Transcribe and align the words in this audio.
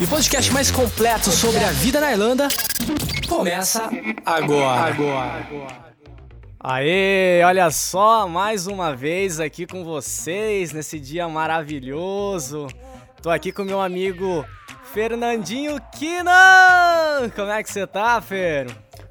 E 0.00 0.04
o 0.04 0.08
podcast 0.08 0.50
mais 0.50 0.70
completo 0.70 1.30
sobre 1.30 1.62
a 1.62 1.70
vida 1.72 2.00
na 2.00 2.10
Irlanda 2.12 2.48
começa 3.28 3.90
agora. 4.24 4.94
Agora. 4.94 5.46
Aê, 6.58 7.42
olha 7.44 7.70
só, 7.70 8.26
mais 8.26 8.66
uma 8.66 8.96
vez 8.96 9.40
aqui 9.40 9.66
com 9.66 9.84
vocês 9.84 10.72
nesse 10.72 10.98
dia 10.98 11.28
maravilhoso. 11.28 12.66
Tô 13.22 13.28
aqui 13.28 13.52
com 13.52 13.62
meu 13.62 13.78
amigo 13.78 14.42
Fernandinho 14.94 15.78
Kinan. 15.92 17.28
Como 17.36 17.50
é 17.50 17.62
que 17.62 17.70
você 17.70 17.86
tá, 17.86 18.22
Fer? 18.22 18.68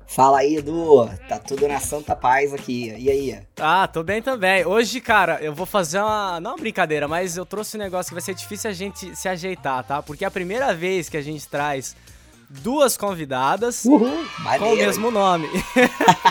Fala 0.09 0.39
aí, 0.39 0.55
Edu. 0.55 1.07
Tá 1.27 1.37
tudo 1.37 1.67
na 1.67 1.79
santa 1.79 2.15
paz 2.15 2.51
aqui. 2.51 2.91
E 2.97 3.11
aí? 3.11 3.39
Ah, 3.59 3.87
tô 3.87 4.01
bem 4.01 4.23
também. 4.23 4.65
Hoje, 4.65 4.99
cara, 4.99 5.37
eu 5.39 5.53
vou 5.53 5.67
fazer 5.67 5.99
uma. 5.99 6.39
Não 6.39 6.51
uma 6.51 6.57
brincadeira, 6.57 7.07
mas 7.07 7.37
eu 7.37 7.45
trouxe 7.45 7.77
um 7.77 7.79
negócio 7.79 8.09
que 8.09 8.15
vai 8.15 8.21
ser 8.21 8.33
difícil 8.33 8.71
a 8.71 8.73
gente 8.73 9.15
se 9.15 9.29
ajeitar, 9.29 9.83
tá? 9.83 10.01
Porque 10.01 10.25
é 10.25 10.27
a 10.27 10.31
primeira 10.31 10.73
vez 10.73 11.09
que 11.09 11.15
a 11.15 11.21
gente 11.21 11.47
traz 11.47 11.95
duas 12.49 12.97
convidadas 12.97 13.85
Uhul, 13.85 14.25
com 14.57 14.73
o 14.73 14.75
mesmo 14.75 15.11
nome. 15.11 15.47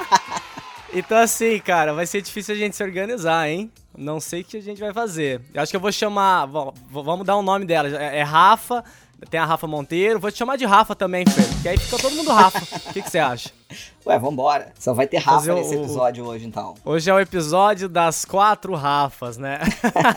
então, 0.93 1.19
assim, 1.19 1.61
cara, 1.61 1.95
vai 1.95 2.05
ser 2.05 2.21
difícil 2.21 2.57
a 2.57 2.59
gente 2.59 2.75
se 2.75 2.83
organizar, 2.83 3.49
hein? 3.49 3.71
Não 3.97 4.19
sei 4.19 4.41
o 4.41 4.45
que 4.45 4.57
a 4.57 4.63
gente 4.63 4.81
vai 4.81 4.93
fazer. 4.93 5.41
Eu 5.55 5.63
acho 5.63 5.71
que 5.71 5.77
eu 5.77 5.81
vou 5.81 5.93
chamar. 5.93 6.47
Vamos 6.91 7.25
dar 7.25 7.37
o 7.37 7.41
um 7.41 7.43
nome 7.43 7.65
dela. 7.65 7.89
É 7.89 8.23
Rafa. 8.25 8.85
Tem 9.31 9.41
a 9.41 9.45
Rafa 9.45 9.67
Monteiro. 9.67 10.21
Vou 10.21 10.31
te 10.31 10.39
chamar 10.39 10.57
de 10.57 10.65
Rafa 10.65 10.95
também, 10.95 11.25
Fer. 11.27 11.63
Que 11.63 11.69
aí 11.69 11.77
fica 11.79 11.99
todo 11.99 12.15
mundo 12.15 12.31
Rafa. 12.31 12.59
O 12.89 12.93
que, 12.93 13.03
que 13.03 13.11
você 13.11 13.19
acha? 13.19 13.51
Ué, 14.07 14.19
vambora. 14.19 14.73
Só 14.79 14.95
vai 14.95 15.07
ter 15.07 15.19
Rafa 15.19 15.39
Fazer 15.39 15.55
nesse 15.55 15.77
o... 15.77 15.83
episódio 15.83 16.25
hoje, 16.25 16.47
então. 16.47 16.75
Hoje 16.85 17.11
é 17.11 17.15
o 17.15 17.21
episódio 17.21 17.89
das 17.89 18.25
quatro 18.25 18.75
Rafas, 18.75 19.37
né? 19.37 19.59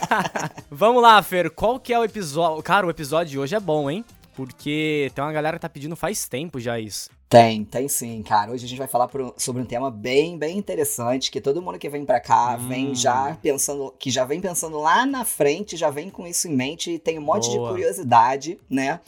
Vamos 0.70 1.02
lá, 1.02 1.22
Fer. 1.22 1.50
Qual 1.50 1.80
que 1.80 1.94
é 1.94 2.00
o 2.00 2.04
episódio? 2.04 2.62
Cara, 2.64 2.86
o 2.86 2.90
episódio 2.90 3.32
de 3.32 3.40
hoje 3.40 3.56
é 3.56 3.60
bom, 3.60 3.90
hein? 3.90 4.06
Porque 4.36 5.12
tem 5.14 5.24
uma 5.24 5.34
galera 5.34 5.58
que 5.58 5.62
tá 5.62 5.70
pedindo 5.70 5.96
faz 5.96 6.28
tempo 6.28 6.60
já 6.60 6.80
isso. 6.80 7.10
Tem, 7.32 7.64
tem 7.64 7.88
sim, 7.88 8.22
cara. 8.22 8.52
Hoje 8.52 8.66
a 8.66 8.68
gente 8.68 8.78
vai 8.78 8.90
falar 8.90 9.08
por, 9.08 9.34
sobre 9.38 9.62
um 9.62 9.66
tema 9.66 9.90
bem, 9.90 10.38
bem 10.38 10.58
interessante, 10.58 11.32
que 11.32 11.40
todo 11.40 11.62
mundo 11.62 11.80
que 11.80 11.88
vem 11.88 12.04
para 12.04 12.20
cá 12.20 12.58
hum. 12.60 12.68
vem 12.68 12.94
já 12.94 13.38
pensando, 13.42 13.94
que 13.98 14.12
já 14.12 14.26
vem 14.26 14.42
pensando 14.42 14.78
lá 14.82 15.06
na 15.06 15.24
frente, 15.24 15.78
já 15.78 15.90
vem 15.90 16.10
com 16.10 16.28
isso 16.28 16.50
em 16.50 16.54
mente 16.54 16.92
e 16.92 17.00
tem 17.00 17.18
um 17.18 17.22
monte 17.22 17.48
Boa. 17.48 17.70
de 17.70 17.74
curiosidade, 17.74 18.60
né? 18.70 19.00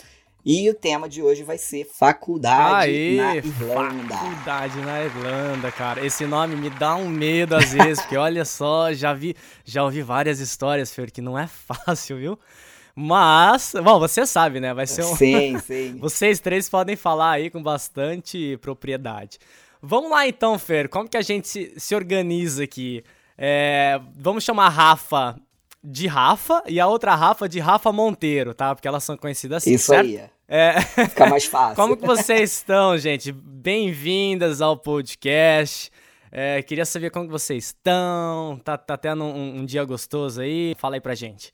E 0.45 0.69
o 0.69 0.73
tema 0.73 1.09
de 1.09 1.21
hoje 1.21 1.43
vai 1.43 1.57
ser 1.57 1.85
faculdade 1.85 2.89
Aê, 2.89 3.17
na 3.17 3.35
Irlanda. 3.35 4.15
Faculdade 4.15 4.79
na 4.79 5.03
Irlanda, 5.03 5.71
cara. 5.73 6.05
Esse 6.05 6.25
nome 6.25 6.55
me 6.55 6.69
dá 6.69 6.95
um 6.95 7.09
medo 7.09 7.57
às 7.57 7.73
vezes, 7.73 7.99
porque 7.99 8.15
olha 8.15 8.45
só, 8.45 8.93
já 8.93 9.13
vi, 9.13 9.35
já 9.65 9.83
ouvi 9.83 10.01
várias 10.01 10.39
histórias, 10.39 10.93
Fer, 10.93 11.11
que 11.11 11.21
não 11.21 11.37
é 11.37 11.47
fácil, 11.85 12.17
viu? 12.17 12.39
Mas, 12.95 13.73
bom, 13.83 13.99
você 13.99 14.25
sabe, 14.25 14.59
né? 14.59 14.73
Vai 14.73 14.85
ser 14.85 15.03
um. 15.03 15.15
Sim, 15.15 15.57
sim. 15.65 15.97
Vocês 15.97 16.39
três 16.39 16.69
podem 16.69 16.95
falar 16.95 17.31
aí 17.31 17.49
com 17.49 17.61
bastante 17.61 18.57
propriedade. 18.57 19.39
Vamos 19.81 20.11
lá 20.11 20.27
então, 20.27 20.57
Fer. 20.59 20.87
Como 20.87 21.09
que 21.09 21.17
a 21.17 21.21
gente 21.21 21.47
se, 21.47 21.73
se 21.75 21.95
organiza 21.95 22.63
aqui? 22.63 23.03
É, 23.37 23.99
vamos 24.15 24.43
chamar 24.43 24.67
a 24.67 24.69
Rafa 24.69 25.35
de 25.83 26.07
Rafa 26.07 26.63
e 26.67 26.79
a 26.79 26.87
outra 26.87 27.15
Rafa 27.15 27.49
de 27.49 27.59
Rafa 27.59 27.91
Monteiro, 27.91 28.53
tá? 28.53 28.73
Porque 28.73 28.87
elas 28.87 29.03
são 29.03 29.17
conhecidas 29.17 29.57
assim. 29.57 29.73
Isso 29.73 29.87
certo? 29.87 30.05
aí. 30.05 30.21
É. 30.47 30.79
Fica 31.09 31.25
mais 31.25 31.45
fácil. 31.45 31.75
Como 31.75 31.97
que 31.97 32.05
vocês 32.05 32.53
estão, 32.53 32.97
gente? 32.97 33.31
Bem-vindas 33.31 34.61
ao 34.61 34.77
podcast. 34.77 35.91
É, 36.31 36.61
queria 36.61 36.85
saber 36.85 37.09
como 37.09 37.25
que 37.25 37.31
vocês 37.31 37.65
estão. 37.65 38.61
Tá, 38.63 38.77
tá 38.77 38.95
tendo 38.95 39.23
um, 39.23 39.59
um 39.59 39.65
dia 39.65 39.83
gostoso 39.83 40.41
aí? 40.41 40.75
Fala 40.77 40.95
aí 40.95 41.01
pra 41.01 41.15
gente. 41.15 41.51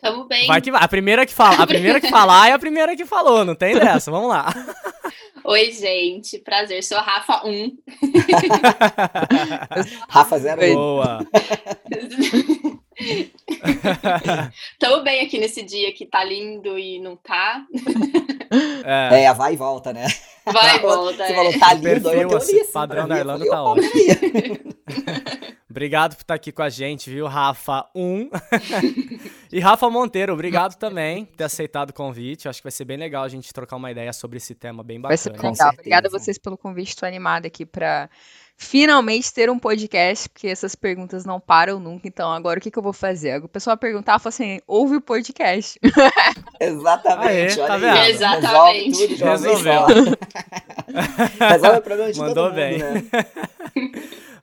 Tamo 0.00 0.24
bem. 0.24 0.46
Vai 0.46 0.60
que 0.60 0.70
vai. 0.70 0.82
A 0.82 0.88
primeira 0.88 1.26
que 1.26 1.34
fala, 1.34 1.62
a 1.62 1.66
primeira 1.68 2.00
que 2.00 2.08
falar 2.08 2.48
é 2.48 2.52
a 2.52 2.58
primeira 2.58 2.94
que 2.96 3.04
falou, 3.04 3.44
não 3.44 3.54
tem 3.54 3.74
dessa. 3.74 4.10
Vamos 4.10 4.28
lá. 4.28 4.52
Oi, 5.44 5.70
gente. 5.70 6.38
Prazer. 6.38 6.82
Sou 6.82 6.98
a 6.98 7.02
Rafa 7.02 7.46
1. 7.46 7.78
Rafa 10.08 10.38
0. 10.38 10.74
Boa. 10.74 11.24
Tamo 14.78 15.04
bem 15.04 15.20
aqui 15.20 15.38
nesse 15.38 15.62
dia 15.62 15.92
que 15.92 16.04
tá 16.04 16.24
lindo 16.24 16.76
e 16.76 16.98
não 16.98 17.14
tá. 17.14 17.64
É, 18.84 19.22
é 19.22 19.34
vai 19.34 19.52
e 19.54 19.56
volta, 19.56 19.92
né? 19.92 20.06
Vai 20.44 20.78
e 20.78 20.80
volta. 20.80 21.24
Você 21.24 21.32
é. 21.32 21.36
falou, 21.36 21.58
tá 21.58 21.74
lindo, 21.74 22.10
Perfil, 22.10 22.30
eu 22.30 22.36
assim, 22.36 22.64
padrão 22.72 23.06
da 23.06 23.18
Irlanda 23.18 23.48
tá 23.48 23.62
ótimo. 23.62 23.88
Obrigado 25.76 26.16
por 26.16 26.22
estar 26.22 26.32
aqui 26.32 26.50
com 26.50 26.62
a 26.62 26.70
gente, 26.70 27.10
viu, 27.10 27.26
Rafa 27.26 27.84
1. 27.94 28.30
e 29.52 29.60
Rafa 29.60 29.90
Monteiro, 29.90 30.32
obrigado 30.32 30.74
também 30.76 31.26
por 31.26 31.36
ter 31.36 31.44
aceitado 31.44 31.90
o 31.90 31.92
convite. 31.92 32.48
Acho 32.48 32.60
que 32.60 32.64
vai 32.64 32.72
ser 32.72 32.86
bem 32.86 32.96
legal 32.96 33.22
a 33.22 33.28
gente 33.28 33.52
trocar 33.52 33.76
uma 33.76 33.90
ideia 33.90 34.10
sobre 34.14 34.38
esse 34.38 34.54
tema 34.54 34.82
bem 34.82 34.98
bacana. 34.98 35.08
Vai 35.10 35.18
ser 35.18 35.32
legal. 35.32 35.72
Obrigada 35.74 36.08
a 36.08 36.10
vocês 36.10 36.38
pelo 36.38 36.56
convite. 36.56 36.88
Estou 36.88 37.06
animada 37.06 37.46
aqui 37.46 37.66
para 37.66 38.08
finalmente 38.56 39.30
ter 39.34 39.50
um 39.50 39.58
podcast, 39.58 40.30
porque 40.30 40.48
essas 40.48 40.74
perguntas 40.74 41.26
não 41.26 41.38
param 41.38 41.78
nunca. 41.78 42.08
Então, 42.08 42.32
agora 42.32 42.58
o 42.58 42.62
que, 42.62 42.70
que 42.70 42.78
eu 42.78 42.82
vou 42.82 42.94
fazer? 42.94 43.44
O 43.44 43.48
pessoal 43.48 43.76
perguntar, 43.76 44.18
fala 44.18 44.30
assim: 44.30 44.60
ouve 44.66 44.96
o 44.96 45.00
podcast. 45.02 45.78
Exatamente. 46.58 47.60
Aê, 47.60 47.66
tá 47.66 47.76
vendo? 47.76 47.98
Exatamente. 47.98 49.08
Tudo 49.08 49.24
Resolveu. 49.26 49.82
Resolve 51.38 51.78
o 51.78 51.82
problema 51.82 52.12
de 52.14 52.18
Mandou 52.18 52.34
todo 52.34 52.44
mundo, 52.46 52.54
bem. 52.54 52.78
né? 52.78 53.02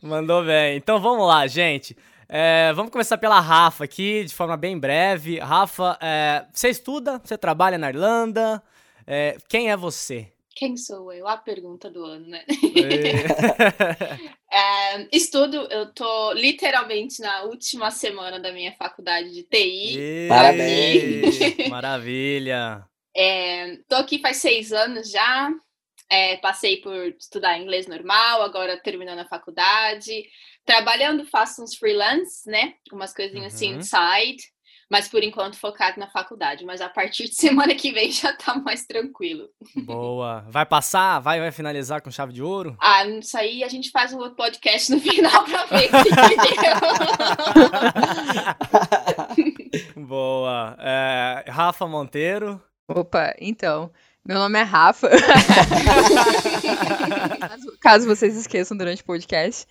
Mandou 0.03 0.44
bem. 0.44 0.75
Então 0.75 1.00
vamos 1.00 1.25
lá, 1.25 1.47
gente. 1.47 1.96
É, 2.28 2.74
vamos 2.74 2.91
começar 2.91 3.18
pela 3.18 3.40
Rafa 3.40 3.86
aqui, 3.86 4.25
de 4.25 4.34
forma 4.34 4.58
bem 4.58 4.78
breve. 4.78 5.40
Rafa, 5.40 5.97
é, 6.02 6.46
você 6.52 6.69
estuda? 6.69 7.22
Você 7.24 7.38
trabalha 7.38 7.78
na 7.78 7.90
Irlanda? 7.90 8.62
É, 9.08 9.38
quem 9.47 9.72
é 9.72 9.78
você? 9.78 10.30
Quem 10.56 10.75
sou 10.75 11.12
eu? 11.14 11.25
A 11.25 11.38
pergunta 11.38 11.90
do 11.90 12.03
ano, 12.03 12.28
né? 12.28 12.44
é, 14.52 15.08
estudo, 15.16 15.68
eu 15.72 15.91
tô 15.94 16.34
literalmente 16.34 17.22
na 17.22 17.44
última 17.44 17.90
semana 17.90 18.40
da 18.40 18.52
minha 18.52 18.74
faculdade 18.74 19.31
de 19.31 19.44
TI. 19.44 19.97
E... 19.97 20.28
Parabéns! 20.28 21.70
Maravilha! 21.70 22.85
É, 23.16 23.78
tô 23.88 23.96
aqui 23.96 24.20
faz 24.20 24.38
seis 24.38 24.74
anos 24.74 25.09
já. 25.09 25.50
É, 26.13 26.38
passei 26.38 26.78
por 26.78 26.94
estudar 27.19 27.57
inglês 27.57 27.88
normal, 27.88 28.44
agora 28.44 28.78
terminando 28.81 29.19
a 29.19 29.25
faculdade. 29.28 30.24
Trabalhando, 30.66 31.25
faço 31.25 31.63
uns 31.63 31.75
freelance, 31.75 32.47
né? 32.50 32.74
Umas 32.91 33.13
coisinhas 33.13 33.53
assim, 33.56 33.74
Uhum. 33.74 33.79
assim, 33.79 33.97
inside. 34.19 34.44
Mas 34.91 35.07
por 35.07 35.23
enquanto 35.23 35.57
focado 35.57 36.00
na 36.00 36.07
faculdade. 36.07 36.63
Mas 36.66 36.79
a 36.81 36.88
partir 36.90 37.23
de 37.23 37.34
semana 37.68 37.73
que 37.73 37.91
vem 37.91 38.12
já 38.12 38.31
tá 38.34 38.53
mais 38.56 38.85
tranquilo. 38.85 39.47
Boa. 39.85 40.46
Vai 40.50 40.66
passar? 40.68 41.19
Vai, 41.19 41.40
vai 41.40 41.52
finalizar 41.52 42.00
com 42.02 42.12
chave 42.12 42.31
de 42.31 42.44
ouro? 42.44 42.78
Ah, 42.81 43.03
isso 43.07 43.35
aí 43.38 43.63
a 43.63 43.68
gente 43.69 43.90
faz 43.90 44.13
um 44.13 44.18
outro 44.19 44.35
podcast 44.35 44.91
no 44.91 45.00
final 45.02 45.44
pra 45.46 45.66
ver. 45.66 45.90
entendeu? 45.90 46.75
Boa. 50.06 50.75
É, 50.79 51.46
Rafa 51.50 51.88
Monteiro. 51.88 52.62
Opa, 52.88 53.34
então. 53.40 53.91
Meu 54.25 54.39
nome 54.39 54.57
é 54.57 54.61
Rafa. 54.61 55.09
caso, 57.41 57.78
caso 57.78 58.08
vocês 58.08 58.37
esqueçam 58.37 58.78
durante 58.78 59.02
o 59.02 59.05
podcast. 59.05 59.67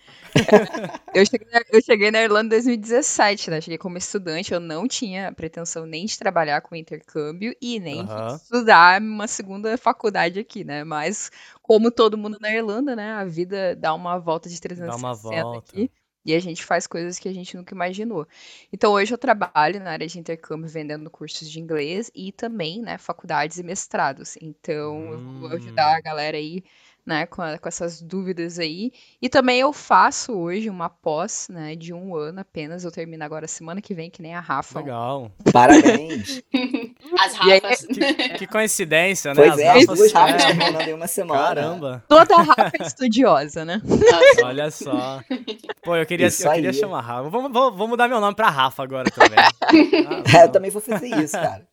Eu 1.14 1.24
cheguei, 1.24 1.48
na, 1.50 1.62
eu 1.70 1.80
cheguei 1.82 2.10
na 2.10 2.20
Irlanda 2.20 2.54
em 2.54 2.60
2017, 2.60 3.50
né? 3.50 3.62
Cheguei 3.62 3.78
como 3.78 3.96
estudante, 3.96 4.52
eu 4.52 4.60
não 4.60 4.86
tinha 4.86 5.32
pretensão 5.32 5.86
nem 5.86 6.04
de 6.04 6.18
trabalhar 6.18 6.60
com 6.60 6.76
intercâmbio 6.76 7.56
e 7.62 7.80
nem 7.80 8.02
Aham. 8.02 8.26
de 8.26 8.42
estudar 8.42 9.00
uma 9.00 9.26
segunda 9.26 9.78
faculdade 9.78 10.38
aqui, 10.38 10.64
né? 10.64 10.84
Mas, 10.84 11.30
como 11.62 11.90
todo 11.90 12.18
mundo 12.18 12.36
na 12.38 12.54
Irlanda, 12.54 12.94
né? 12.94 13.12
A 13.12 13.24
vida 13.24 13.74
dá 13.74 13.94
uma 13.94 14.18
volta 14.18 14.50
de 14.50 14.60
360 14.60 15.42
volta. 15.42 15.58
aqui. 15.58 15.90
E 16.24 16.34
a 16.34 16.40
gente 16.40 16.64
faz 16.64 16.86
coisas 16.86 17.18
que 17.18 17.28
a 17.28 17.32
gente 17.34 17.56
nunca 17.56 17.74
imaginou. 17.74 18.26
Então, 18.72 18.92
hoje 18.92 19.12
eu 19.14 19.18
trabalho 19.18 19.80
na 19.80 19.90
área 19.92 20.06
de 20.06 20.18
intercâmbio 20.18 20.68
vendendo 20.68 21.10
cursos 21.10 21.50
de 21.50 21.58
inglês 21.60 22.10
e 22.14 22.30
também, 22.32 22.80
né, 22.82 22.98
faculdades 22.98 23.58
e 23.58 23.62
mestrados. 23.62 24.36
Então, 24.40 25.12
eu 25.14 25.22
vou 25.38 25.48
Hum. 25.48 25.56
ajudar 25.56 25.96
a 25.96 26.00
galera 26.00 26.36
aí 26.36 26.62
né, 27.04 27.26
com, 27.26 27.42
a, 27.42 27.58
com, 27.58 27.68
essas 27.68 28.00
dúvidas 28.00 28.58
aí. 28.58 28.92
E 29.20 29.28
também 29.28 29.60
eu 29.60 29.72
faço 29.72 30.32
hoje 30.32 30.70
uma 30.70 30.88
pós, 30.88 31.48
né, 31.50 31.74
de 31.74 31.92
um 31.92 32.14
ano 32.14 32.40
apenas. 32.40 32.84
Eu 32.84 32.92
termino 32.92 33.24
agora 33.24 33.48
semana 33.48 33.80
que 33.80 33.92
vem, 33.92 34.08
que 34.10 34.22
nem 34.22 34.34
a 34.34 34.40
Rafa. 34.40 34.78
Legal. 34.80 35.30
Parabéns. 35.52 36.42
As 37.18 37.34
Rafas. 37.34 37.86
Que, 37.86 38.28
que, 38.38 38.46
coincidência, 38.46 39.34
né? 39.34 39.42
Pois 39.42 39.52
As 39.52 39.58
é, 39.58 39.70
as 39.70 39.86
duas 39.86 40.12
Rafas 40.12 40.44
terminando 40.44 40.88
em 40.88 40.94
uma 40.94 41.06
semana. 41.06 41.42
Caramba. 41.42 42.04
Toda 42.08 42.36
Rafa 42.36 42.72
é 42.78 42.86
estudiosa, 42.86 43.64
né? 43.64 43.82
Nossa. 43.84 44.46
Olha 44.46 44.70
só. 44.70 45.20
Pô, 45.82 45.96
eu 45.96 46.06
queria, 46.06 46.28
eu 46.28 46.52
queria 46.52 46.72
chamar 46.72 47.00
Rafa. 47.00 47.28
Vou, 47.28 47.50
vou, 47.50 47.72
vou, 47.72 47.88
mudar 47.88 48.08
meu 48.08 48.20
nome 48.20 48.36
pra 48.36 48.48
Rafa 48.48 48.82
agora 48.82 49.10
também. 49.10 49.38
Ah, 49.38 50.38
é, 50.38 50.44
eu 50.44 50.48
também 50.52 50.70
vou 50.70 50.80
fazer 50.80 51.08
isso, 51.08 51.32
cara. 51.32 51.66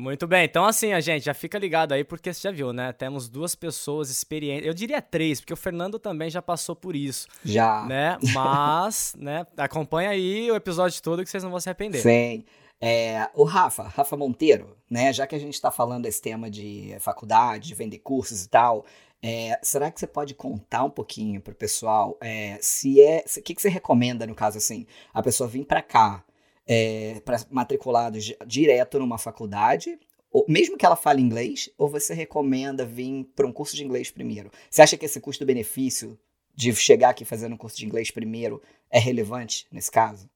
Muito 0.00 0.26
bem, 0.26 0.46
então 0.46 0.64
assim, 0.64 0.94
a 0.94 1.00
gente 1.00 1.24
já 1.24 1.34
fica 1.34 1.58
ligado 1.58 1.92
aí, 1.92 2.02
porque 2.02 2.32
você 2.32 2.40
já 2.48 2.50
viu, 2.50 2.72
né? 2.72 2.90
Temos 2.90 3.28
duas 3.28 3.54
pessoas 3.54 4.08
experientes. 4.08 4.66
Eu 4.66 4.72
diria 4.72 5.02
três, 5.02 5.40
porque 5.40 5.52
o 5.52 5.56
Fernando 5.56 5.98
também 5.98 6.30
já 6.30 6.40
passou 6.40 6.74
por 6.74 6.96
isso. 6.96 7.28
Já. 7.44 7.84
Né? 7.84 8.16
Mas, 8.32 9.14
né, 9.20 9.46
acompanha 9.58 10.08
aí 10.08 10.50
o 10.50 10.56
episódio 10.56 11.02
todo 11.02 11.22
que 11.22 11.28
vocês 11.28 11.42
não 11.42 11.50
vão 11.50 11.60
se 11.60 11.68
arrepender. 11.68 12.00
Sim. 12.00 12.44
É, 12.80 13.28
o 13.34 13.44
Rafa, 13.44 13.82
Rafa 13.82 14.16
Monteiro, 14.16 14.74
né? 14.90 15.12
Já 15.12 15.26
que 15.26 15.34
a 15.34 15.38
gente 15.38 15.52
está 15.52 15.70
falando 15.70 16.04
desse 16.04 16.22
tema 16.22 16.50
de 16.50 16.96
faculdade, 16.98 17.68
de 17.68 17.74
vender 17.74 17.98
cursos 17.98 18.42
e 18.42 18.48
tal, 18.48 18.86
é, 19.22 19.60
será 19.62 19.90
que 19.90 20.00
você 20.00 20.06
pode 20.06 20.32
contar 20.32 20.82
um 20.84 20.90
pouquinho 20.90 21.42
para 21.42 21.52
o 21.52 21.54
pessoal 21.54 22.16
é, 22.22 22.58
se 22.62 23.02
é, 23.02 23.22
o 23.36 23.42
que, 23.42 23.54
que 23.54 23.60
você 23.60 23.68
recomenda 23.68 24.26
no 24.26 24.34
caso 24.34 24.56
assim, 24.56 24.86
a 25.12 25.22
pessoa 25.22 25.46
vir 25.46 25.66
para 25.66 25.82
cá 25.82 26.24
é, 26.66 27.20
para 27.24 27.38
matriculados 27.50 28.32
direto 28.46 28.98
numa 28.98 29.18
faculdade, 29.18 29.98
ou, 30.30 30.44
mesmo 30.48 30.76
que 30.76 30.86
ela 30.86 30.96
fale 30.96 31.20
inglês, 31.20 31.68
ou 31.76 31.88
você 31.88 32.14
recomenda 32.14 32.84
vir 32.84 33.24
para 33.34 33.46
um 33.46 33.52
curso 33.52 33.76
de 33.76 33.84
inglês 33.84 34.10
primeiro? 34.10 34.50
Você 34.70 34.82
acha 34.82 34.96
que 34.96 35.04
esse 35.04 35.20
custo-benefício 35.20 36.18
de 36.54 36.74
chegar 36.74 37.10
aqui 37.10 37.24
fazendo 37.24 37.54
um 37.54 37.58
curso 37.58 37.76
de 37.76 37.86
inglês 37.86 38.10
primeiro 38.10 38.62
é 38.90 38.98
relevante 38.98 39.66
nesse 39.72 39.90
caso? 39.90 40.28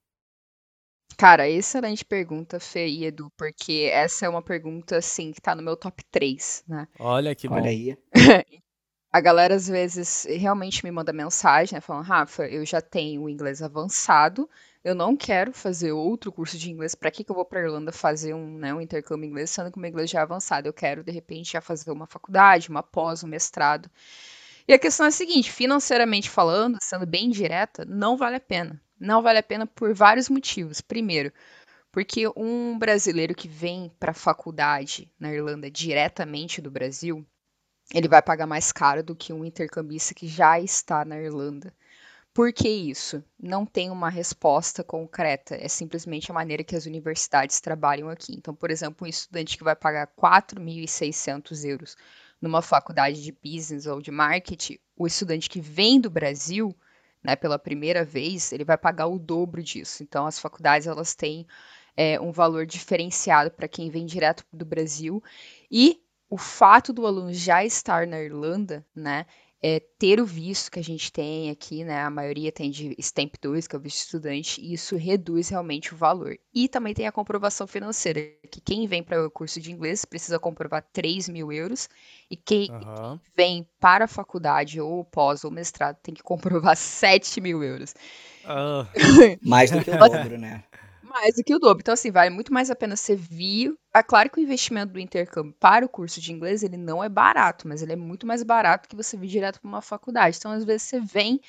Cara, 1.16 1.48
excelente 1.48 2.04
pergunta, 2.04 2.58
Fê 2.58 2.88
e 2.88 3.04
Edu, 3.04 3.30
porque 3.36 3.88
essa 3.92 4.26
é 4.26 4.28
uma 4.28 4.42
pergunta, 4.42 4.96
assim, 4.96 5.32
que 5.32 5.40
tá 5.40 5.54
no 5.54 5.62
meu 5.62 5.76
top 5.76 6.02
3, 6.10 6.64
né? 6.66 6.88
Olha 6.98 7.34
que 7.34 7.48
bom. 7.48 7.54
Olha 7.54 7.70
aí. 7.70 7.96
A 9.12 9.20
galera, 9.20 9.54
às 9.54 9.68
vezes, 9.68 10.26
realmente 10.28 10.84
me 10.84 10.90
manda 10.90 11.12
mensagem, 11.12 11.76
né, 11.76 11.80
falando, 11.80 12.04
Rafa, 12.04 12.48
eu 12.48 12.66
já 12.66 12.80
tenho 12.80 13.22
o 13.22 13.28
inglês 13.28 13.62
avançado, 13.62 14.50
eu 14.84 14.94
não 14.94 15.16
quero 15.16 15.52
fazer 15.52 15.92
outro 15.92 16.30
curso 16.30 16.58
de 16.58 16.70
inglês. 16.70 16.94
Para 16.94 17.10
que, 17.10 17.24
que 17.24 17.30
eu 17.30 17.34
vou 17.34 17.44
para 17.44 17.60
Irlanda 17.60 17.90
fazer 17.90 18.34
um, 18.34 18.58
né, 18.58 18.74
um 18.74 18.80
intercâmbio 18.80 19.26
inglês, 19.26 19.50
sendo 19.50 19.72
que 19.72 19.78
o 19.78 19.80
meu 19.80 19.88
inglês 19.88 20.10
já 20.10 20.20
é 20.20 20.22
avançado? 20.22 20.68
Eu 20.68 20.72
quero, 20.74 21.02
de 21.02 21.10
repente, 21.10 21.52
já 21.52 21.60
fazer 21.60 21.90
uma 21.90 22.06
faculdade, 22.06 22.68
uma 22.68 22.82
pós, 22.82 23.24
um 23.24 23.28
mestrado. 23.28 23.90
E 24.68 24.72
a 24.74 24.78
questão 24.78 25.06
é 25.06 25.08
a 25.08 25.12
seguinte: 25.12 25.50
financeiramente 25.50 26.28
falando, 26.28 26.78
sendo 26.82 27.06
bem 27.06 27.30
direta, 27.30 27.84
não 27.86 28.16
vale 28.16 28.36
a 28.36 28.40
pena. 28.40 28.80
Não 29.00 29.22
vale 29.22 29.38
a 29.38 29.42
pena 29.42 29.66
por 29.66 29.94
vários 29.94 30.28
motivos. 30.28 30.80
Primeiro, 30.80 31.32
porque 31.90 32.28
um 32.36 32.78
brasileiro 32.78 33.34
que 33.34 33.48
vem 33.48 33.90
para 33.98 34.10
a 34.10 34.14
faculdade 34.14 35.10
na 35.18 35.32
Irlanda 35.32 35.70
diretamente 35.70 36.60
do 36.60 36.70
Brasil, 36.70 37.26
ele 37.92 38.08
vai 38.08 38.20
pagar 38.20 38.46
mais 38.46 38.72
caro 38.72 39.02
do 39.02 39.14
que 39.14 39.32
um 39.32 39.44
intercambista 39.44 40.14
que 40.14 40.26
já 40.26 40.60
está 40.60 41.04
na 41.04 41.18
Irlanda. 41.18 41.72
Por 42.34 42.52
que 42.52 42.68
isso? 42.68 43.22
Não 43.40 43.64
tem 43.64 43.90
uma 43.90 44.10
resposta 44.10 44.82
concreta, 44.82 45.54
é 45.54 45.68
simplesmente 45.68 46.32
a 46.32 46.34
maneira 46.34 46.64
que 46.64 46.74
as 46.74 46.84
universidades 46.84 47.60
trabalham 47.60 48.08
aqui. 48.08 48.34
Então, 48.36 48.52
por 48.52 48.72
exemplo, 48.72 49.06
um 49.06 49.08
estudante 49.08 49.56
que 49.56 49.62
vai 49.62 49.76
pagar 49.76 50.08
4.600 50.08 51.64
euros 51.64 51.96
numa 52.42 52.60
faculdade 52.60 53.22
de 53.22 53.30
business 53.30 53.86
ou 53.86 54.02
de 54.02 54.10
marketing, 54.10 54.78
o 54.96 55.06
estudante 55.06 55.48
que 55.48 55.60
vem 55.60 56.00
do 56.00 56.10
Brasil, 56.10 56.76
né, 57.22 57.36
pela 57.36 57.56
primeira 57.56 58.04
vez, 58.04 58.52
ele 58.52 58.64
vai 58.64 58.76
pagar 58.76 59.06
o 59.06 59.18
dobro 59.18 59.62
disso. 59.62 60.02
Então, 60.02 60.26
as 60.26 60.38
faculdades 60.38 60.88
elas 60.88 61.14
têm 61.14 61.46
é, 61.96 62.20
um 62.20 62.32
valor 62.32 62.66
diferenciado 62.66 63.48
para 63.52 63.68
quem 63.68 63.88
vem 63.90 64.04
direto 64.04 64.44
do 64.52 64.64
Brasil 64.64 65.22
e 65.70 66.02
o 66.28 66.36
fato 66.36 66.92
do 66.92 67.06
aluno 67.06 67.32
já 67.32 67.64
estar 67.64 68.08
na 68.08 68.20
Irlanda, 68.20 68.84
né, 68.92 69.24
é, 69.66 69.80
ter 69.98 70.20
o 70.20 70.26
visto 70.26 70.70
que 70.70 70.78
a 70.78 70.84
gente 70.84 71.10
tem 71.10 71.48
aqui, 71.48 71.84
né? 71.84 72.02
A 72.02 72.10
maioria 72.10 72.52
tem 72.52 72.70
de 72.70 72.94
Stamp 73.00 73.32
2, 73.40 73.66
que 73.66 73.74
é 73.74 73.78
o 73.78 73.80
visto 73.80 74.04
estudante, 74.04 74.60
e 74.60 74.74
isso 74.74 74.94
reduz 74.94 75.48
realmente 75.48 75.94
o 75.94 75.96
valor. 75.96 76.36
E 76.54 76.68
também 76.68 76.92
tem 76.92 77.06
a 77.06 77.12
comprovação 77.12 77.66
financeira, 77.66 78.20
que 78.50 78.60
quem 78.60 78.86
vem 78.86 79.02
para 79.02 79.26
o 79.26 79.30
curso 79.30 79.58
de 79.62 79.72
inglês 79.72 80.04
precisa 80.04 80.38
comprovar 80.38 80.84
3 80.92 81.30
mil 81.30 81.50
euros, 81.50 81.88
e 82.30 82.36
quem 82.36 82.70
uhum. 82.70 83.18
vem 83.34 83.66
para 83.80 84.04
a 84.04 84.08
faculdade, 84.08 84.82
ou 84.82 85.02
pós, 85.02 85.44
ou 85.44 85.50
mestrado, 85.50 85.96
tem 86.02 86.12
que 86.12 86.22
comprovar 86.22 86.76
7 86.76 87.40
mil 87.40 87.64
euros. 87.64 87.94
Uh. 88.44 88.86
Mais 89.40 89.70
do 89.70 89.82
que 89.82 89.90
o 89.90 89.96
dobro, 89.96 90.36
né? 90.36 90.62
mais 91.14 91.36
do 91.36 91.44
que 91.44 91.54
o 91.54 91.58
dobro. 91.58 91.80
Então, 91.80 91.94
assim, 91.94 92.10
vale 92.10 92.30
muito 92.30 92.52
mais 92.52 92.70
a 92.70 92.76
pena 92.76 92.96
você 92.96 93.14
vir. 93.14 93.74
É 93.94 94.02
claro 94.02 94.28
que 94.28 94.40
o 94.40 94.42
investimento 94.42 94.92
do 94.92 95.00
intercâmbio 95.00 95.54
para 95.58 95.86
o 95.86 95.88
curso 95.88 96.20
de 96.20 96.32
inglês, 96.32 96.62
ele 96.62 96.76
não 96.76 97.02
é 97.02 97.08
barato, 97.08 97.66
mas 97.68 97.80
ele 97.80 97.92
é 97.92 97.96
muito 97.96 98.26
mais 98.26 98.42
barato 98.42 98.88
que 98.88 98.96
você 98.96 99.16
vir 99.16 99.28
direto 99.28 99.60
para 99.60 99.68
uma 99.68 99.80
faculdade. 99.80 100.36
Então, 100.38 100.50
às 100.50 100.64
vezes, 100.64 100.82
você 100.82 101.00
vem 101.00 101.40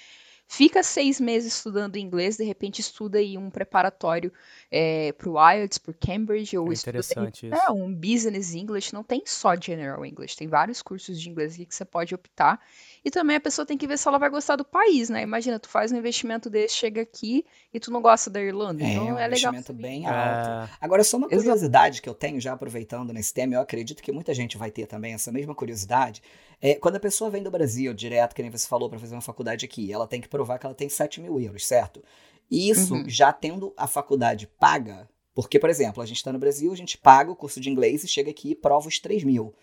Fica 0.48 0.84
seis 0.84 1.20
meses 1.20 1.56
estudando 1.56 1.96
inglês, 1.98 2.38
de 2.38 2.44
repente 2.44 2.80
estuda 2.80 3.18
aí 3.18 3.36
um 3.36 3.50
preparatório 3.50 4.32
é, 4.70 5.12
para 5.14 5.28
o 5.28 5.52
IELTS, 5.52 5.80
para 5.80 5.94
Cambridge, 5.94 6.56
ou 6.56 6.70
é 6.70 6.74
estuda 6.74 7.00
interessante 7.00 7.50
é, 7.52 7.72
um 7.72 7.92
Business 7.92 8.54
English. 8.54 8.94
Não 8.94 9.04
tem 9.04 9.24
só 9.26 9.56
General 9.60 10.06
English, 10.06 10.38
tem 10.38 10.48
vários 10.48 10.84
cursos 10.84 11.20
de 11.20 11.30
inglês 11.30 11.56
aqui 11.56 11.66
que 11.66 11.74
você 11.74 11.84
pode 11.84 12.14
optar. 12.14 12.62
E 13.06 13.12
também 13.12 13.36
a 13.36 13.40
pessoa 13.40 13.68
tem 13.68 13.78
que 13.78 13.86
ver 13.86 14.00
se 14.00 14.08
ela 14.08 14.18
vai 14.18 14.32
gostar 14.32 14.56
do 14.56 14.66
país, 14.66 15.12
né? 15.12 15.22
Imagina, 15.22 15.60
tu 15.60 15.70
faz 15.70 15.92
um 15.92 15.96
investimento 15.96 16.50
desse, 16.50 16.74
chega 16.74 17.04
aqui 17.04 17.46
e 17.72 17.80
tu 17.80 17.92
não 17.92 18.02
gosta 18.02 18.32
da 18.32 18.42
Irlanda. 18.42 18.84
É, 18.84 18.94
então 18.94 19.10
é 19.10 19.14
um 19.14 19.20
é 19.20 19.28
legal. 19.28 19.54
investimento 19.54 19.74
bem 19.74 20.08
alto. 20.08 20.50
É... 20.50 20.70
Agora, 20.82 21.04
só 21.04 21.18
uma 21.18 21.30
curiosidade 21.30 22.02
que 22.02 22.10
eu 22.10 22.16
tenho, 22.16 22.42
já 22.42 22.54
aproveitando 22.54 23.14
nesse 23.14 23.32
tema, 23.32 23.54
eu 23.54 23.62
acredito 23.62 24.02
que 24.02 24.12
muita 24.12 24.34
gente 24.34 24.58
vai 24.58 24.72
ter 24.72 24.88
também 24.88 25.14
essa 25.14 25.32
mesma 25.32 25.54
curiosidade. 25.54 26.20
É, 26.60 26.74
quando 26.74 26.96
a 26.96 27.00
pessoa 27.00 27.30
vem 27.30 27.44
do 27.44 27.52
Brasil 27.52 27.94
direto, 27.94 28.34
que 28.34 28.42
nem 28.42 28.50
você 28.50 28.68
falou, 28.68 28.90
para 28.90 28.98
fazer 28.98 29.14
uma 29.14 29.22
faculdade 29.22 29.66
aqui, 29.66 29.94
ela 29.94 30.08
tem 30.08 30.20
que 30.20 30.28
provar 30.28 30.58
que 30.58 30.66
ela 30.66 30.74
tem 30.74 30.90
7 30.90 31.22
mil 31.22 31.40
euros, 31.40 31.64
certo? 31.64 32.04
Isso 32.50 32.96
uhum. 32.96 33.08
já 33.08 33.32
tendo 33.32 33.72
a 33.78 33.86
faculdade 33.86 34.48
paga, 34.60 35.08
porque, 35.36 35.60
por 35.60 35.70
exemplo, 35.70 36.02
a 36.02 36.08
gente 36.08 36.18
está 36.18 36.34
no 36.34 36.40
Brasil, 36.40 36.74
a 36.74 36.76
gente 36.76 36.98
paga 36.98 37.32
o 37.32 37.36
curso 37.36 37.60
de 37.60 37.70
inglês 37.70 38.04
e 38.04 38.08
chega 38.08 38.32
aqui 38.32 38.52
e 38.52 38.56
prova 38.56 38.88
os 38.88 38.98
3 38.98 39.24
mil. 39.24 39.54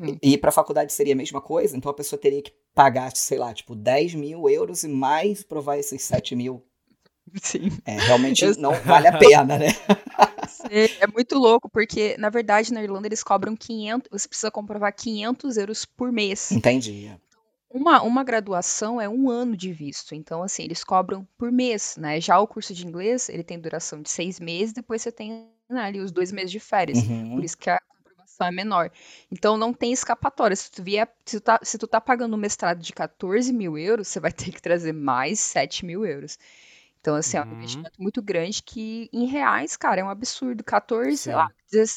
Uhum. 0.00 0.18
E 0.22 0.38
para 0.38 0.48
a 0.48 0.52
faculdade 0.52 0.92
seria 0.92 1.12
a 1.12 1.16
mesma 1.16 1.42
coisa, 1.42 1.76
então 1.76 1.90
a 1.90 1.94
pessoa 1.94 2.18
teria 2.18 2.40
que 2.40 2.52
pagar, 2.74 3.14
sei 3.14 3.38
lá, 3.38 3.52
tipo, 3.52 3.74
10 3.74 4.14
mil 4.14 4.48
euros 4.48 4.82
e 4.82 4.88
mais 4.88 5.42
provar 5.42 5.76
esses 5.76 6.02
7 6.02 6.34
mil. 6.34 6.64
Sim. 7.40 7.70
É, 7.84 7.96
realmente 7.98 8.58
não 8.58 8.72
vale 8.82 9.08
a 9.08 9.18
pena, 9.18 9.58
né? 9.58 9.68
É 11.00 11.06
muito 11.06 11.38
louco, 11.38 11.68
porque, 11.68 12.16
na 12.18 12.28
verdade, 12.28 12.72
na 12.72 12.82
Irlanda 12.82 13.08
eles 13.08 13.22
cobram 13.22 13.56
500, 13.56 14.08
você 14.10 14.28
precisa 14.28 14.50
comprovar 14.50 14.94
500 14.94 15.56
euros 15.56 15.84
por 15.84 16.12
mês. 16.12 16.52
Entendi. 16.52 17.10
Uma, 17.68 18.02
uma 18.02 18.22
graduação 18.22 19.00
é 19.00 19.08
um 19.08 19.30
ano 19.30 19.56
de 19.56 19.72
visto, 19.72 20.14
então, 20.14 20.42
assim, 20.42 20.64
eles 20.64 20.84
cobram 20.84 21.26
por 21.38 21.50
mês, 21.50 21.96
né? 21.96 22.20
Já 22.20 22.38
o 22.38 22.46
curso 22.46 22.74
de 22.74 22.86
inglês, 22.86 23.28
ele 23.28 23.42
tem 23.42 23.58
duração 23.58 24.02
de 24.02 24.10
seis 24.10 24.38
meses, 24.38 24.72
depois 24.72 25.02
você 25.02 25.12
tem 25.12 25.48
né, 25.68 25.80
ali 25.82 26.00
os 26.00 26.10
dois 26.10 26.32
meses 26.32 26.50
de 26.50 26.60
férias, 26.60 26.98
uhum. 26.98 27.36
por 27.36 27.44
isso 27.44 27.56
que 27.56 27.70
a 27.70 27.80
é 28.48 28.50
menor. 28.50 28.90
Então, 29.30 29.56
não 29.56 29.72
tem 29.72 29.92
escapatória. 29.92 30.56
Se 30.56 30.70
tu, 30.70 30.82
vier, 30.82 31.08
se 31.24 31.38
tu, 31.38 31.42
tá, 31.42 31.60
se 31.62 31.78
tu 31.78 31.86
tá 31.86 32.00
pagando 32.00 32.34
um 32.34 32.38
mestrado 32.38 32.80
de 32.80 32.92
14 32.92 33.52
mil 33.52 33.76
euros, 33.78 34.08
você 34.08 34.20
vai 34.20 34.32
ter 34.32 34.50
que 34.52 34.62
trazer 34.62 34.92
mais 34.92 35.40
7 35.40 35.84
mil 35.84 36.04
euros. 36.04 36.38
Então, 37.00 37.16
assim, 37.16 37.36
é 37.36 37.42
um 37.42 37.46
uhum. 37.46 37.56
investimento 37.56 38.02
muito 38.02 38.20
grande 38.20 38.62
que, 38.62 39.08
em 39.12 39.24
reais, 39.24 39.76
cara, 39.76 40.00
é 40.00 40.04
um 40.04 40.10
absurdo. 40.10 40.62
14, 40.62 41.16
sei 41.16 41.34
lá, 41.34 41.50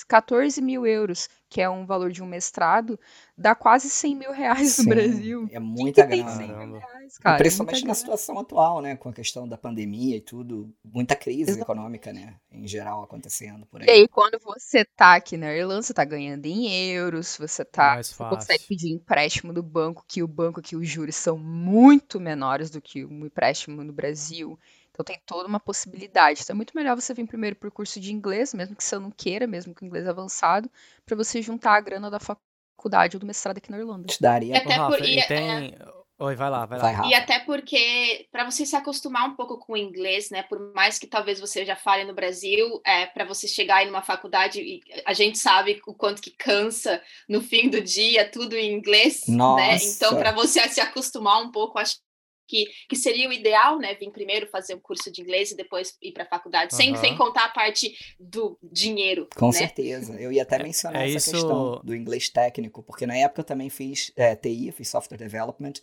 14 0.08 0.62
mil 0.62 0.86
euros, 0.86 1.30
que 1.50 1.62
é 1.62 1.70
um 1.70 1.86
valor 1.86 2.12
de 2.12 2.24
um 2.24 2.25
mestrado, 2.25 3.00
dá 3.38 3.53
quase 3.53 3.89
100 3.89 4.15
mil 4.15 4.32
reais 4.32 4.74
Sim, 4.74 4.84
no 4.84 4.89
Brasil. 4.89 5.48
É 5.51 5.60
muita 5.60 6.08
Quem 6.08 6.24
grana. 6.24 6.38
Tem 6.38 6.48
100 6.48 6.68
mil 6.68 6.80
reais, 6.80 7.18
cara? 7.20 7.38
Principalmente 7.38 7.75
na 7.75 7.82
grana. 7.82 7.96
situação 7.96 8.39
atual, 8.39 8.82
né? 8.82 8.96
Com 8.96 9.10
a 9.10 9.13
questão 9.13 9.48
da 9.48 9.58
pandemia 9.58 10.18
e 10.18 10.22
tudo. 10.22 10.74
Muita 10.84 11.15
crise 11.15 11.51
Exatamente. 11.51 11.62
econômica, 11.63 12.12
né? 12.12 12.36
Em 12.51 12.68
geral, 12.68 13.03
acontecendo 13.03 13.65
por 13.68 13.82
aí. 13.82 13.88
E 13.88 13.92
aí, 13.92 14.08
quando 14.08 14.39
você 14.39 14.84
tá 14.84 15.15
aqui 15.15 15.38
na 15.38 15.53
Irlanda, 15.53 15.84
você 15.84 15.94
tá 15.94 16.03
ganhando 16.03 16.46
em 16.46 16.72
euros, 16.92 17.38
você 17.38 17.63
tá. 17.63 18.01
Você 18.01 18.15
consegue 18.15 18.63
pedir 18.68 18.92
empréstimo 18.92 19.53
do 19.53 19.62
banco, 19.62 20.03
que 20.08 20.24
o 20.24 20.27
banco 20.27 20.60
aqui, 20.60 20.75
os 20.75 20.88
juros 20.88 21.15
são 21.15 21.38
muito 21.38 22.20
menores 22.20 22.70
do 22.72 22.82
que 22.82 23.06
um 23.06 23.25
empréstimo 23.25 23.84
no 23.84 23.94
Brasil. 23.94 24.58
Então 24.94 25.03
tem 25.03 25.20
toda 25.25 25.48
uma 25.48 25.60
possibilidade. 25.60 26.42
Então 26.44 26.53
é 26.53 26.58
muito 26.58 26.75
melhor 26.75 26.96
você 26.96 27.13
vir 27.13 27.25
primeiro 27.25 27.56
para 27.56 27.68
o 27.68 27.72
curso 27.72 28.00
de 28.00 28.13
inglês, 28.13 28.53
mesmo 28.53 28.75
que 28.75 28.84
você 28.84 28.98
não 29.00 29.10
queira, 29.10 29.48
mesmo 29.48 29.62
com 29.72 29.86
inglês 29.86 30.08
avançado, 30.08 30.70
para 31.05 31.15
você 31.15 31.39
juntar 31.43 31.75
a 31.75 31.82
grana 31.82 32.10
da 32.10 32.20
faculdade 32.20 33.15
ou 33.15 33.20
do 33.20 33.27
mestrado 33.27 33.58
aqui 33.58 33.70
na 33.70 33.77
Irlanda. 33.77 34.08
Te 34.08 34.20
daria. 34.20 34.58
Até 34.58 34.74
Rafa, 34.74 34.98
por... 34.98 35.05
e 35.05 35.27
tem... 35.27 35.77
Oi, 36.20 36.36
vai 36.36 36.50
lá, 36.50 36.65
vai 36.65 36.79
lá. 36.79 36.91
Vai, 36.91 37.10
E 37.10 37.13
até 37.13 37.39
porque, 37.39 38.27
para 38.32 38.50
você 38.50 38.65
se 38.65 38.75
acostumar 38.75 39.27
um 39.27 39.36
pouco 39.36 39.58
com 39.58 39.74
o 39.74 39.77
inglês, 39.77 40.29
né? 40.29 40.43
Por 40.43 40.74
mais 40.74 40.98
que 40.98 41.08
talvez 41.08 41.39
você 41.39 41.65
já 41.65 41.75
fale 41.75 42.05
no 42.05 42.13
Brasil, 42.13 42.82
é, 42.86 43.08
para 43.08 43.25
você 43.25 43.48
chegar 43.48 43.86
em 43.86 43.89
uma 43.89 44.01
faculdade, 44.01 44.82
a 45.05 45.13
gente 45.13 45.38
sabe 45.38 45.82
o 45.86 45.93
quanto 45.93 46.22
que 46.22 46.32
cansa 46.32 47.01
no 47.27 47.41
fim 47.41 47.67
do 47.67 47.82
dia, 47.82 48.29
tudo 48.29 48.55
em 48.55 48.72
inglês, 48.74 49.24
né? 49.27 49.36
Nossa. 49.36 49.86
Então, 49.86 50.15
para 50.15 50.32
você 50.32 50.65
se 50.70 50.79
acostumar 50.79 51.41
um 51.41 51.51
pouco, 51.51 51.79
acho 51.79 51.98
que, 52.47 52.65
que 52.89 52.95
seria 52.95 53.29
o 53.29 53.33
ideal, 53.33 53.77
né? 53.79 53.95
Vir 53.95 54.12
primeiro 54.12 54.47
fazer 54.47 54.75
um 54.75 54.79
curso 54.79 55.12
de 55.12 55.21
inglês 55.21 55.51
e 55.51 55.55
depois 55.55 55.95
ir 56.01 56.12
para 56.12 56.23
a 56.23 56.27
faculdade, 56.27 56.75
sem, 56.75 56.89
Aham. 56.91 56.97
sem 56.97 57.15
contar 57.17 57.45
a 57.45 57.50
parte 57.50 57.93
do 58.19 58.57
dinheiro. 58.62 59.27
Com 59.35 59.47
né? 59.47 59.53
certeza. 59.53 60.13
Eu 60.19 60.31
ia 60.31 60.43
até 60.43 60.62
mencionar 60.62 61.01
é 61.03 61.07
essa 61.07 61.17
isso- 61.17 61.31
questão 61.31 61.81
do 61.83 61.95
inglês 61.95 62.29
técnico, 62.29 62.83
porque 62.83 63.05
na 63.05 63.15
época 63.17 63.41
eu 63.41 63.45
também 63.45 63.69
fiz 63.69 64.12
é, 64.15 64.35
TI, 64.35 64.67
eu 64.67 64.73
fiz 64.73 64.88
Software 64.89 65.17
Development, 65.17 65.73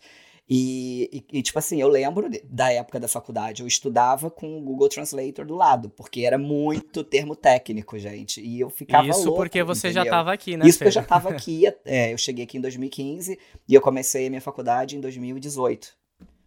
e, 0.49 1.09
e- 1.31 1.37
e, 1.39 1.41
tipo 1.41 1.57
assim, 1.59 1.79
eu 1.79 1.87
lembro 1.87 2.29
da 2.43 2.73
época 2.73 2.99
da 2.99 3.07
faculdade, 3.07 3.61
eu 3.61 3.67
estudava 3.67 4.29
com 4.29 4.57
o 4.57 4.61
Google 4.61 4.89
Translator 4.89 5.45
do 5.45 5.55
lado, 5.55 5.89
porque 5.89 6.21
era 6.21 6.37
muito 6.37 7.03
termo 7.05 7.35
técnico, 7.35 7.97
gente, 7.97 8.41
e 8.41 8.59
eu 8.59 8.69
ficava 8.69 9.07
Isso 9.07 9.23
louco, 9.23 9.35
porque 9.37 9.63
você 9.63 9.91
já 9.91 10.01
entendeu? 10.01 10.11
estava 10.11 10.33
aqui, 10.33 10.57
né, 10.57 10.67
Isso 10.67 10.77
porque 10.79 10.87
eu 10.89 10.91
já 10.91 11.01
estava 11.01 11.29
aqui, 11.29 11.63
é, 11.85 12.11
eu 12.11 12.17
cheguei 12.17 12.43
aqui 12.43 12.57
em 12.57 12.61
2015 12.61 13.39
e 13.67 13.73
eu 13.73 13.79
comecei 13.81 14.27
a 14.27 14.29
minha 14.29 14.41
faculdade 14.41 14.97
em 14.97 14.99
2018. 14.99 15.95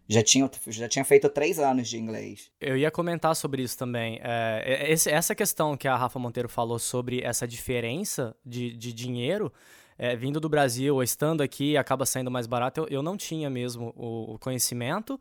Já 0.07 0.21
tinha, 0.23 0.49
já 0.67 0.87
tinha 0.87 1.03
feito 1.03 1.27
três 1.29 1.57
anos 1.59 1.87
de 1.89 1.97
inglês. 1.97 2.51
Eu 2.61 2.77
ia 2.77 2.91
comentar 2.91 3.35
sobre 3.35 3.63
isso 3.63 3.77
também. 3.77 4.19
É, 4.23 4.85
esse- 4.91 5.09
essa 5.09 5.33
questão 5.33 5.75
que 5.75 5.87
a 5.87 5.95
Rafa 5.95 6.19
Monteiro 6.19 6.47
falou 6.47 6.77
sobre 6.77 7.21
essa 7.21 7.47
diferença 7.47 8.35
de, 8.45 8.75
de 8.77 8.93
dinheiro, 8.93 9.51
é, 9.97 10.15
vindo 10.15 10.39
do 10.39 10.47
Brasil 10.49 10.93
ou 10.93 11.01
estando 11.01 11.41
aqui, 11.41 11.75
acaba 11.75 12.05
saindo 12.05 12.29
mais 12.29 12.45
barato. 12.45 12.81
Eu, 12.81 12.87
eu 12.97 13.01
não 13.01 13.17
tinha 13.17 13.49
mesmo 13.49 13.93
o, 13.95 14.33
o 14.35 14.39
conhecimento. 14.39 15.19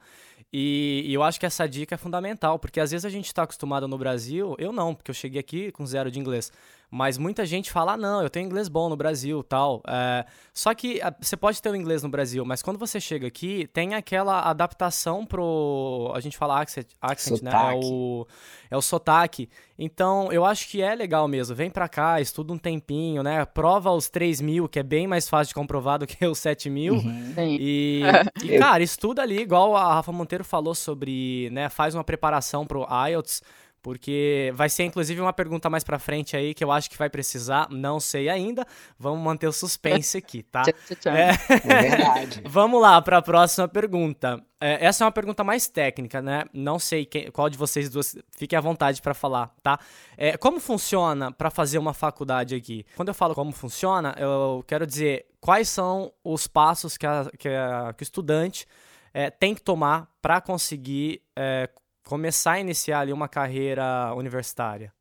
E, 0.53 1.03
e 1.07 1.15
eu 1.15 1.23
acho 1.23 1.41
que 1.41 1.47
essa 1.47 1.67
dica 1.67 1.95
é 1.95 1.99
fundamental, 1.99 2.59
porque 2.59 2.79
às 2.79 2.91
vezes 2.91 3.05
a 3.05 3.09
gente 3.11 3.27
está 3.27 3.43
acostumado 3.43 3.89
no 3.89 3.99
Brasil, 3.99 4.55
eu 4.59 4.71
não, 4.73 4.95
porque 4.95 5.11
eu 5.11 5.15
cheguei 5.15 5.41
aqui 5.41 5.73
com 5.73 5.85
zero 5.87 6.11
de 6.11 6.21
inglês. 6.21 6.53
Mas 6.95 7.19
muita 7.19 7.45
gente 7.45 7.73
fala, 7.73 7.95
ah, 7.95 7.97
não, 7.97 8.23
eu 8.23 8.31
tenho 8.31 8.47
inglês 8.47 8.69
bom 8.69 8.89
no 8.89 8.97
Brasil 8.97 9.43
tal. 9.43 9.83
É, 9.85 10.25
só 10.53 10.73
que 10.73 11.03
ah, 11.03 11.13
você 11.21 11.37
pode 11.37 11.61
ter 11.61 11.69
o 11.69 11.75
inglês 11.75 12.05
no 12.05 12.09
Brasil, 12.09 12.45
mas 12.45 12.63
quando 12.63 12.79
você 12.79 13.01
chega 13.01 13.27
aqui, 13.27 13.69
tem 13.73 13.97
aquela 13.97 14.43
adaptação 14.43 15.27
pro. 15.27 16.13
A 16.15 16.21
gente 16.21 16.37
fala 16.37 16.63
accent, 16.63 16.87
accent 17.03 17.43
né? 17.43 17.51
É 17.51 17.53
Sotaque. 17.53 17.81
o, 17.85 18.27
é 18.71 18.77
o 18.77 18.81
sotaque. 18.81 19.49
Então, 19.77 20.31
eu 20.31 20.45
acho 20.45 20.69
que 20.69 20.81
é 20.81 20.95
legal 20.95 21.27
mesmo. 21.27 21.57
Vem 21.57 21.69
pra 21.69 21.89
cá, 21.89 22.21
estuda 22.21 22.53
um 22.53 22.59
tempinho, 22.59 23.25
né? 23.25 23.45
Prova 23.45 23.91
os 23.91 24.09
3 24.09 24.41
mil, 24.41 24.69
que 24.69 24.79
é 24.79 24.83
bem 24.85 25.09
mais 25.09 25.29
fácil 25.29 25.49
de 25.49 25.55
comprovar 25.55 25.99
do 25.99 26.07
que 26.07 26.25
os 26.25 26.39
7 26.39 26.71
mil. 26.71 26.95
Uhum. 26.95 27.35
E, 27.37 28.03
e, 28.45 28.57
cara, 28.57 28.85
estuda 28.85 29.21
ali, 29.21 29.41
igual 29.41 29.75
a 29.77 29.95
Rafa 29.95 30.13
Monteiro 30.13 30.45
falou 30.45 30.77
sobre, 30.77 31.51
né, 31.51 31.69
faz 31.69 31.97
uma 31.97 32.05
preparação 32.05 32.65
pro 32.65 32.87
IELTS, 33.09 33.43
porque 33.85 34.51
vai 34.57 34.71
ser 34.71 34.85
inclusive 34.85 35.21
uma 35.21 35.33
pergunta 35.35 35.69
mais 35.69 35.85
pra 35.85 35.99
frente 35.99 36.35
aí 36.35 36.55
que 36.55 36.65
eu 36.65 36.73
acho 36.73 36.89
que 36.91 36.97
vai 36.97 37.11
precisar, 37.11 37.69
não 37.71 38.01
sei 38.01 38.31
ainda. 38.31 38.65
Vamos 38.99 39.23
manter 39.23 39.47
o 39.47 39.53
suspense 39.53 40.17
aqui, 40.17 40.43
tá? 40.43 40.63
Tchau, 40.63 40.73
tchau, 40.89 40.97
tchau. 40.97 41.13
É, 41.13 41.31
É 41.51 41.83
verdade. 41.83 42.43
vamos 42.49 42.81
lá 42.81 43.01
para 43.03 43.19
a 43.19 43.23
próxima 43.23 43.69
pergunta. 43.69 44.43
É, 44.59 44.87
essa 44.87 45.05
é 45.05 45.07
uma 45.07 45.13
pergunta 45.13 45.45
mais 45.45 45.69
técnica, 45.69 46.23
né? 46.23 46.45
Não 46.55 46.79
sei 46.79 47.05
quem- 47.05 47.31
qual 47.31 47.51
de 47.51 47.59
vocês 47.59 47.91
duas 47.91 48.17
fique 48.39 48.57
à 48.57 48.61
vontade 48.63 49.03
para 49.03 49.13
falar, 49.13 49.55
tá? 49.63 49.79
É, 50.17 50.39
como 50.39 50.59
funciona 50.59 51.31
para 51.31 51.51
fazer 51.51 51.77
uma 51.77 51.93
faculdade 51.93 52.55
aqui? 52.55 52.87
Quando 52.97 53.09
eu 53.09 53.15
falo 53.15 53.35
como 53.35 53.53
funciona, 53.53 54.15
eu 54.19 54.65
quero 54.67 54.87
dizer 54.87 55.27
quais 55.41 55.69
são 55.69 56.11
os 56.25 56.47
passos 56.47 56.97
que, 56.97 57.05
a- 57.07 57.31
que 57.39 57.49
a- 57.51 57.93
que 57.95 58.03
o 58.03 58.05
estudante 58.05 58.67
é, 59.13 59.29
tem 59.31 59.55
que 59.55 59.61
tomar 59.61 60.09
para 60.23 60.41
conseguir 60.41 61.21
é, 61.37 61.69
começar 62.05 62.53
a 62.53 62.61
iniciar 62.61 63.01
ali 63.01 63.13
uma 63.13 63.29
carreira 63.29 64.15
universitária. 64.15 64.93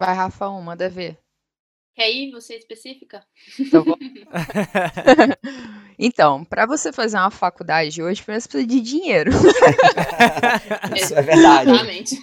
Vai, 0.00 0.14
Rafa, 0.14 0.48
um, 0.48 0.62
manda 0.62 0.88
ver. 0.88 1.18
Quer 1.94 2.10
ir 2.10 2.30
você 2.30 2.54
específica? 2.56 3.24
Então, 3.58 3.84
vou- 3.84 3.98
então, 5.98 6.44
para 6.44 6.66
você 6.66 6.92
fazer 6.92 7.16
uma 7.18 7.30
faculdade 7.30 8.02
hoje, 8.02 8.22
primeiro 8.22 8.42
você 8.42 8.48
precisa 8.48 8.66
de 8.66 8.80
dinheiro. 8.80 9.30
Isso 10.96 11.14
é 11.14 11.22
verdade. 11.22 11.70
Exatamente. 11.70 12.16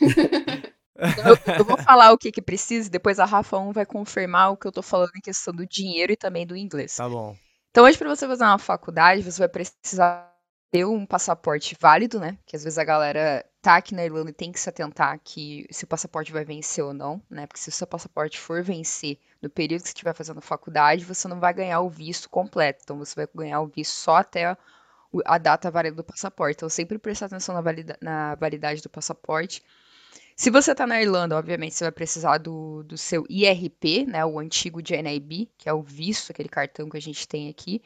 Então, 0.99 1.27
eu, 1.27 1.37
eu 1.59 1.65
vou 1.65 1.77
falar 1.77 2.11
o 2.11 2.17
que 2.17 2.31
que 2.31 2.41
precisa, 2.41 2.87
e 2.87 2.91
depois 2.91 3.19
a 3.19 3.25
Rafa 3.25 3.57
1 3.57 3.71
vai 3.71 3.85
confirmar 3.85 4.51
o 4.51 4.57
que 4.57 4.67
eu 4.67 4.71
tô 4.71 4.81
falando 4.81 5.11
em 5.15 5.21
questão 5.21 5.53
do 5.53 5.67
dinheiro 5.67 6.11
e 6.11 6.17
também 6.17 6.45
do 6.45 6.55
inglês. 6.55 6.95
Tá 6.95 7.07
bom. 7.07 7.35
Então, 7.69 7.85
hoje, 7.85 7.97
para 7.97 8.09
você 8.09 8.25
fazer 8.27 8.43
uma 8.43 8.57
faculdade, 8.57 9.21
você 9.21 9.37
vai 9.37 9.49
precisar 9.49 10.33
ter 10.71 10.85
um 10.85 11.05
passaporte 11.05 11.75
válido, 11.79 12.19
né? 12.19 12.37
Que 12.45 12.55
às 12.55 12.63
vezes 12.63 12.77
a 12.77 12.83
galera 12.83 13.45
tá 13.61 13.77
aqui 13.77 13.95
na 13.95 14.05
Irlanda 14.05 14.29
e 14.29 14.33
tem 14.33 14.51
que 14.51 14.59
se 14.59 14.69
atentar 14.69 15.19
que 15.23 15.65
se 15.71 15.83
o 15.83 15.87
passaporte 15.87 16.31
vai 16.31 16.43
vencer 16.45 16.83
ou 16.83 16.93
não, 16.93 17.21
né? 17.29 17.47
Porque 17.47 17.59
se 17.59 17.69
o 17.69 17.71
seu 17.71 17.87
passaporte 17.87 18.39
for 18.39 18.63
vencer 18.63 19.17
no 19.41 19.49
período 19.49 19.81
que 19.81 19.87
você 19.89 19.93
estiver 19.93 20.13
fazendo 20.13 20.41
faculdade, 20.41 21.05
você 21.05 21.27
não 21.27 21.39
vai 21.39 21.53
ganhar 21.53 21.81
o 21.81 21.89
visto 21.89 22.29
completo. 22.29 22.81
Então, 22.83 22.97
você 22.97 23.15
vai 23.15 23.27
ganhar 23.33 23.61
o 23.61 23.67
visto 23.67 23.93
só 23.93 24.17
até 24.17 24.57
a 25.25 25.37
data 25.37 25.71
válida 25.71 25.95
do 25.95 26.03
passaporte. 26.03 26.55
Então, 26.57 26.69
sempre 26.69 26.97
prestar 26.97 27.27
atenção 27.27 27.55
na, 27.55 27.61
valida- 27.61 27.97
na 28.01 28.35
validade 28.35 28.81
do 28.81 28.89
passaporte. 28.89 29.63
Se 30.35 30.49
você 30.49 30.73
tá 30.75 30.85
na 30.87 31.01
Irlanda, 31.01 31.35
obviamente, 31.37 31.75
você 31.75 31.83
vai 31.85 31.91
precisar 31.91 32.37
do, 32.37 32.83
do 32.83 32.97
seu 32.97 33.25
IRP, 33.29 34.05
né? 34.05 34.25
O 34.25 34.39
antigo 34.39 34.81
GNIB, 34.81 35.49
que 35.57 35.67
é 35.67 35.73
o 35.73 35.81
visto, 35.81 36.31
aquele 36.31 36.49
cartão 36.49 36.89
que 36.89 36.97
a 36.97 37.01
gente 37.01 37.27
tem 37.27 37.49
aqui. 37.49 37.81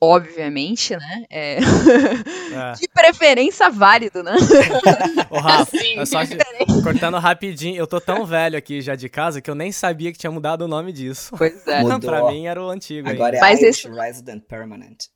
Obviamente, 0.00 0.94
né? 0.96 1.24
É... 1.28 1.56
É. 1.58 2.72
De 2.80 2.88
preferência 2.88 3.68
válido, 3.68 4.22
né? 4.22 4.32
Ô, 5.28 5.38
Rafa, 5.38 5.76
Assim. 5.76 6.06
só 6.06 6.24
que- 6.24 6.36
cortando 6.82 7.18
rapidinho, 7.18 7.76
eu 7.76 7.86
tô 7.86 8.00
tão 8.00 8.24
velho 8.24 8.56
aqui 8.56 8.80
já 8.80 8.94
de 8.94 9.08
casa 9.08 9.40
que 9.40 9.50
eu 9.50 9.54
nem 9.54 9.72
sabia 9.72 10.12
que 10.12 10.18
tinha 10.18 10.30
mudado 10.30 10.62
o 10.62 10.68
nome 10.68 10.92
disso. 10.92 11.34
Pois 11.36 11.66
é. 11.66 11.80
Mudou. 11.82 11.98
pra 12.00 12.30
mim 12.30 12.46
era 12.46 12.62
o 12.62 12.68
antigo 12.70 13.08
Agora 13.08 13.36
é 13.36 13.40
Mas 13.40 13.60
Irish 13.60 13.84
esse- 13.84 13.88
Resident 13.94 14.44
Permanent. 14.44 15.06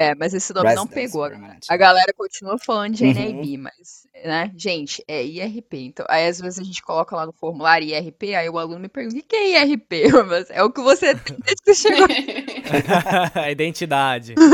É, 0.00 0.14
mas 0.14 0.32
esse 0.32 0.54
nome 0.54 0.72
não 0.74 0.84
Residence 0.84 1.10
pegou. 1.12 1.28
Permanent. 1.28 1.64
A 1.68 1.76
galera 1.76 2.12
continua 2.16 2.56
falando 2.56 2.94
de 2.94 3.04
Uhum. 3.04 3.12
NIB, 3.12 3.56
mas, 3.58 4.06
né, 4.24 4.52
gente, 4.56 5.02
é 5.08 5.24
IRP. 5.24 5.86
Então, 5.86 6.06
aí 6.08 6.28
às 6.28 6.40
vezes 6.40 6.60
a 6.60 6.62
gente 6.62 6.80
coloca 6.80 7.16
lá 7.16 7.26
no 7.26 7.32
formulário 7.32 7.88
IRP, 7.88 8.32
aí 8.36 8.48
o 8.48 8.58
aluno 8.58 8.78
me 8.78 8.88
pergunta, 8.88 9.18
o 9.18 9.22
que 9.22 9.34
é 9.34 9.64
IRP? 9.64 10.02
Mas 10.28 10.50
é 10.50 10.62
o 10.62 10.70
que 10.70 10.80
você 10.80 11.16
tem 11.16 11.36
desde 11.40 11.62
que 11.62 11.74
você 11.74 11.88
chegou 11.88 12.06
a 13.34 13.50
identidade. 13.50 14.34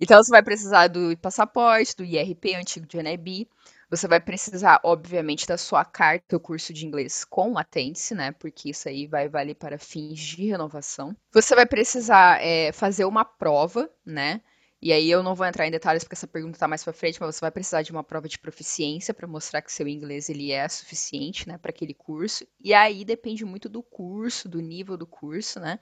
Então 0.00 0.22
você 0.22 0.30
vai 0.30 0.42
precisar 0.44 0.86
do 0.86 1.16
passaporte, 1.18 1.96
do 1.96 2.04
IRP, 2.04 2.54
antigo 2.54 2.86
de 2.86 3.02
NIB. 3.02 3.48
Você 3.90 4.06
vai 4.08 4.20
precisar, 4.20 4.80
obviamente, 4.84 5.46
da 5.46 5.56
sua 5.58 5.84
carta 5.84 6.36
do 6.36 6.40
curso 6.40 6.72
de 6.72 6.86
inglês 6.86 7.24
com 7.24 7.52
latência, 7.52 8.14
né? 8.16 8.32
Porque 8.32 8.70
isso 8.70 8.88
aí 8.88 9.06
vai 9.06 9.28
valer 9.28 9.54
para 9.54 9.78
fins 9.78 10.18
de 10.18 10.46
renovação. 10.46 11.16
Você 11.32 11.54
vai 11.54 11.66
precisar 11.66 12.42
é, 12.42 12.72
fazer 12.72 13.04
uma 13.06 13.24
prova, 13.24 13.90
né? 14.04 14.42
E 14.80 14.92
aí 14.92 15.10
eu 15.10 15.22
não 15.22 15.34
vou 15.34 15.46
entrar 15.46 15.66
em 15.66 15.70
detalhes 15.70 16.04
porque 16.04 16.14
essa 16.14 16.26
pergunta 16.28 16.56
está 16.56 16.68
mais 16.68 16.84
para 16.84 16.92
frente, 16.92 17.20
mas 17.20 17.34
você 17.34 17.40
vai 17.40 17.50
precisar 17.50 17.82
de 17.82 17.90
uma 17.90 18.04
prova 18.04 18.28
de 18.28 18.38
proficiência 18.38 19.12
para 19.12 19.26
mostrar 19.26 19.60
que 19.62 19.72
seu 19.72 19.88
inglês 19.88 20.28
ele 20.28 20.52
é 20.52 20.68
suficiente, 20.68 21.48
né, 21.48 21.58
para 21.58 21.70
aquele 21.70 21.94
curso. 21.94 22.46
E 22.60 22.72
aí 22.74 23.04
depende 23.04 23.44
muito 23.44 23.68
do 23.68 23.82
curso, 23.82 24.48
do 24.48 24.60
nível 24.60 24.96
do 24.96 25.06
curso, 25.06 25.58
né? 25.60 25.80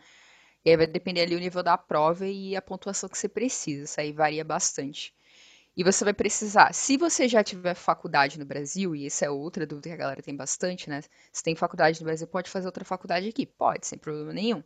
E 0.65 0.71
aí 0.71 0.77
vai 0.79 0.87
depender 0.89 1.23
ali 1.23 1.37
o 1.37 1.41
nível 1.41 1.63
da 1.65 1.79
prova 1.79 2.27
e 2.29 2.57
a 2.57 2.63
pontuação 2.63 3.09
que 3.09 3.19
você 3.19 3.29
precisa. 3.31 3.85
Isso 3.85 4.01
aí 4.01 4.13
varia 4.13 4.45
bastante. 4.45 5.16
E 5.77 5.85
você 5.85 6.05
vai 6.05 6.15
precisar, 6.15 6.73
se 6.73 6.97
você 6.97 7.29
já 7.29 7.45
tiver 7.45 7.75
faculdade 7.75 8.39
no 8.39 8.47
Brasil, 8.47 8.97
e 8.97 9.07
essa 9.07 9.27
é 9.27 9.31
outra 9.31 9.67
dúvida 9.67 9.91
que 9.91 9.95
a 9.95 9.99
galera 9.99 10.23
tem 10.23 10.35
bastante, 10.35 10.89
né? 10.89 11.03
Se 11.31 11.43
tem 11.43 11.55
faculdade 11.55 12.01
no 12.01 12.07
Brasil, 12.07 12.27
pode 12.27 12.49
fazer 12.49 12.67
outra 12.67 12.85
faculdade 12.85 13.29
aqui? 13.29 13.45
Pode, 13.45 13.87
sem 13.87 13.99
problema 13.99 14.33
nenhum. 14.33 14.63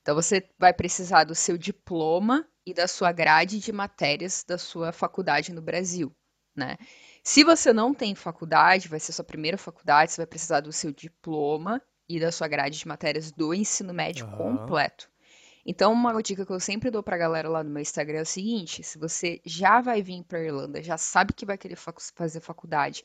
Então 0.00 0.14
você 0.14 0.48
vai 0.58 0.72
precisar 0.72 1.24
do 1.24 1.34
seu 1.34 1.58
diploma 1.58 2.48
e 2.64 2.72
da 2.72 2.88
sua 2.88 3.12
grade 3.12 3.58
de 3.58 3.72
matérias 3.72 4.42
da 4.42 4.56
sua 4.56 4.90
faculdade 4.90 5.52
no 5.52 5.60
Brasil, 5.60 6.10
né? 6.56 6.78
Se 7.22 7.44
você 7.44 7.72
não 7.72 7.92
tem 7.92 8.14
faculdade, 8.14 8.88
vai 8.88 8.98
ser 8.98 9.12
sua 9.12 9.24
primeira 9.24 9.58
faculdade, 9.58 10.12
você 10.12 10.22
vai 10.22 10.26
precisar 10.26 10.60
do 10.60 10.72
seu 10.72 10.92
diploma 10.92 11.82
e 12.08 12.18
da 12.18 12.32
sua 12.32 12.48
grade 12.48 12.78
de 12.78 12.88
matérias 12.88 13.30
do 13.30 13.52
ensino 13.52 13.92
médio 13.92 14.24
Aham. 14.24 14.38
completo. 14.38 15.10
Então, 15.68 15.92
uma 15.92 16.20
dica 16.22 16.44
que 16.46 16.52
eu 16.52 16.58
sempre 16.60 16.90
dou 16.90 17.00
pra 17.02 17.16
galera 17.18 17.48
lá 17.48 17.62
no 17.62 17.70
meu 17.70 17.80
Instagram 17.82 18.18
é 18.18 18.22
o 18.22 18.26
seguinte: 18.26 18.82
se 18.82 18.98
você 18.98 19.40
já 19.46 19.80
vai 19.80 20.02
vir 20.02 20.24
pra 20.24 20.42
Irlanda, 20.42 20.82
já 20.82 20.98
sabe 20.98 21.32
que 21.32 21.46
vai 21.46 21.56
querer 21.58 21.76
fazer 21.76 22.40
faculdade, 22.40 23.04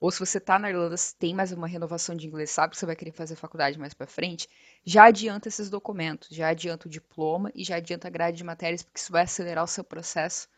ou 0.00 0.10
se 0.10 0.20
você 0.20 0.40
tá 0.40 0.58
na 0.58 0.70
Irlanda, 0.70 0.96
se 0.96 1.16
tem 1.16 1.34
mais 1.34 1.52
uma 1.52 1.66
renovação 1.68 2.16
de 2.16 2.26
inglês, 2.28 2.50
sabe 2.50 2.72
que 2.72 2.78
você 2.78 2.86
vai 2.86 2.96
querer 2.96 3.12
fazer 3.12 3.36
faculdade 3.36 3.78
mais 3.78 3.94
pra 3.94 4.06
frente, 4.06 4.48
já 4.84 5.04
adianta 5.06 5.48
esses 5.48 5.70
documentos, 5.70 6.28
já 6.30 6.48
adianta 6.48 6.88
o 6.88 6.90
diploma 6.90 7.52
e 7.54 7.64
já 7.64 7.76
adianta 7.76 8.08
a 8.08 8.10
grade 8.12 8.38
de 8.38 8.44
matérias, 8.44 8.82
porque 8.82 9.00
isso 9.00 9.12
vai 9.12 9.24
acelerar 9.24 9.64
o 9.64 9.68
seu 9.68 9.84
processo 9.84 10.48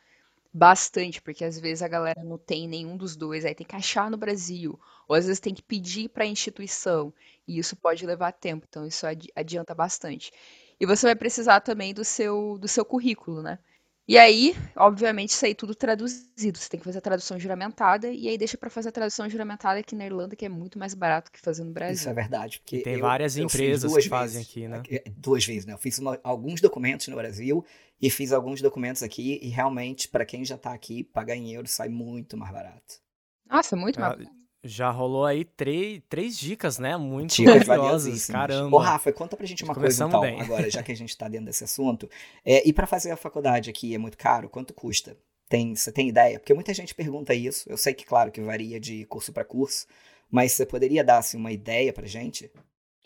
bastante, 0.52 1.21
porque 1.23 1.45
às 1.45 1.59
vezes 1.59 1.83
a 1.83 1.88
galera 1.88 2.23
não 2.25 2.38
tem 2.38 2.67
nenhum 2.67 2.97
dos 2.97 3.14
dois, 3.17 3.45
aí 3.45 3.55
tem 3.55 3.67
que 3.67 3.76
achar 3.76 4.11
no 4.11 4.17
Brasil, 4.17 4.78
ou 5.07 5.14
às 5.14 5.26
vezes 5.26 5.40
tem 5.40 5.55
que 5.55 5.62
pedir 5.62 6.09
para 6.09 6.25
a 6.25 6.26
instituição, 6.26 7.12
e 7.47 7.59
isso 7.59 7.76
pode 7.76 8.05
levar 8.07 8.33
tempo, 8.33 8.67
então 8.69 8.87
isso 8.87 9.07
adi- 9.07 9.31
adianta 9.37 9.75
bastante. 9.75 10.33
E 10.81 10.87
você 10.87 11.07
vai 11.07 11.17
precisar 11.17 11.61
também 11.61 11.93
do 11.93 12.05
seu 12.05 12.59
do 12.59 12.69
seu 12.69 12.85
currículo, 12.85 13.43
né? 13.43 13.59
E 14.07 14.17
aí, 14.17 14.55
obviamente, 14.75 15.31
isso 15.31 15.45
aí 15.45 15.55
tudo 15.55 15.75
traduzido. 15.75 16.57
Você 16.59 16.71
tem 16.71 16.81
que 16.81 16.85
fazer 16.85 16.97
a 16.99 17.03
tradução 17.03 17.39
juramentada 17.39 18.09
e 18.11 18.27
aí 18.27 18.39
deixa 18.39 18.57
para 18.57 18.71
fazer 18.71 18.89
a 18.89 18.93
tradução 18.93 19.29
juramentada 19.29 19.79
aqui 19.81 19.95
na 19.95 20.07
Irlanda, 20.07 20.35
que 20.35 20.47
é 20.47 20.49
muito 20.49 20.79
mais 20.79 20.95
barato 20.95 21.31
que 21.31 21.39
fazer 21.41 21.63
no 21.63 21.73
Brasil. 21.73 21.95
Isso 21.97 22.09
é 22.09 22.15
verdade. 22.15 22.59
Porque 22.61 22.77
E 22.77 22.83
tem 22.83 22.95
eu- 22.95 23.01
várias 23.03 23.37
eu 23.37 23.45
empresas 23.45 23.95
que 23.95 24.09
fazem 24.09 24.41
vezes. 24.41 24.51
aqui, 24.51 24.67
né? 24.69 24.83
Duas 25.19 25.45
vezes, 25.45 25.67
né? 25.67 25.75
Eu 25.75 25.79
fiz 25.79 25.99
uma- 25.99 26.19
alguns 26.25 26.61
documentos 26.63 27.07
no 27.09 27.17
Brasil 27.17 27.63
e 28.01 28.09
fiz 28.09 28.33
alguns 28.33 28.63
documentos 28.63 29.03
aqui 29.03 29.39
e 29.43 29.49
realmente, 29.49 30.09
para 30.09 30.25
quem 30.25 30.43
já 30.43 30.57
tá 30.57 30.73
aqui, 30.73 31.05
pagar 31.05 31.37
em 31.37 31.53
euros 31.53 31.73
sai 31.73 31.91
muito 31.91 32.35
mais 32.35 32.51
barato. 32.51 33.01
Nossa, 33.47 33.77
muito 33.77 34.01
mais. 34.01 34.15
Ah, 34.15 34.31
Já 34.65 34.91
rolou 34.91 35.25
aí 35.25 35.45
três, 35.45 36.00
três 36.09 36.37
dicas, 36.37 36.79
né? 36.79 36.97
Muito 36.97 37.35
Dicas 37.35 37.65
valiosas. 37.67 38.27
Caramba. 38.27 38.77
Ô, 38.77 38.81
Rafa, 38.81 39.12
conta 39.12 39.37
pra 39.37 39.47
gente 39.47 39.62
uma 39.62 39.75
coisa 39.75 40.05
Começamos 40.05 40.15
então, 40.15 40.21
bem. 40.21 40.41
agora, 40.41 40.69
já 40.69 40.83
que 40.83 40.91
a 40.91 40.95
gente 40.97 41.17
tá 41.17 41.29
dentro 41.29 41.47
desse 41.47 41.62
assunto. 41.62 42.11
É, 42.45 42.67
e 42.69 42.73
pra 42.73 42.87
fazer 42.87 43.11
a 43.12 43.17
faculdade 43.17 43.71
aqui 43.71 43.95
é 43.95 43.99
muito 43.99 44.19
caro? 44.19 44.49
Quanto 44.49 44.75
custa? 44.75 45.17
Tem, 45.49 45.75
você 45.75 45.93
tem 45.93 46.09
ideia? 46.09 46.38
Porque 46.41 46.53
muita 46.53 46.75
gente 46.75 46.95
pergunta 46.95 47.33
isso. 47.33 47.71
Eu 47.71 47.77
sei 47.77 47.95
que, 47.95 48.05
claro, 48.05 48.33
que 48.33 48.41
varia 48.41 48.81
de 48.81 49.07
curso 49.07 49.33
para 49.33 49.45
curso, 49.45 49.87
mas 50.31 50.53
você 50.53 50.67
poderia 50.67 51.05
dar 51.05 51.19
assim, 51.19 51.37
uma 51.37 51.53
ideia 51.53 51.93
pra 51.93 52.07
gente? 52.07 52.50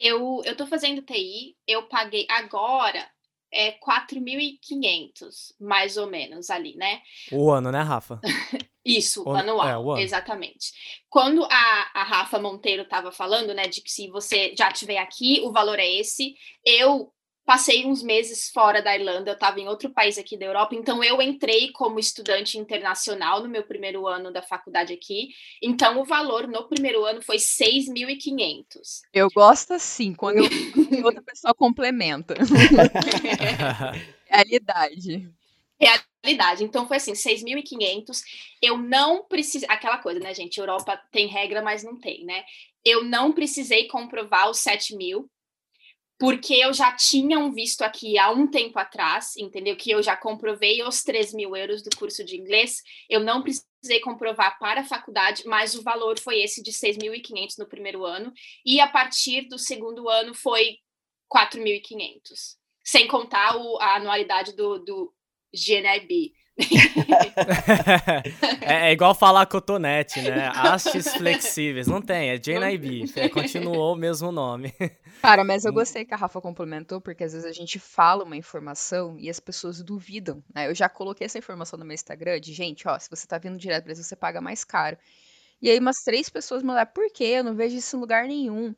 Eu, 0.00 0.42
eu 0.44 0.56
tô 0.56 0.66
fazendo 0.66 1.02
TI, 1.02 1.56
eu 1.66 1.82
paguei 1.84 2.26
agora 2.30 3.06
é 3.52 3.72
4.500, 3.72 5.54
mais 5.60 5.96
ou 5.98 6.06
menos 6.08 6.48
ali, 6.48 6.74
né? 6.74 7.02
O 7.30 7.50
ano, 7.50 7.70
né, 7.70 7.82
Rafa? 7.82 8.18
Isso, 8.84 9.22
O- 9.24 9.34
anual, 9.34 9.68
é, 9.68 9.78
o 9.78 9.92
ano. 9.92 10.00
exatamente. 10.00 10.72
Quando 11.08 11.44
a, 11.44 11.90
a 11.94 12.02
Rafa 12.02 12.38
Monteiro 12.38 12.82
estava 12.82 13.12
falando, 13.12 13.54
né, 13.54 13.68
de 13.68 13.80
que 13.80 13.90
se 13.90 14.08
você 14.08 14.54
já 14.56 14.68
estiver 14.68 14.98
aqui, 14.98 15.40
o 15.44 15.52
valor 15.52 15.78
é 15.78 15.88
esse. 15.88 16.34
Eu 16.64 17.12
passei 17.44 17.84
uns 17.84 18.02
meses 18.04 18.50
fora 18.50 18.80
da 18.80 18.96
Irlanda, 18.96 19.30
eu 19.30 19.34
estava 19.34 19.58
em 19.60 19.66
outro 19.68 19.90
país 19.90 20.16
aqui 20.16 20.36
da 20.38 20.46
Europa, 20.46 20.76
então 20.76 21.02
eu 21.02 21.20
entrei 21.20 21.72
como 21.72 21.98
estudante 21.98 22.56
internacional 22.56 23.42
no 23.42 23.48
meu 23.48 23.64
primeiro 23.64 24.06
ano 24.06 24.32
da 24.32 24.40
faculdade 24.42 24.92
aqui. 24.92 25.28
Então 25.60 26.00
o 26.00 26.04
valor 26.04 26.46
no 26.46 26.68
primeiro 26.68 27.04
ano 27.04 27.20
foi 27.20 27.38
6.500. 27.38 29.02
Eu 29.12 29.28
gosto 29.34 29.72
assim, 29.74 30.14
quando 30.14 30.38
eu- 30.38 30.44
outra 31.04 31.22
pessoa 31.22 31.52
complementa. 31.54 32.34
Realidade. 34.26 35.28
Realidade. 35.82 36.64
Então 36.64 36.86
foi 36.86 36.96
assim, 36.98 37.14
6.500. 37.14 38.22
Eu 38.60 38.78
não 38.78 39.24
precisei, 39.24 39.68
aquela 39.70 39.98
coisa, 39.98 40.20
né, 40.20 40.34
gente? 40.34 40.58
Europa 40.58 41.00
tem 41.10 41.26
regra, 41.26 41.62
mas 41.62 41.82
não 41.82 41.98
tem, 41.98 42.24
né? 42.24 42.44
Eu 42.84 43.04
não 43.04 43.32
precisei 43.32 43.86
comprovar 43.88 44.50
os 44.50 44.58
7 44.58 44.96
mil, 44.96 45.30
porque 46.18 46.54
eu 46.54 46.72
já 46.72 46.92
tinha 46.92 47.38
um 47.38 47.52
visto 47.52 47.82
aqui 47.82 48.16
há 48.16 48.30
um 48.30 48.46
tempo 48.46 48.78
atrás, 48.78 49.36
entendeu? 49.36 49.76
Que 49.76 49.90
eu 49.90 50.02
já 50.02 50.16
comprovei 50.16 50.82
os 50.82 51.02
3 51.02 51.32
mil 51.34 51.56
euros 51.56 51.82
do 51.82 51.90
curso 51.96 52.24
de 52.24 52.36
inglês. 52.36 52.80
Eu 53.10 53.20
não 53.20 53.42
precisei 53.42 53.98
comprovar 54.00 54.56
para 54.58 54.82
a 54.82 54.84
faculdade, 54.84 55.42
mas 55.46 55.74
o 55.74 55.82
valor 55.82 56.18
foi 56.20 56.40
esse 56.40 56.62
de 56.62 56.72
6.500 56.72 57.58
no 57.58 57.66
primeiro 57.66 58.04
ano. 58.04 58.32
E 58.64 58.80
a 58.80 58.86
partir 58.86 59.48
do 59.48 59.58
segundo 59.58 60.08
ano 60.08 60.32
foi 60.32 60.78
4.500. 61.28 62.56
Sem 62.84 63.08
contar 63.08 63.56
o- 63.56 63.78
a 63.80 63.96
anualidade 63.96 64.54
do, 64.54 64.78
do 64.78 65.12
GNIB. 65.54 66.32
é, 68.60 68.88
é 68.88 68.92
igual 68.92 69.14
falar 69.14 69.46
cotonete, 69.46 70.20
né? 70.20 70.50
Hastes 70.54 71.14
flexíveis. 71.14 71.86
Não 71.86 72.00
tem, 72.02 72.30
é 72.30 72.38
JNIB. 72.38 73.04
É, 73.16 73.28
continuou 73.28 73.94
o 73.94 73.96
mesmo 73.96 74.30
nome. 74.30 74.72
Cara, 75.22 75.44
mas 75.44 75.64
eu 75.64 75.72
Hum. 75.72 75.76
gostei 75.76 76.04
que 76.04 76.12
a 76.14 76.16
Rafa 76.16 76.40
complementou, 76.40 77.00
porque 77.00 77.24
às 77.24 77.32
vezes 77.32 77.46
a 77.48 77.52
gente 77.52 77.78
fala 77.78 78.24
uma 78.24 78.36
informação 78.36 79.16
e 79.18 79.30
as 79.30 79.40
pessoas 79.40 79.82
duvidam, 79.82 80.42
né? 80.54 80.68
Eu 80.68 80.74
já 80.74 80.88
coloquei 80.88 81.24
essa 81.24 81.38
informação 81.38 81.78
no 81.78 81.84
meu 81.84 81.94
Instagram 81.94 82.40
de, 82.40 82.52
gente, 82.52 82.86
ó, 82.86 82.98
se 82.98 83.08
você 83.08 83.26
tá 83.26 83.38
vindo 83.38 83.56
direto 83.56 83.84
do 83.84 83.86
Brasil, 83.86 84.04
você 84.04 84.16
paga 84.16 84.40
mais 84.40 84.64
caro. 84.64 84.96
E 85.60 85.70
aí 85.70 85.78
umas 85.78 86.02
três 86.02 86.28
pessoas 86.28 86.62
me 86.62 86.68
mandaram, 86.68 86.90
por 86.92 87.10
quê? 87.12 87.24
Eu 87.38 87.44
não 87.44 87.54
vejo 87.54 87.76
isso 87.76 87.96
em 87.96 88.00
lugar 88.00 88.26
nenhum. 88.26 88.74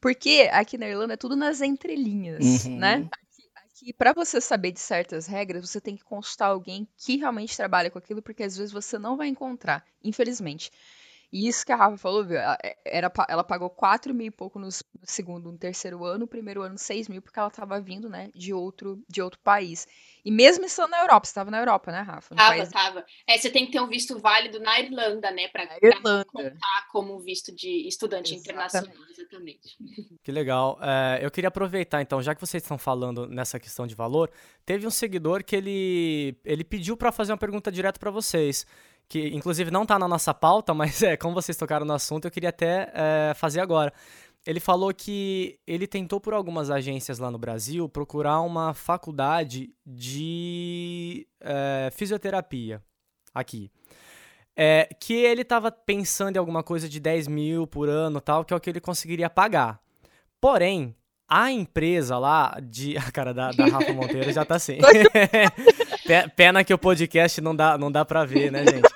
Porque 0.00 0.48
aqui 0.52 0.78
na 0.78 0.86
Irlanda 0.88 1.14
é 1.14 1.16
tudo 1.16 1.34
nas 1.34 1.60
entrelinhas, 1.60 2.66
Uhum. 2.66 2.76
né? 2.76 3.08
Aqui 3.80 3.92
para 3.92 4.12
você 4.12 4.40
saber 4.40 4.72
de 4.72 4.80
certas 4.80 5.26
regras, 5.28 5.68
você 5.70 5.80
tem 5.80 5.96
que 5.96 6.02
consultar 6.04 6.46
alguém 6.48 6.88
que 6.96 7.16
realmente 7.16 7.56
trabalha 7.56 7.90
com 7.90 7.98
aquilo, 7.98 8.20
porque 8.20 8.42
às 8.42 8.56
vezes 8.56 8.72
você 8.72 8.98
não 8.98 9.16
vai 9.16 9.28
encontrar, 9.28 9.84
infelizmente. 10.02 10.70
E 11.30 11.46
isso 11.46 11.64
que 11.64 11.72
a 11.72 11.76
Rafa 11.76 11.98
falou, 11.98 12.24
viu? 12.24 12.38
Ela, 12.38 12.56
é, 12.62 12.76
era, 12.86 13.12
ela 13.28 13.44
pagou 13.44 13.68
4 13.68 14.14
mil 14.14 14.28
e 14.28 14.30
pouco 14.30 14.58
no 14.58 14.68
segundo, 15.02 15.52
no 15.52 15.58
terceiro 15.58 16.04
ano, 16.04 16.20
no 16.20 16.26
primeiro 16.26 16.62
ano 16.62 16.78
6 16.78 17.08
mil, 17.08 17.20
porque 17.20 17.38
ela 17.38 17.50
tava 17.50 17.78
vindo, 17.80 18.08
né, 18.08 18.30
de 18.34 18.54
outro, 18.54 19.02
de 19.06 19.20
outro 19.20 19.38
país. 19.40 19.86
E 20.24 20.30
mesmo 20.30 20.64
estando 20.64 20.90
na 20.90 21.00
Europa, 21.00 21.26
você 21.26 21.34
tava 21.34 21.50
na 21.50 21.58
Europa, 21.58 21.92
né, 21.92 22.00
Rafa? 22.00 22.34
No 22.34 22.38
Tava, 22.38 22.56
país 22.56 22.68
tava. 22.70 23.04
É, 23.26 23.36
você 23.36 23.50
tem 23.50 23.66
que 23.66 23.72
ter 23.72 23.80
um 23.80 23.86
visto 23.86 24.18
válido 24.18 24.58
na 24.58 24.80
Irlanda, 24.80 25.30
né? 25.30 25.48
Para 25.48 25.66
contar 26.24 26.88
como 26.92 27.18
visto 27.20 27.54
de 27.54 27.86
estudante 27.86 28.34
Exatamente. 28.34 28.40
internacional, 28.40 29.10
exatamente. 29.10 29.76
Que 30.22 30.32
legal. 30.32 30.78
É, 30.82 31.24
eu 31.24 31.30
queria 31.30 31.48
aproveitar, 31.48 32.02
então, 32.02 32.22
já 32.22 32.34
que 32.34 32.40
vocês 32.40 32.62
estão 32.62 32.76
falando 32.76 33.26
nessa 33.26 33.58
questão 33.58 33.86
de 33.86 33.94
valor, 33.94 34.30
teve 34.64 34.86
um 34.86 34.90
seguidor 34.90 35.42
que 35.44 35.56
ele, 35.56 36.36
ele 36.44 36.64
pediu 36.64 36.96
para 36.96 37.12
fazer 37.12 37.32
uma 37.32 37.38
pergunta 37.38 37.70
direto 37.70 37.98
para 37.98 38.10
vocês. 38.10 38.66
Que 39.08 39.28
inclusive 39.28 39.70
não 39.70 39.86
tá 39.86 39.98
na 39.98 40.06
nossa 40.06 40.34
pauta, 40.34 40.72
mas 40.74 41.02
é, 41.02 41.16
como 41.16 41.34
vocês 41.34 41.56
tocaram 41.56 41.86
no 41.86 41.94
assunto, 41.94 42.26
eu 42.26 42.30
queria 42.30 42.50
até 42.50 42.90
é, 42.94 43.32
fazer 43.34 43.60
agora. 43.60 43.92
Ele 44.46 44.60
falou 44.60 44.94
que 44.94 45.58
ele 45.66 45.86
tentou 45.86 46.20
por 46.20 46.32
algumas 46.32 46.70
agências 46.70 47.18
lá 47.18 47.30
no 47.30 47.38
Brasil 47.38 47.88
procurar 47.88 48.40
uma 48.40 48.72
faculdade 48.72 49.70
de 49.84 51.26
é, 51.40 51.90
fisioterapia 51.92 52.82
aqui. 53.34 53.70
É, 54.56 54.88
que 55.00 55.14
ele 55.14 55.42
estava 55.42 55.70
pensando 55.70 56.36
em 56.36 56.38
alguma 56.38 56.62
coisa 56.62 56.88
de 56.88 56.98
10 56.98 57.28
mil 57.28 57.66
por 57.66 57.88
ano 57.88 58.20
tal, 58.20 58.44
que 58.44 58.52
é 58.52 58.56
o 58.56 58.60
que 58.60 58.68
ele 58.70 58.80
conseguiria 58.80 59.28
pagar. 59.30 59.80
Porém, 60.40 60.94
a 61.28 61.50
empresa 61.52 62.16
lá 62.18 62.56
de. 62.62 62.96
A 62.98 63.10
cara 63.12 63.34
da, 63.34 63.50
da 63.52 63.66
Rafa 63.66 63.92
Monteiro 63.92 64.32
já 64.32 64.44
tá 64.44 64.54
assim. 64.56 64.78
Pe- 66.06 66.28
Pena 66.34 66.64
que 66.64 66.72
o 66.72 66.78
podcast 66.78 67.40
não 67.40 67.54
dá, 67.54 67.76
não 67.76 67.92
dá 67.92 68.04
pra 68.04 68.24
ver, 68.24 68.50
né, 68.50 68.64
gente? 68.64 68.87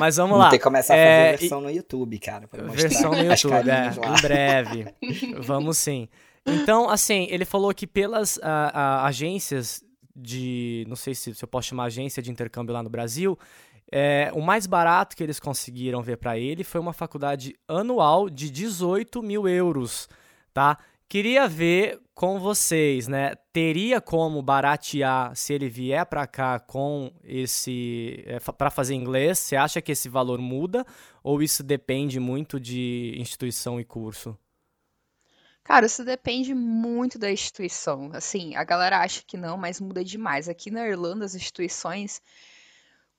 Mas 0.00 0.16
vamos 0.16 0.38
lá. 0.38 0.50
Tem 0.50 0.58
que 0.58 0.64
começar 0.64 0.94
a 0.94 0.96
É, 0.96 1.32
fazer 1.32 1.38
versão 1.40 1.60
no 1.60 1.70
YouTube, 1.70 2.18
cara, 2.18 2.46
pra 2.48 2.64
Versão 2.64 3.10
no 3.10 3.22
YouTube, 3.22 3.70
é, 3.70 3.90
em 3.90 4.22
breve. 4.22 4.94
Vamos 5.38 5.78
sim. 5.78 6.08
Então, 6.46 6.88
assim, 6.88 7.26
ele 7.30 7.44
falou 7.44 7.72
que 7.74 7.86
pelas 7.86 8.38
ah, 8.42 8.70
ah, 8.72 9.06
agências 9.06 9.82
de. 10.14 10.84
Não 10.88 10.96
sei 10.96 11.14
se, 11.14 11.34
se 11.34 11.44
eu 11.44 11.48
posso 11.48 11.68
chamar 11.68 11.84
agência 11.84 12.22
de 12.22 12.30
intercâmbio 12.30 12.72
lá 12.72 12.82
no 12.82 12.88
Brasil. 12.90 13.38
é, 13.92 14.30
o 14.34 14.40
mais 14.40 14.66
barato 14.66 15.16
que 15.16 15.22
eles 15.22 15.38
conseguiram 15.38 16.02
ver 16.02 16.16
pra 16.16 16.36
ele 16.38 16.64
foi 16.64 16.80
uma 16.80 16.92
faculdade 16.92 17.54
anual 17.68 18.28
de 18.28 18.50
18 18.50 19.22
mil 19.22 19.46
euros, 19.48 20.08
tá? 20.52 20.78
Queria 21.08 21.46
ver 21.46 22.00
com 22.14 22.40
vocês, 22.40 23.06
né? 23.06 23.36
Teria 23.52 24.00
como 24.00 24.42
baratear 24.42 25.36
se 25.36 25.52
ele 25.54 25.68
vier 25.68 26.04
pra 26.04 26.26
cá 26.26 26.58
com 26.58 27.12
esse 27.22 28.24
é, 28.26 28.40
para 28.40 28.70
fazer 28.70 28.94
inglês? 28.94 29.38
Você 29.38 29.54
acha 29.54 29.80
que 29.80 29.92
esse 29.92 30.08
valor 30.08 30.40
muda 30.40 30.84
ou 31.22 31.40
isso 31.40 31.62
depende 31.62 32.18
muito 32.18 32.58
de 32.58 33.14
instituição 33.18 33.78
e 33.78 33.84
curso? 33.84 34.36
Cara, 35.62 35.86
isso 35.86 36.04
depende 36.04 36.54
muito 36.54 37.18
da 37.20 37.30
instituição. 37.30 38.10
Assim, 38.12 38.56
a 38.56 38.64
galera 38.64 39.00
acha 39.00 39.22
que 39.24 39.36
não, 39.36 39.56
mas 39.56 39.80
muda 39.80 40.04
demais. 40.04 40.48
Aqui 40.48 40.70
na 40.70 40.88
Irlanda, 40.88 41.24
as 41.24 41.34
instituições, 41.36 42.20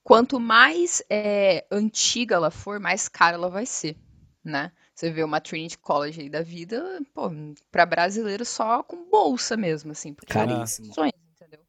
quanto 0.02 0.38
mais 0.38 1.02
é, 1.08 1.66
antiga 1.70 2.34
ela 2.34 2.50
for, 2.50 2.78
mais 2.78 3.08
cara 3.08 3.36
ela 3.36 3.48
vai 3.48 3.64
ser, 3.64 3.96
né? 4.44 4.72
Você 4.98 5.12
vê 5.12 5.22
uma 5.22 5.40
Trinity 5.40 5.78
College 5.78 6.22
aí 6.22 6.28
da 6.28 6.42
vida, 6.42 7.00
pô, 7.14 7.30
para 7.70 7.86
brasileiro 7.86 8.44
só 8.44 8.82
com 8.82 9.08
bolsa 9.08 9.56
mesmo, 9.56 9.92
assim, 9.92 10.12
porque 10.12 10.32
são 10.32 10.42
Caríssimo. 10.42 10.64
instituições, 10.64 11.12
entendeu? 11.30 11.60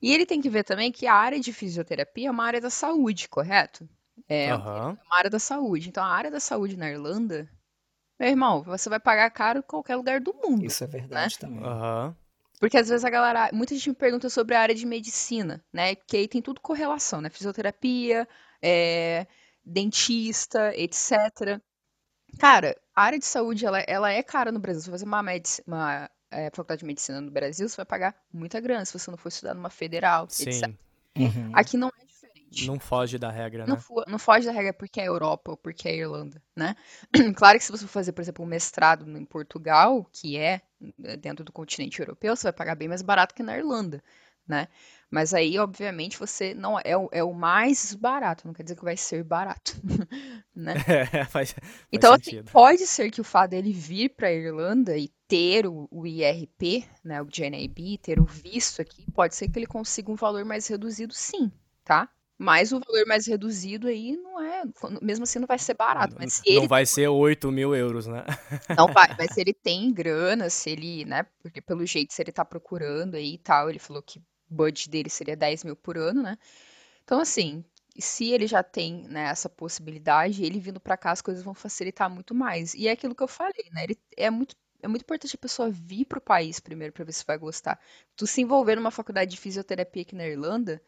E 0.00 0.12
ele 0.12 0.24
tem 0.24 0.40
que 0.40 0.48
ver 0.48 0.62
também 0.62 0.92
que 0.92 1.04
a 1.04 1.14
área 1.14 1.40
de 1.40 1.52
fisioterapia 1.52 2.28
é 2.28 2.30
uma 2.30 2.44
área 2.44 2.60
da 2.60 2.70
saúde, 2.70 3.28
correto? 3.28 3.88
É 4.28 4.54
Aham. 4.54 4.96
uma 5.04 5.18
área 5.18 5.28
da 5.28 5.40
saúde. 5.40 5.88
Então, 5.88 6.04
a 6.04 6.06
área 6.06 6.30
da 6.30 6.38
saúde 6.38 6.76
na 6.76 6.88
Irlanda, 6.88 7.50
meu 8.20 8.28
irmão, 8.28 8.62
você 8.62 8.88
vai 8.88 9.00
pagar 9.00 9.28
caro 9.32 9.58
em 9.58 9.62
qualquer 9.62 9.96
lugar 9.96 10.20
do 10.20 10.32
mundo. 10.32 10.64
Isso 10.64 10.84
é 10.84 10.86
verdade 10.86 11.36
também. 11.36 11.64
Aham. 11.64 12.16
Porque 12.60 12.78
às 12.78 12.88
vezes 12.88 13.04
a 13.04 13.10
galera, 13.10 13.50
muita 13.52 13.74
gente 13.74 13.88
me 13.88 13.96
pergunta 13.96 14.30
sobre 14.30 14.54
a 14.54 14.60
área 14.60 14.76
de 14.76 14.86
medicina, 14.86 15.60
né? 15.72 15.96
Que 15.96 16.18
aí 16.18 16.28
tem 16.28 16.40
tudo 16.40 16.60
correlação, 16.60 17.20
né? 17.20 17.28
Fisioterapia, 17.30 18.28
é, 18.62 19.26
dentista, 19.64 20.72
etc. 20.76 21.60
Cara, 22.38 22.76
a 22.94 23.02
área 23.04 23.18
de 23.18 23.24
saúde, 23.26 23.64
ela, 23.66 23.80
ela 23.80 24.10
é 24.12 24.22
cara 24.22 24.52
no 24.52 24.58
Brasil. 24.58 24.82
Se 24.82 24.86
você 24.86 24.92
fazer 24.92 25.04
uma, 25.04 25.22
medici- 25.22 25.62
uma 25.66 26.10
é, 26.30 26.50
faculdade 26.50 26.80
de 26.80 26.86
medicina 26.86 27.20
no 27.20 27.30
Brasil, 27.30 27.68
você 27.68 27.76
vai 27.76 27.86
pagar 27.86 28.14
muita 28.32 28.60
grana 28.60 28.84
se 28.84 28.92
você 28.98 29.10
não 29.10 29.18
for 29.18 29.28
estudar 29.28 29.54
numa 29.54 29.70
federal, 29.70 30.28
etc. 30.38 30.72
Sim. 30.72 30.76
Uhum. 31.16 31.52
Aqui 31.52 31.76
não 31.76 31.88
é 31.88 32.04
diferente. 32.04 32.72
Não 32.72 32.78
foge 32.80 33.18
da 33.18 33.30
regra, 33.30 33.66
Não, 33.66 33.76
né? 33.76 33.78
fo- 33.78 34.04
não 34.08 34.18
foge 34.18 34.46
da 34.46 34.52
regra 34.52 34.72
porque 34.74 35.00
é 35.00 35.08
Europa 35.08 35.52
ou 35.52 35.56
porque 35.56 35.88
é 35.88 35.96
Irlanda, 35.96 36.42
né? 36.56 36.76
Claro 37.36 37.58
que 37.58 37.64
se 37.64 37.72
você 37.72 37.86
for 37.86 37.92
fazer, 37.92 38.12
por 38.12 38.22
exemplo, 38.22 38.44
um 38.44 38.48
mestrado 38.48 39.08
em 39.08 39.24
Portugal, 39.24 40.04
que 40.12 40.36
é 40.38 40.60
eh, 41.04 41.16
dentro 41.16 41.44
do 41.44 41.52
continente 41.52 42.00
europeu, 42.00 42.36
você 42.36 42.44
vai 42.44 42.52
pagar 42.52 42.74
bem 42.76 42.88
mais 42.88 43.02
barato 43.02 43.34
que 43.34 43.42
na 43.42 43.56
Irlanda, 43.56 44.02
né? 44.46 44.68
Mas 45.14 45.32
aí, 45.32 45.56
obviamente, 45.60 46.18
você 46.18 46.54
não 46.54 46.76
é, 46.84 46.96
o- 46.96 47.08
é 47.12 47.22
o 47.22 47.32
mais 47.32 47.94
barato, 47.94 48.44
não 48.46 48.52
quer 48.52 48.64
dizer 48.64 48.74
que 48.74 48.84
vai 48.84 48.96
ser 48.96 49.22
barato, 49.22 49.72
né? 50.54 50.74
É, 51.14 51.24
faz, 51.24 51.52
faz 51.52 51.62
Então, 51.92 52.12
assim, 52.12 52.42
pode 52.50 52.84
ser 52.84 53.10
que 53.12 53.20
o 53.20 53.24
fato 53.24 53.50
dele 53.50 53.72
vir 53.72 54.10
para 54.10 54.26
a 54.26 54.32
Irlanda 54.32 54.98
e 54.98 55.08
ter 55.28 55.66
o, 55.68 55.86
o 55.88 56.04
IRP, 56.04 56.84
né, 57.04 57.22
o 57.22 57.26
GNIB, 57.26 57.98
ter 57.98 58.18
o 58.18 58.24
visto 58.24 58.82
aqui, 58.82 59.06
pode 59.12 59.36
ser 59.36 59.48
que 59.48 59.56
ele 59.58 59.66
consiga 59.66 60.10
um 60.10 60.16
valor 60.16 60.44
mais 60.44 60.66
reduzido, 60.66 61.14
sim, 61.14 61.50
tá? 61.84 62.08
Mas 62.36 62.72
o 62.72 62.80
valor 62.80 63.06
mais 63.06 63.26
reduzido 63.28 63.86
aí 63.86 64.16
não 64.16 64.40
é, 64.42 64.64
mesmo 65.00 65.22
assim 65.22 65.38
não 65.38 65.46
vai 65.46 65.58
ser 65.58 65.74
barato, 65.74 66.16
mas 66.18 66.32
se 66.34 66.56
Não 66.56 66.66
vai 66.66 66.84
ser 66.84 67.06
8 67.06 67.52
mil 67.52 67.72
euros, 67.72 68.08
né? 68.08 68.24
não 68.76 68.88
vai, 68.92 69.06
mas 69.16 69.30
se 69.32 69.40
ele 69.40 69.54
tem 69.54 69.92
grana, 69.92 70.50
se 70.50 70.70
ele, 70.70 71.04
né, 71.04 71.24
porque 71.40 71.60
pelo 71.60 71.86
jeito 71.86 72.12
se 72.12 72.20
ele 72.20 72.32
tá 72.32 72.44
procurando 72.44 73.14
aí 73.14 73.34
e 73.34 73.38
tal, 73.38 73.70
ele 73.70 73.78
falou 73.78 74.02
que 74.02 74.20
budget 74.54 74.90
dele 74.90 75.10
seria 75.10 75.36
10 75.36 75.64
mil 75.64 75.76
por 75.76 75.98
ano, 75.98 76.22
né? 76.22 76.38
Então, 77.04 77.20
assim, 77.20 77.64
se 77.98 78.30
ele 78.30 78.46
já 78.46 78.62
tem, 78.62 79.04
né, 79.08 79.24
essa 79.28 79.48
possibilidade, 79.48 80.44
ele 80.44 80.58
vindo 80.60 80.80
pra 80.80 80.96
cá, 80.96 81.12
as 81.12 81.22
coisas 81.22 81.42
vão 81.42 81.54
facilitar 81.54 82.10
muito 82.10 82.34
mais. 82.34 82.74
E 82.74 82.88
é 82.88 82.92
aquilo 82.92 83.14
que 83.14 83.22
eu 83.22 83.28
falei, 83.28 83.68
né? 83.72 83.84
Ele 83.84 83.98
é 84.16 84.30
muito 84.30 84.56
é 84.82 84.88
muito 84.88 85.02
importante 85.02 85.34
a 85.34 85.38
pessoa 85.38 85.70
vir 85.70 86.04
pro 86.04 86.20
país 86.20 86.60
primeiro 86.60 86.92
pra 86.92 87.04
ver 87.06 87.12
se 87.12 87.24
vai 87.26 87.38
gostar. 87.38 87.80
Tu 88.14 88.26
se 88.26 88.42
envolver 88.42 88.76
numa 88.76 88.90
faculdade 88.90 89.30
de 89.30 89.38
fisioterapia 89.38 90.02
aqui 90.02 90.14
na 90.14 90.26
Irlanda, 90.26 90.82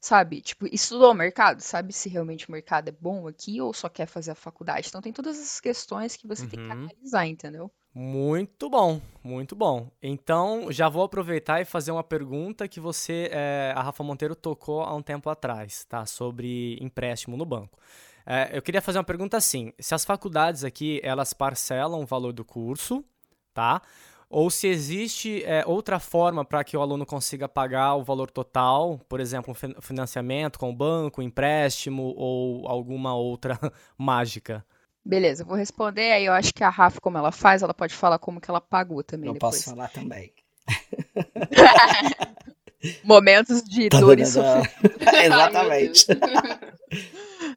sabe? 0.00 0.40
Tipo, 0.40 0.66
estudou 0.72 1.10
o 1.12 1.14
mercado, 1.14 1.60
sabe 1.60 1.92
se 1.92 2.08
realmente 2.08 2.48
o 2.48 2.52
mercado 2.52 2.88
é 2.88 2.92
bom 2.92 3.26
aqui 3.28 3.60
ou 3.60 3.72
só 3.74 3.88
quer 3.88 4.06
fazer 4.06 4.30
a 4.32 4.34
faculdade. 4.36 4.86
Então 4.88 5.00
tem 5.02 5.12
todas 5.12 5.36
essas 5.38 5.60
questões 5.60 6.16
que 6.16 6.26
você 6.28 6.46
tem 6.46 6.60
que 6.60 6.72
Uhum. 6.72 6.92
analisar, 6.92 7.26
entendeu? 7.26 7.72
Muito 7.92 8.70
bom, 8.70 9.00
muito 9.22 9.56
bom. 9.56 9.90
Então, 10.00 10.70
já 10.70 10.88
vou 10.88 11.02
aproveitar 11.02 11.60
e 11.60 11.64
fazer 11.64 11.90
uma 11.90 12.04
pergunta 12.04 12.68
que 12.68 12.78
você, 12.78 13.28
eh, 13.32 13.72
a 13.74 13.82
Rafa 13.82 14.04
Monteiro, 14.04 14.36
tocou 14.36 14.82
há 14.82 14.94
um 14.94 15.02
tempo 15.02 15.28
atrás, 15.28 15.84
tá? 15.86 16.06
Sobre 16.06 16.78
empréstimo 16.80 17.36
no 17.36 17.44
banco. 17.44 17.76
Eh, 18.24 18.50
eu 18.58 18.62
queria 18.62 18.80
fazer 18.80 18.98
uma 18.98 19.04
pergunta 19.04 19.36
assim: 19.36 19.72
se 19.80 19.92
as 19.92 20.04
faculdades 20.04 20.62
aqui 20.62 21.00
elas 21.02 21.32
parcelam 21.32 22.00
o 22.02 22.06
valor 22.06 22.32
do 22.32 22.44
curso, 22.44 23.04
tá? 23.52 23.82
Ou 24.28 24.48
se 24.50 24.68
existe 24.68 25.42
eh, 25.44 25.64
outra 25.66 25.98
forma 25.98 26.44
para 26.44 26.62
que 26.62 26.76
o 26.76 26.80
aluno 26.80 27.04
consiga 27.04 27.48
pagar 27.48 27.96
o 27.96 28.04
valor 28.04 28.30
total, 28.30 29.00
por 29.08 29.18
exemplo, 29.18 29.50
um 29.50 29.54
fin- 29.54 29.74
financiamento 29.80 30.60
com 30.60 30.70
o 30.70 30.76
banco, 30.76 31.20
empréstimo 31.20 32.14
ou 32.16 32.68
alguma 32.68 33.16
outra 33.16 33.58
mágica. 33.98 34.64
Beleza, 35.04 35.44
vou 35.44 35.56
responder. 35.56 36.12
Aí 36.12 36.26
eu 36.26 36.32
acho 36.32 36.52
que 36.52 36.62
a 36.62 36.68
Rafa, 36.68 37.00
como 37.00 37.16
ela 37.18 37.32
faz, 37.32 37.62
ela 37.62 37.74
pode 37.74 37.94
falar 37.94 38.18
como 38.18 38.40
que 38.40 38.50
ela 38.50 38.60
pagou 38.60 39.02
também 39.02 39.28
Eu 39.28 39.34
depois. 39.34 39.56
posso 39.56 39.70
falar 39.70 39.88
também. 39.88 40.32
Momentos 43.04 43.62
de 43.62 43.88
Tá 43.88 44.00
dor 44.00 44.18
e 44.18 44.26
sofrimento. 44.26 44.70
Exatamente. 45.24 46.06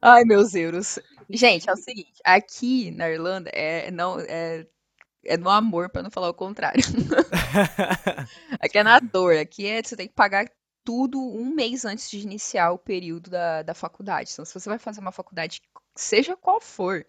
Ai, 0.02 0.24
meus 0.24 0.54
euros. 0.54 0.98
Gente, 1.30 1.68
é 1.68 1.72
o 1.72 1.76
seguinte, 1.76 2.12
aqui 2.22 2.90
na 2.90 3.08
Irlanda 3.08 3.48
é 3.54 3.90
não 3.90 4.20
é, 4.20 4.66
é 5.24 5.36
no 5.38 5.48
amor, 5.48 5.88
pra 5.88 6.02
não 6.02 6.10
falar 6.10 6.28
o 6.28 6.34
contrário. 6.34 6.82
Aqui 8.60 8.78
é 8.78 8.82
na 8.82 8.98
dor, 9.00 9.36
aqui 9.36 9.66
é 9.66 9.82
você 9.82 9.96
tem 9.96 10.06
que 10.08 10.14
pagar 10.14 10.46
tudo 10.84 11.18
um 11.18 11.54
mês 11.54 11.84
antes 11.86 12.10
de 12.10 12.18
iniciar 12.18 12.72
o 12.72 12.78
período 12.78 13.30
da, 13.30 13.62
da 13.62 13.72
faculdade. 13.74 14.30
Então, 14.32 14.44
se 14.44 14.52
você 14.52 14.68
vai 14.68 14.78
fazer 14.78 15.00
uma 15.00 15.12
faculdade, 15.12 15.62
seja 15.96 16.36
qual 16.36 16.60
for, 16.60 17.06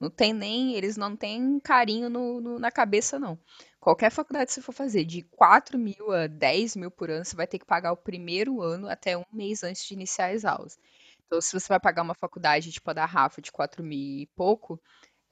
não 0.00 0.10
tem 0.10 0.32
nem, 0.32 0.74
eles 0.74 0.96
não 0.96 1.16
têm 1.16 1.60
carinho 1.60 2.08
no, 2.10 2.40
no- 2.40 2.58
na 2.58 2.70
cabeça, 2.72 3.18
não. 3.18 3.38
Qualquer 3.80 4.10
faculdade 4.10 4.46
que 4.48 4.54
você 4.54 4.62
for 4.62 4.72
fazer, 4.72 5.04
de 5.04 5.22
4 5.22 5.78
mil 5.78 6.12
a 6.12 6.26
10 6.26 6.74
mil 6.76 6.90
por 6.90 7.10
ano, 7.10 7.24
você 7.24 7.36
vai 7.36 7.46
ter 7.46 7.58
que 7.58 7.66
pagar 7.66 7.92
o 7.92 7.96
primeiro 7.96 8.60
ano 8.62 8.88
até 8.88 9.16
um 9.16 9.24
mês 9.32 9.62
antes 9.62 9.84
de 9.86 9.94
iniciar 9.94 10.32
as 10.34 10.44
aulas. 10.44 10.78
Então, 11.26 11.40
se 11.40 11.52
você 11.52 11.68
vai 11.68 11.80
pagar 11.80 12.02
uma 12.02 12.14
faculdade, 12.14 12.72
tipo 12.72 12.90
a 12.90 12.94
da 12.94 13.04
Rafa, 13.06 13.40
de 13.40 13.52
4 13.52 13.82
mil 13.84 13.98
e 14.22 14.26
pouco, 14.36 14.80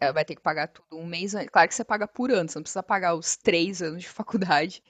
ela 0.01 0.13
vai 0.13 0.25
ter 0.25 0.35
que 0.37 0.43
pagar 0.43 0.69
tudo 0.69 0.97
um 0.99 1.07
mês 1.07 1.35
antes. 1.35 1.51
Claro 1.51 1.69
que 1.69 1.75
você 1.75 1.85
paga 1.85 2.07
por 2.09 2.31
ano, 2.31 2.49
você 2.49 2.59
não 2.59 2.63
precisa 2.63 2.83
pagar 2.83 3.15
os 3.15 3.37
três 3.37 3.83
anos 3.83 4.03
de 4.03 4.09
faculdade 4.11 4.83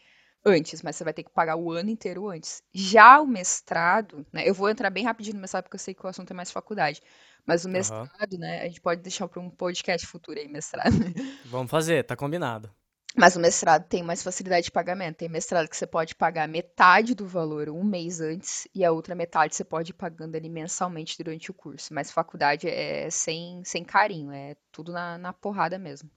antes, 0.45 0.83
mas 0.83 0.97
você 0.97 1.05
vai 1.05 1.13
ter 1.13 1.25
que 1.25 1.31
pagar 1.31 1.57
o 1.57 1.71
ano 1.73 1.91
inteiro 1.91 2.29
antes. 2.29 2.63
Já 2.73 3.21
o 3.21 3.27
mestrado, 3.27 4.27
né? 4.33 4.49
Eu 4.49 4.55
vou 4.55 4.69
entrar 4.71 4.91
bem 4.91 5.05
rapidinho 5.05 5.35
no 5.37 5.41
mestrado, 5.41 5.65
porque 5.65 5.77
eu 5.77 5.81
sei 5.81 5.95
que 5.95 6.05
o 6.05 6.09
assunto 6.09 6.31
é 6.31 6.35
mais 6.35 6.51
faculdade. 6.51 7.03
Mas 7.49 7.65
o 7.65 7.69
mestrado, 7.69 8.39
né? 8.39 8.61
A 8.61 8.65
gente 8.67 8.81
pode 8.81 9.01
deixar 9.01 9.27
para 9.27 9.41
um 9.41 9.49
podcast 9.49 10.07
futuro 10.07 10.39
aí, 10.39 10.47
mestrado. 10.47 10.93
Vamos 11.47 11.71
fazer, 11.71 12.05
tá 12.05 12.15
combinado. 12.15 12.71
Mas 13.17 13.37
o 13.37 13.41
mestrado 13.41 13.89
tem 13.89 14.03
mais 14.03 14.23
facilidade 14.23 14.67
de 14.67 14.71
pagamento. 14.71 15.17
Tem 15.17 15.31
mestrado 15.31 15.67
que 15.67 15.77
você 15.77 15.87
pode 15.87 16.15
pagar 16.15 16.47
metade 16.47 17.15
do 17.15 17.27
valor 17.27 17.71
um 17.71 17.83
mês 17.83 18.21
antes 18.21 18.69
e 18.75 18.85
a 18.85 18.93
outra 18.93 19.15
metade 19.15 19.57
você 19.57 19.65
pode 19.65 19.93
ir 19.93 19.95
pagando 19.95 20.37
ali 20.37 20.51
mensalmente 20.51 21.17
durante 21.17 21.51
o 21.51 21.55
curso. 21.55 21.95
Mas 21.95 22.11
faculdade 22.11 22.69
é 22.69 23.09
sem, 23.09 23.65
sem 23.65 23.83
carinho, 23.83 24.31
é 24.31 24.55
tudo 24.71 24.93
na, 24.93 25.17
na 25.17 25.33
porrada 25.33 25.79
mesmo. 25.79 26.11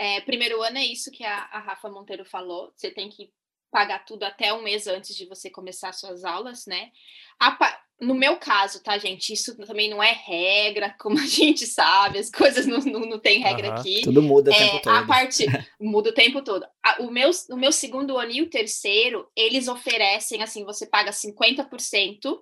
É, 0.00 0.20
primeiro 0.20 0.62
ano 0.62 0.78
é 0.78 0.84
isso 0.84 1.10
que 1.10 1.24
a, 1.24 1.36
a 1.50 1.58
Rafa 1.58 1.90
Monteiro 1.90 2.24
falou. 2.24 2.72
Você 2.76 2.88
tem 2.88 3.08
que 3.08 3.32
pagar 3.68 4.04
tudo 4.04 4.22
até 4.22 4.54
um 4.54 4.62
mês 4.62 4.86
antes 4.86 5.16
de 5.16 5.26
você 5.26 5.50
começar 5.50 5.92
suas 5.92 6.24
aulas, 6.24 6.66
né? 6.66 6.92
A 7.36 7.50
no 8.00 8.14
meu 8.14 8.36
caso, 8.36 8.82
tá, 8.82 8.96
gente? 8.98 9.32
Isso 9.32 9.56
também 9.56 9.90
não 9.90 10.02
é 10.02 10.12
regra, 10.12 10.94
como 11.00 11.18
a 11.18 11.26
gente 11.26 11.66
sabe, 11.66 12.18
as 12.18 12.30
coisas 12.30 12.66
não, 12.66 12.78
não, 12.78 13.00
não 13.00 13.18
tem 13.18 13.40
regra 13.40 13.68
Aham. 13.68 13.80
aqui. 13.80 14.02
Tudo 14.02 14.22
muda 14.22 14.50
o 14.50 14.54
É, 14.54 14.58
tempo 14.66 14.82
todo. 14.82 14.96
a 14.96 15.02
parte 15.06 15.46
muda 15.80 16.10
o 16.10 16.14
tempo 16.14 16.42
todo. 16.42 16.64
A- 16.84 17.02
o, 17.02 17.10
meu, 17.10 17.30
o 17.50 17.56
meu 17.56 17.72
segundo 17.72 18.16
ano 18.16 18.30
e 18.32 18.42
o 18.42 18.50
terceiro, 18.50 19.28
eles 19.34 19.68
oferecem 19.68 20.42
assim: 20.42 20.64
você 20.64 20.86
paga 20.86 21.10
50%, 21.12 22.40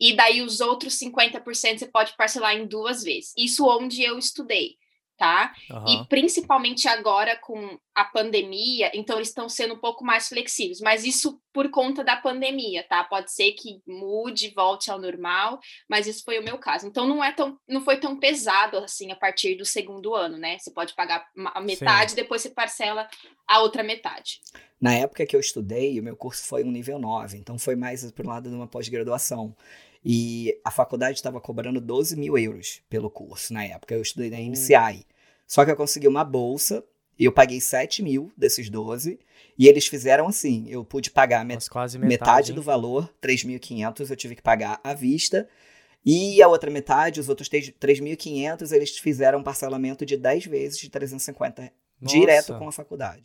e 0.00 0.14
daí 0.14 0.42
os 0.42 0.60
outros 0.60 0.94
50% 0.94 1.78
você 1.78 1.86
pode 1.86 2.16
parcelar 2.16 2.56
em 2.56 2.66
duas 2.66 3.02
vezes. 3.02 3.32
Isso 3.36 3.66
onde 3.66 4.02
eu 4.02 4.18
estudei, 4.18 4.76
tá? 5.18 5.52
Aham. 5.70 5.84
E 5.88 6.06
principalmente 6.06 6.86
agora 6.86 7.36
com 7.36 7.78
a 7.94 8.04
pandemia, 8.04 8.90
então 8.94 9.16
eles 9.16 9.28
estão 9.28 9.48
sendo 9.48 9.74
um 9.74 9.78
pouco 9.78 10.04
mais 10.04 10.28
flexíveis, 10.28 10.80
mas 10.80 11.04
isso 11.04 11.40
por 11.52 11.68
conta 11.70 12.04
da 12.04 12.16
pandemia, 12.16 12.86
tá? 12.88 13.02
Pode 13.02 13.32
ser 13.32 13.52
que 13.52 13.82
mude, 13.84 14.52
volte 14.54 14.90
ao 14.90 15.00
normal, 15.00 15.58
mas 15.90 16.06
isso 16.06 16.22
foi 16.24 16.38
o 16.38 16.44
meu 16.44 16.56
caso. 16.56 16.86
Então 16.86 17.06
não 17.06 17.22
é 17.22 17.32
tão, 17.32 17.58
não 17.68 17.80
foi 17.80 17.98
tão 17.98 18.16
pesado 18.16 18.78
assim 18.78 19.10
a 19.10 19.16
partir 19.16 19.56
do 19.56 19.64
segundo 19.64 20.14
ano, 20.14 20.38
né? 20.38 20.56
Você 20.58 20.70
pode 20.70 20.94
pagar 20.94 21.26
a 21.52 21.60
metade, 21.60 22.14
depois 22.14 22.40
você 22.40 22.50
parcela 22.50 23.08
a 23.46 23.60
outra 23.60 23.82
metade. 23.82 24.40
Na 24.80 24.94
época 24.94 25.26
que 25.26 25.34
eu 25.34 25.40
estudei, 25.40 25.98
o 25.98 26.02
meu 26.04 26.14
curso 26.16 26.44
foi 26.44 26.62
um 26.62 26.70
nível 26.70 27.00
9, 27.00 27.36
então 27.36 27.58
foi 27.58 27.74
mais 27.74 28.08
pro 28.12 28.28
lado 28.28 28.48
de 28.48 28.54
uma 28.54 28.68
pós-graduação. 28.68 29.56
E 30.04 30.58
a 30.64 30.70
faculdade 30.70 31.18
estava 31.18 31.40
cobrando 31.40 31.80
12 31.80 32.16
mil 32.16 32.38
euros 32.38 32.80
pelo 32.88 33.10
curso 33.10 33.52
na 33.52 33.64
época. 33.64 33.94
Eu 33.94 34.02
estudei 34.02 34.30
na 34.30 34.36
Hum. 34.38 34.52
MCI. 34.52 35.04
Só 35.46 35.64
que 35.64 35.70
eu 35.70 35.76
consegui 35.76 36.06
uma 36.08 36.24
bolsa 36.24 36.84
e 37.18 37.24
eu 37.24 37.32
paguei 37.32 37.60
7 37.60 38.02
mil 38.02 38.30
desses 38.36 38.70
12. 38.70 39.18
E 39.58 39.66
eles 39.66 39.86
fizeram 39.86 40.28
assim: 40.28 40.66
eu 40.68 40.84
pude 40.84 41.10
pagar 41.10 41.44
met- 41.44 41.68
metade, 41.68 41.98
metade, 41.98 42.52
do 42.52 42.62
valor, 42.62 43.12
3.500, 43.20 44.10
eu 44.10 44.16
tive 44.16 44.34
que 44.36 44.42
pagar 44.42 44.80
à 44.84 44.94
vista. 44.94 45.48
E 46.06 46.40
a 46.40 46.48
outra 46.48 46.70
metade, 46.70 47.18
os 47.20 47.28
outros 47.28 47.48
3 47.48 47.70
3.500, 47.72 48.72
eles 48.72 48.96
fizeram 48.98 49.40
um 49.40 49.42
parcelamento 49.42 50.06
de 50.06 50.16
10 50.16 50.46
vezes 50.46 50.78
de 50.78 50.88
350 50.88 51.72
direto 52.00 52.50
Nossa. 52.52 52.58
com 52.58 52.68
a 52.68 52.72
faculdade. 52.72 53.24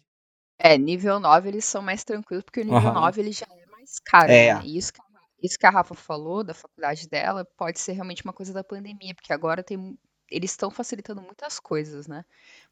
É, 0.58 0.78
nível 0.78 1.20
9 1.20 1.50
eles 1.50 1.66
são 1.66 1.82
mais 1.82 2.04
tranquilos, 2.04 2.44
porque 2.44 2.62
o 2.62 2.64
nível 2.64 2.78
Aham. 2.80 2.94
9 3.02 3.22
ele 3.22 3.32
já 3.32 3.46
é 3.46 3.66
mais 3.72 4.00
caro, 4.00 4.32
É. 4.32 4.56
né? 4.56 4.62
E 4.66 4.78
isso 4.78 4.92
que, 4.94 5.00
isso 5.44 5.60
que 5.60 5.66
a 5.66 5.70
Rafa 5.70 5.94
falou 5.94 6.44
da 6.44 6.54
faculdade 6.54 7.08
dela 7.10 7.46
pode 7.58 7.80
ser 7.80 7.92
realmente 7.92 8.24
uma 8.24 8.34
coisa 8.34 8.54
da 8.54 8.64
pandemia, 8.64 9.14
porque 9.14 9.34
agora 9.34 9.62
tem, 9.62 9.98
eles 10.32 10.52
estão 10.52 10.72
facilitando 10.72 11.22
muitas 11.22 11.60
coisas, 11.60 12.08
né? 12.08 12.24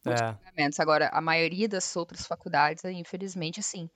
Muitos 0.06 0.22
É. 0.24 0.34
pagamentos. 0.34 0.80
Agora, 0.80 1.10
a 1.14 1.22
maioria 1.22 1.68
das 1.68 1.96
outras 1.96 2.26
faculdades, 2.26 2.84
infelizmente, 2.86 3.60
assim. 3.60 3.90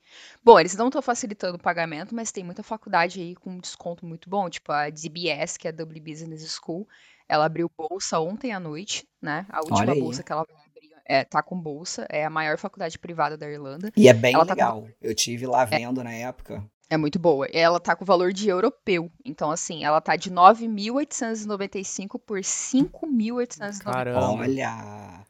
Bom, 0.44 0.60
eles 0.60 0.76
não 0.76 0.86
estão 0.88 1.00
facilitando 1.02 1.56
o 1.56 1.60
pagamento, 1.60 2.14
mas 2.14 2.30
tem 2.30 2.44
muita 2.44 2.62
faculdade 2.62 3.20
aí 3.20 3.34
com 3.34 3.50
um 3.50 3.58
desconto 3.58 4.04
muito 4.06 4.28
bom, 4.30 4.48
tipo 4.50 4.70
a 4.70 4.90
DBS, 4.90 5.58
que 5.58 5.66
é 5.66 5.70
a 5.70 5.74
Dublin 5.74 6.02
Business 6.02 6.46
School. 6.62 6.86
Ela 7.28 7.46
abriu 7.46 7.68
bolsa 7.76 8.20
ontem 8.20 8.52
à 8.52 8.60
noite, 8.60 9.08
né? 9.20 9.46
A 9.48 9.60
última 9.60 9.94
bolsa 9.96 10.22
que 10.22 10.30
ela 10.30 10.44
vai 10.44 10.56
abrir 10.64 10.86
é, 11.08 11.24
tá 11.24 11.40
com 11.42 11.58
bolsa, 11.60 12.04
é 12.10 12.24
a 12.24 12.30
maior 12.30 12.58
faculdade 12.58 12.98
privada 12.98 13.36
da 13.36 13.48
Irlanda. 13.48 13.92
E 13.96 14.08
é 14.08 14.12
bem 14.12 14.34
Ela 14.34 14.44
tá 14.44 14.54
com- 14.54 14.60
legal. 14.60 14.88
Eu 15.00 15.14
tive 15.14 15.46
lá 15.46 15.64
vendo 15.64 16.02
na 16.04 16.12
época. 16.12 16.64
É 16.88 16.96
muito 16.96 17.18
boa. 17.18 17.46
Ela 17.52 17.80
tá 17.80 17.96
com 17.96 18.04
valor 18.04 18.32
de 18.32 18.48
europeu. 18.48 19.10
Então, 19.24 19.50
assim, 19.50 19.84
ela 19.84 20.00
tá 20.00 20.14
de 20.14 20.30
9.895 20.30 22.20
por 22.24 22.38
5.895. 22.38 23.82
Caramba. 23.82 24.20
Olha! 24.20 25.26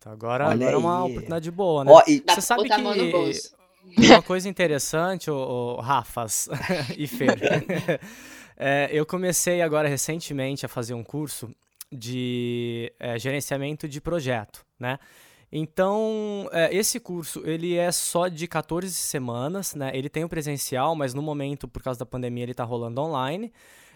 Então 0.00 0.12
agora, 0.12 0.46
Olha 0.46 0.54
agora 0.54 0.72
é 0.72 0.76
uma 0.78 1.04
oportunidade 1.04 1.50
boa, 1.50 1.84
né? 1.84 1.92
Ó, 1.92 2.02
e 2.06 2.24
Você 2.26 2.40
sabe 2.40 2.66
que 2.68 3.12
bolso. 3.12 3.54
uma 3.98 4.22
coisa 4.22 4.48
interessante, 4.48 5.30
o, 5.30 5.76
Rafas 5.76 6.48
e 6.96 7.06
Fer, 7.06 7.36
é, 8.56 8.88
eu 8.90 9.04
comecei 9.04 9.60
agora 9.60 9.88
recentemente 9.88 10.64
a 10.64 10.70
fazer 10.70 10.94
um 10.94 11.04
curso 11.04 11.50
de 11.92 12.90
é, 12.98 13.18
gerenciamento 13.18 13.86
de 13.86 14.00
projeto, 14.00 14.64
né? 14.78 14.98
Então, 15.52 16.48
é, 16.52 16.74
esse 16.74 17.00
curso, 17.00 17.42
ele 17.44 17.76
é 17.76 17.90
só 17.90 18.28
de 18.28 18.46
14 18.46 18.92
semanas, 18.92 19.74
né? 19.74 19.90
Ele 19.94 20.08
tem 20.08 20.24
o 20.24 20.28
presencial, 20.28 20.94
mas 20.94 21.12
no 21.12 21.22
momento, 21.22 21.66
por 21.66 21.82
causa 21.82 21.98
da 21.98 22.06
pandemia, 22.06 22.44
ele 22.44 22.54
tá 22.54 22.62
rolando 22.64 23.00
online. 23.00 23.52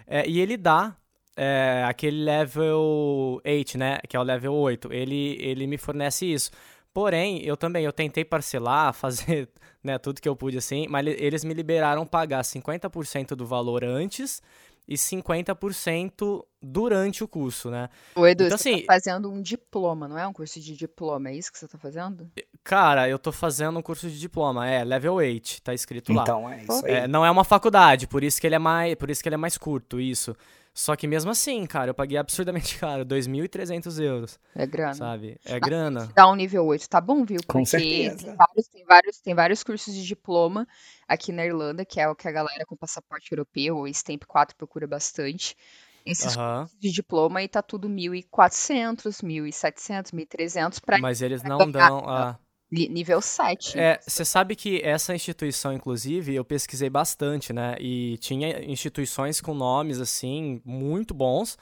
É, 0.07 0.29
e 0.29 0.41
ele 0.41 0.57
dá 0.57 0.97
é, 1.37 1.85
aquele 1.87 2.25
level 2.25 3.41
8, 3.45 3.79
né? 3.79 3.99
Que 4.09 4.17
é 4.17 4.21
o 4.21 4.23
level 4.23 4.53
8. 4.53 4.93
Ele, 4.93 5.37
ele 5.41 5.67
me 5.67 5.79
fornece 5.79 6.27
isso. 6.27 6.51
Porém, 6.93 7.41
eu 7.45 7.57
também, 7.57 7.85
eu 7.85 7.93
tentei 7.93 8.25
parcelar, 8.25 8.93
fazer 8.95 9.49
né, 9.83 9.99
tudo 9.99 10.21
que 10.21 10.29
eu 10.29 10.35
pude 10.35 10.59
assim, 10.59 10.87
mas 10.89 11.07
eles 11.07 11.45
me 11.45 11.53
liberaram 11.55 12.07
pagar 12.07 12.43
50% 12.43 13.35
do 13.37 13.47
valor 13.47 13.85
antes 13.85 14.43
e 14.87 14.97
50% 14.97 16.45
durante 16.63 17.25
o 17.25 17.29
curso, 17.29 17.71
né? 17.71 17.89
O 18.15 18.27
Edu, 18.27 18.45
então, 18.45 18.59
você 18.59 18.71
tá 18.71 18.71
assim, 18.71 18.87
tá 18.87 18.93
fazendo 18.95 19.31
um 19.31 19.41
diploma, 19.41 20.09
não 20.09 20.19
é 20.19 20.27
um 20.27 20.33
curso 20.33 20.61
de 20.61 20.77
diploma, 20.77 21.31
é 21.31 21.37
isso 21.37 21.53
que 21.53 21.59
você 21.59 21.69
tá 21.69 21.79
fazendo? 21.79 22.31
Cara, 22.63 23.09
eu 23.09 23.19
tô 23.19 23.33
fazendo 23.33 23.79
um 23.79 23.83
curso 23.83 24.09
de 24.09 24.19
diploma, 24.19 24.67
é 24.69 24.85
level 24.85 25.15
8, 25.15 25.63
tá 25.63 25.75
escrito 25.75 26.13
lá. 26.13 26.23
Então 26.23 26.49
é 26.49 26.63
isso 26.63 26.87
aí. 26.87 26.93
É, 26.93 27.09
não 27.09 27.25
é 27.25 27.31
uma 27.31 27.45
faculdade, 27.45 28.07
por 28.07 28.23
isso 28.23 28.41
que 28.41 28.47
ele 28.47 28.57
é 28.57 28.59
mais, 28.59 28.95
por 28.95 29.11
isso 29.11 29.23
que 29.23 29.29
ele 29.29 29.35
é 29.35 29.39
mais 29.39 29.59
curto, 29.59 30.01
isso. 30.01 30.35
Só 30.75 30.97
que 30.97 31.07
mesmo 31.07 31.31
assim, 31.31 31.65
cara, 31.67 31.91
eu 31.91 31.95
paguei 31.95 32.19
absurdamente 32.19 32.77
caro, 32.81 33.07
2.300 33.07 34.03
euros. 34.03 34.41
É 34.57 34.67
grana. 34.67 34.95
Sabe? 34.95 35.39
É 35.45 35.61
grana. 35.61 36.11
Dá 36.15 36.29
um 36.29 36.35
nível 36.35 36.67
8, 36.67 36.89
tá 36.89 37.01
bom, 37.01 37.25
viu? 37.25 37.39
Porque 37.39 37.53
Com 37.53 37.65
certeza. 37.65 38.27
Tem 38.27 38.35
vários, 38.35 38.69
tem, 38.69 38.85
vários, 38.85 39.21
tem 39.21 39.35
vários 39.35 39.63
cursos 39.63 39.95
de 39.95 40.05
diploma 40.05 40.67
aqui 41.07 41.31
na 41.31 41.47
Irlanda, 41.47 41.85
que 41.85 42.01
é 42.01 42.09
o 42.09 42.17
que 42.17 42.27
a 42.27 42.33
galera 42.33 42.67
com 42.67 42.77
passaporte 42.77 43.31
europeu 43.31 43.77
ou 43.77 43.87
Stamp 43.87 44.25
4 44.27 44.57
procura 44.57 44.87
bastante. 44.87 45.57
Esses 46.05 46.37
cursos 46.37 46.77
de 46.79 46.91
diploma 46.91 47.43
e 47.43 47.49
tá 47.49 47.63
tudo 47.63 47.89
1.400, 47.89 49.23
1.700, 49.23 50.13
1.300 50.13 50.81
para 50.85 50.99
Mas 50.99 51.23
eles 51.23 51.43
não 51.43 51.71
dão 51.71 52.07
a 52.07 52.39
nível 52.75 53.21
7. 53.21 53.79
É, 53.79 54.01
você 54.07 54.25
sabe 54.25 54.57
que 54.57 54.81
essa 54.83 55.15
instituição, 55.15 55.73
inclusive, 55.73 56.35
eu 56.35 56.45
pesquisei 56.45 56.91
bastante, 56.91 57.53
né? 57.53 57.77
E 57.81 58.19
tinha 58.19 58.65
instituições 58.65 59.41
com 59.41 59.55
nomes, 59.55 60.01
assim, 60.01 60.61
muito 60.65 61.15
bons. 61.15 61.57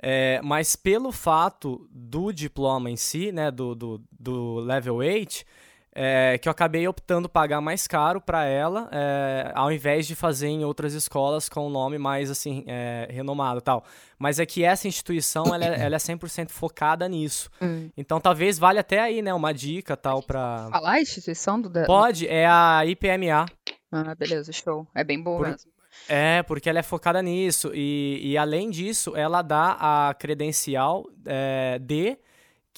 É, 0.00 0.40
mas 0.44 0.76
pelo 0.76 1.10
fato 1.10 1.88
do 1.90 2.32
diploma 2.32 2.88
em 2.88 2.96
si, 2.96 3.32
né, 3.32 3.50
do, 3.50 3.74
do, 3.74 4.00
do 4.12 4.60
level 4.60 4.96
8, 4.96 5.44
é, 5.94 6.38
que 6.38 6.48
eu 6.48 6.50
acabei 6.50 6.86
optando 6.86 7.28
pagar 7.28 7.60
mais 7.60 7.86
caro 7.86 8.20
para 8.20 8.44
ela, 8.44 8.88
é, 8.92 9.50
ao 9.54 9.72
invés 9.72 10.06
de 10.06 10.14
fazer 10.14 10.48
em 10.48 10.64
outras 10.64 10.94
escolas 10.94 11.48
com 11.48 11.66
um 11.66 11.70
nome 11.70 11.98
mais 11.98 12.30
assim 12.30 12.64
é, 12.66 13.08
renomado 13.10 13.60
tal. 13.60 13.84
Mas 14.18 14.38
é 14.38 14.46
que 14.46 14.64
essa 14.64 14.86
instituição 14.86 15.54
ela, 15.54 15.64
é, 15.64 15.80
ela 15.80 15.96
é 15.96 15.98
100% 15.98 16.50
focada 16.50 17.08
nisso. 17.08 17.50
Hum. 17.60 17.90
Então 17.96 18.20
talvez 18.20 18.58
valha 18.58 18.80
até 18.80 19.00
aí, 19.00 19.22
né, 19.22 19.32
uma 19.34 19.52
dica 19.52 19.96
tal 19.96 20.22
para 20.22 20.68
falar 20.70 20.92
a 20.92 21.00
instituição 21.00 21.60
do 21.60 21.70
Pode, 21.86 22.26
é 22.26 22.46
a 22.46 22.84
IPMA. 22.84 23.46
Ah, 23.90 24.14
beleza, 24.14 24.52
show. 24.52 24.86
É 24.94 25.02
bem 25.02 25.22
boa 25.22 25.38
Por... 25.38 25.48
mesmo. 25.48 25.70
É, 26.08 26.42
porque 26.42 26.68
ela 26.68 26.78
é 26.78 26.82
focada 26.82 27.20
nisso. 27.22 27.70
E, 27.74 28.20
e 28.22 28.38
além 28.38 28.70
disso, 28.70 29.16
ela 29.16 29.42
dá 29.42 29.76
a 29.80 30.14
credencial 30.14 31.04
é, 31.26 31.78
de 31.80 32.18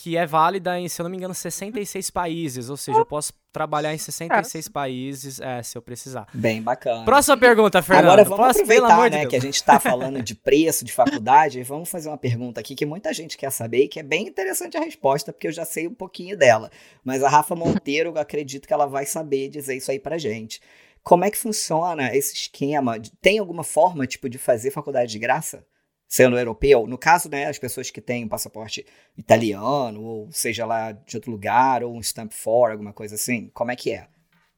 que 0.02 0.16
é 0.16 0.24
válida 0.24 0.80
em, 0.80 0.88
se 0.88 0.98
eu 0.98 1.04
não 1.04 1.10
me 1.10 1.18
engano, 1.18 1.34
66 1.34 2.08
países. 2.08 2.70
Ou 2.70 2.76
seja, 2.76 2.98
eu 2.98 3.04
posso 3.04 3.34
trabalhar 3.52 3.92
em 3.92 3.98
66 3.98 4.66
países 4.68 5.38
é, 5.38 5.62
se 5.62 5.76
eu 5.76 5.82
precisar. 5.82 6.26
Bem 6.32 6.62
bacana. 6.62 7.04
Próxima 7.04 7.36
pergunta, 7.36 7.82
Fernando. 7.82 8.04
Agora 8.06 8.24
vamos 8.24 8.46
posso, 8.46 8.62
aproveitar, 8.62 9.10
né, 9.10 9.20
de 9.20 9.26
que 9.26 9.36
a 9.36 9.40
gente 9.40 9.56
está 9.56 9.78
falando 9.78 10.22
de 10.22 10.34
preço, 10.34 10.86
de 10.86 10.92
faculdade, 10.92 11.62
vamos 11.62 11.90
fazer 11.90 12.08
uma 12.08 12.16
pergunta 12.16 12.60
aqui 12.60 12.74
que 12.74 12.86
muita 12.86 13.12
gente 13.12 13.36
quer 13.36 13.50
saber 13.52 13.84
e 13.84 13.88
que 13.88 14.00
é 14.00 14.02
bem 14.02 14.26
interessante 14.26 14.74
a 14.78 14.80
resposta, 14.80 15.34
porque 15.34 15.48
eu 15.48 15.52
já 15.52 15.66
sei 15.66 15.86
um 15.86 15.94
pouquinho 15.94 16.34
dela. 16.34 16.70
Mas 17.04 17.22
a 17.22 17.28
Rafa 17.28 17.54
Monteiro, 17.54 18.08
eu 18.10 18.18
acredito 18.18 18.66
que 18.66 18.72
ela 18.72 18.86
vai 18.86 19.04
saber 19.04 19.50
dizer 19.50 19.76
isso 19.76 19.90
aí 19.90 19.98
pra 19.98 20.16
gente. 20.16 20.62
Como 21.02 21.26
é 21.26 21.30
que 21.30 21.36
funciona 21.36 22.16
esse 22.16 22.34
esquema? 22.34 22.96
Tem 23.20 23.38
alguma 23.38 23.64
forma, 23.64 24.06
tipo, 24.06 24.30
de 24.30 24.38
fazer 24.38 24.70
faculdade 24.70 25.12
de 25.12 25.18
graça? 25.18 25.62
Sendo 26.11 26.37
europeu, 26.37 26.88
no 26.88 26.99
caso, 26.99 27.31
né, 27.31 27.46
as 27.46 27.57
pessoas 27.57 27.88
que 27.88 28.01
têm 28.01 28.25
um 28.25 28.29
passaporte 28.29 28.85
italiano, 29.16 30.03
ou 30.03 30.29
seja 30.33 30.66
lá 30.66 30.90
de 30.90 31.16
outro 31.16 31.31
lugar, 31.31 31.85
ou 31.85 31.96
um 31.96 32.03
Stamp 32.03 32.33
4, 32.33 32.73
alguma 32.73 32.92
coisa 32.92 33.14
assim, 33.14 33.49
como 33.55 33.70
é 33.70 33.77
que 33.77 33.92
é? 33.92 34.09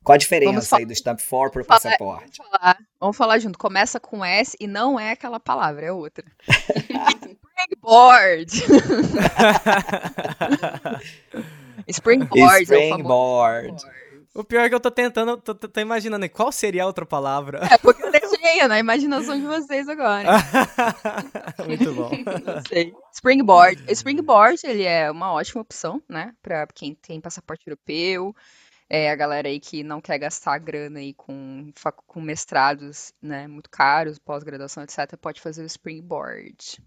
Qual 0.02 0.14
a 0.14 0.18
diferença 0.18 0.78
aí 0.78 0.86
do 0.86 0.94
Stamp 0.94 1.20
4 1.20 1.52
para 1.52 1.62
o 1.62 1.64
passaporte? 1.64 2.38
Vamos 2.38 2.50
falar, 2.50 2.78
vamos 2.98 3.16
falar 3.16 3.38
junto. 3.38 3.58
Começa 3.58 4.00
com 4.00 4.24
S 4.24 4.56
e 4.58 4.66
não 4.66 4.98
é 4.98 5.12
aquela 5.12 5.38
palavra, 5.38 5.84
é 5.86 5.92
outra. 5.92 6.24
Springboard. 7.46 8.50
Springboard. 11.86 12.62
Springboard. 12.62 13.84
É 13.86 14.12
o 14.34 14.42
pior 14.42 14.64
é 14.64 14.68
que 14.68 14.74
eu 14.74 14.80
tô 14.80 14.90
tentando, 14.90 15.36
tô, 15.36 15.54
tô, 15.54 15.68
tô 15.68 15.80
imaginando 15.80 16.28
qual 16.30 16.50
seria 16.50 16.84
a 16.84 16.86
outra 16.86 17.04
palavra. 17.04 17.60
É 17.70 17.76
porque 17.76 18.02
eu 18.02 18.10
deixei 18.42 18.68
na 18.68 18.78
imaginação 18.78 19.38
de 19.38 19.46
vocês 19.46 19.88
agora. 19.88 20.28
Muito 21.66 21.94
bom. 21.94 22.10
Não 22.10 22.62
sei. 22.68 22.92
Springboard. 23.14 23.84
Springboard, 23.88 24.60
ele 24.64 24.82
é 24.82 25.10
uma 25.10 25.32
ótima 25.32 25.62
opção, 25.62 26.02
né? 26.08 26.34
Pra 26.42 26.66
quem 26.66 26.94
tem 26.94 27.20
passaporte 27.20 27.66
europeu, 27.66 28.34
é, 28.90 29.10
a 29.10 29.16
galera 29.16 29.48
aí 29.48 29.60
que 29.60 29.82
não 29.82 30.00
quer 30.00 30.18
gastar 30.18 30.58
grana 30.58 30.98
aí 30.98 31.14
com, 31.14 31.72
com 32.06 32.20
mestrados, 32.20 33.12
né, 33.22 33.46
muito 33.46 33.70
caros, 33.70 34.18
pós-graduação, 34.18 34.82
etc., 34.82 35.16
pode 35.18 35.40
fazer 35.40 35.62
o 35.62 35.66
Springboard. 35.66 36.82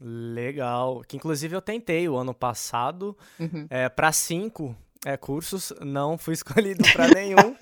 Legal. 0.00 1.02
Que 1.06 1.16
inclusive 1.16 1.54
eu 1.56 1.62
tentei 1.62 2.08
o 2.08 2.16
ano 2.16 2.34
passado 2.34 3.16
uhum. 3.40 3.66
é, 3.68 3.88
para 3.88 4.12
cinco 4.12 4.76
é, 5.04 5.16
cursos, 5.16 5.72
não 5.80 6.16
fui 6.16 6.34
escolhido 6.34 6.84
para 6.92 7.08
nenhum. 7.08 7.56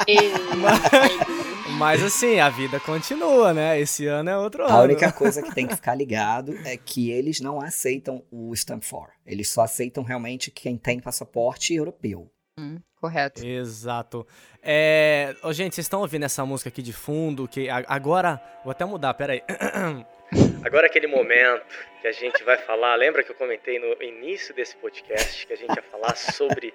mas, 0.58 1.49
mas, 1.78 2.02
assim, 2.02 2.40
a 2.40 2.48
vida 2.48 2.78
continua, 2.80 3.52
né? 3.52 3.78
Esse 3.78 4.06
ano 4.06 4.30
é 4.30 4.37
outro 4.37 4.64
ano. 4.64 4.74
A 4.74 4.83
única 4.83 5.12
coisa 5.12 5.42
que 5.42 5.54
tem 5.54 5.66
que 5.66 5.74
ficar 5.74 5.94
ligado 5.94 6.56
é 6.64 6.76
que 6.76 7.11
eles 7.11 7.40
não 7.40 7.61
aceitam 7.61 8.24
o 8.30 8.52
Stamp 8.54 8.83
4. 8.83 9.12
Eles 9.26 9.48
só 9.50 9.62
aceitam 9.62 10.02
realmente 10.02 10.50
quem 10.50 10.76
tem 10.76 11.00
passaporte 11.00 11.74
europeu. 11.74 12.30
Hum, 12.59 12.78
correto. 13.00 13.44
Exato. 13.46 14.26
É... 14.62 15.35
Oh, 15.42 15.52
gente, 15.52 15.74
vocês 15.74 15.87
estão 15.87 16.00
ouvindo 16.00 16.24
essa 16.24 16.44
música 16.44 16.68
aqui 16.68 16.83
de 16.83 16.92
fundo? 16.92 17.48
Que 17.48 17.68
agora. 17.70 18.40
Vou 18.64 18.70
até 18.70 18.85
mudar, 18.85 19.14
peraí. 19.14 19.42
Agora 20.62 20.87
aquele 20.87 21.09
momento 21.09 21.64
que 22.00 22.06
a 22.06 22.12
gente 22.12 22.44
vai 22.44 22.56
falar. 22.56 22.94
Lembra 22.94 23.24
que 23.24 23.33
eu 23.33 23.35
comentei 23.35 23.80
no 23.80 24.00
início 24.00 24.54
desse 24.54 24.76
podcast 24.76 25.44
que 25.44 25.52
a 25.52 25.56
gente 25.56 25.74
ia 25.74 25.83
falar 25.83 26.14
sobre 26.14 26.72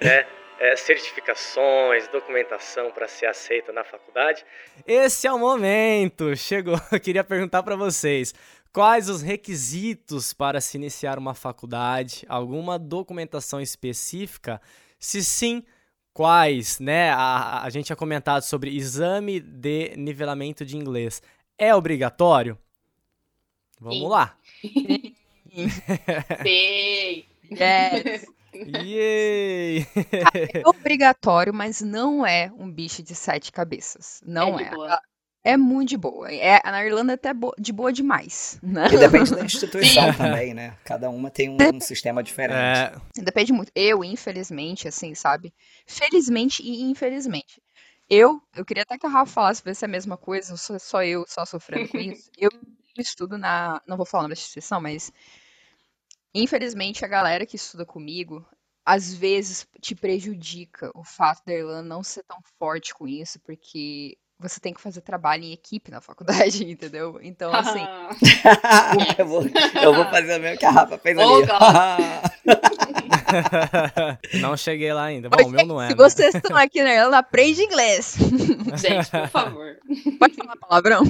né? 0.00 0.26
É, 0.58 0.76
certificações, 0.76 2.08
documentação 2.08 2.90
para 2.90 3.08
ser 3.08 3.26
aceito 3.26 3.72
na 3.72 3.82
faculdade. 3.84 4.44
Esse 4.86 5.26
é 5.26 5.32
o 5.32 5.38
momento. 5.38 6.36
Chegou. 6.36 6.80
Eu 6.92 7.00
queria 7.00 7.24
perguntar 7.24 7.62
para 7.62 7.76
vocês. 7.76 8.34
Quais 8.72 9.08
os 9.08 9.22
requisitos 9.22 10.32
para 10.32 10.60
se 10.60 10.76
iniciar 10.76 11.18
uma 11.18 11.34
faculdade? 11.34 12.24
Alguma 12.28 12.78
documentação 12.78 13.60
específica? 13.60 14.60
Se 14.98 15.24
sim, 15.24 15.64
quais? 16.12 16.80
Né? 16.80 17.10
A, 17.10 17.62
a 17.62 17.70
gente 17.70 17.86
tinha 17.86 17.96
comentado 17.96 18.42
sobre 18.42 18.76
exame 18.76 19.40
de 19.40 19.96
nivelamento 19.96 20.64
de 20.64 20.76
inglês. 20.76 21.22
É 21.58 21.74
obrigatório? 21.74 22.58
Vamos 23.80 23.98
sim. 23.98 24.08
lá. 24.08 24.36
Sim. 26.42 27.24
yes. 27.50 28.33
Yay! 28.54 29.86
é 30.54 30.62
obrigatório, 30.66 31.52
mas 31.52 31.80
não 31.80 32.26
é 32.26 32.50
um 32.56 32.70
bicho 32.70 33.02
de 33.02 33.14
sete 33.14 33.50
cabeças. 33.50 34.20
Não 34.24 34.58
é. 34.58 34.70
É, 35.44 35.52
é 35.52 35.56
muito 35.56 35.90
de 35.90 35.96
boa. 35.96 36.32
É, 36.32 36.60
na 36.64 36.84
Irlanda 36.84 37.12
é 37.12 37.14
até 37.14 37.30
de 37.58 37.72
boa 37.72 37.92
demais. 37.92 38.58
Né? 38.62 38.86
E 38.92 38.98
depende 38.98 39.34
da 39.34 39.44
instituição 39.44 40.12
também, 40.16 40.54
né? 40.54 40.76
Cada 40.84 41.10
uma 41.10 41.30
tem 41.30 41.50
um, 41.50 41.56
um 41.74 41.80
sistema 41.80 42.22
diferente. 42.22 42.56
É. 42.56 43.22
Depende 43.22 43.52
muito. 43.52 43.70
Eu, 43.74 44.02
infelizmente, 44.02 44.88
assim, 44.88 45.14
sabe? 45.14 45.52
Felizmente 45.86 46.62
e 46.62 46.82
infelizmente. 46.82 47.60
Eu, 48.08 48.40
eu 48.54 48.64
queria 48.64 48.82
até 48.82 48.98
que 48.98 49.06
a 49.06 49.08
Rafa 49.08 49.32
falasse 49.32 49.62
ver 49.64 49.74
se 49.74 49.84
é 49.84 49.88
a 49.88 49.90
mesma 49.90 50.16
coisa, 50.16 50.56
só, 50.56 50.78
só 50.78 51.02
eu 51.02 51.24
só 51.26 51.44
sofrendo 51.44 51.88
com 51.88 51.98
isso. 51.98 52.30
Eu 52.38 52.50
estudo 52.98 53.36
na. 53.36 53.80
Não 53.86 53.96
vou 53.96 54.06
falar 54.06 54.28
na 54.28 54.34
instituição, 54.34 54.80
mas 54.80 55.12
Infelizmente, 56.34 57.04
a 57.04 57.08
galera 57.08 57.46
que 57.46 57.56
estuda 57.56 57.86
comigo, 57.86 58.44
às 58.84 59.14
vezes 59.14 59.66
te 59.80 59.94
prejudica 59.94 60.90
o 60.94 61.04
fato 61.04 61.42
da 61.46 61.54
Irlanda 61.54 61.82
não 61.82 62.02
ser 62.02 62.24
tão 62.24 62.38
forte 62.58 62.92
com 62.92 63.06
isso, 63.06 63.38
porque 63.40 64.18
você 64.38 64.58
tem 64.60 64.74
que 64.74 64.80
fazer 64.80 65.00
trabalho 65.00 65.44
em 65.44 65.52
equipe 65.52 65.90
na 65.90 66.00
faculdade, 66.02 66.68
entendeu? 66.70 67.18
Então, 67.22 67.54
assim. 67.54 67.80
eu, 69.16 69.26
vou, 69.26 69.42
eu 69.82 69.94
vou 69.94 70.04
fazer 70.10 70.38
o 70.38 70.40
mesmo 70.40 70.58
que 70.58 70.66
a 70.66 70.70
Rafa 70.70 70.98
fez 70.98 71.16
oh, 71.16 71.20
ali. 71.20 71.46
não 74.40 74.56
cheguei 74.56 74.92
lá 74.92 75.04
ainda. 75.04 75.28
Bom, 75.28 75.46
o 75.46 75.50
meu 75.50 75.66
não 75.66 75.80
é. 75.80 75.88
Se 75.88 75.94
né? 75.94 75.96
vocês 75.96 76.34
estão 76.34 76.56
aqui 76.56 76.82
na 76.82 76.94
Irlanda, 76.94 77.18
aprende 77.18 77.62
inglês. 77.62 78.16
Gente, 78.76 79.10
por 79.10 79.28
favor. 79.28 79.76
Pode 80.18 80.34
falar 80.34 80.56
palavrão? 80.56 81.02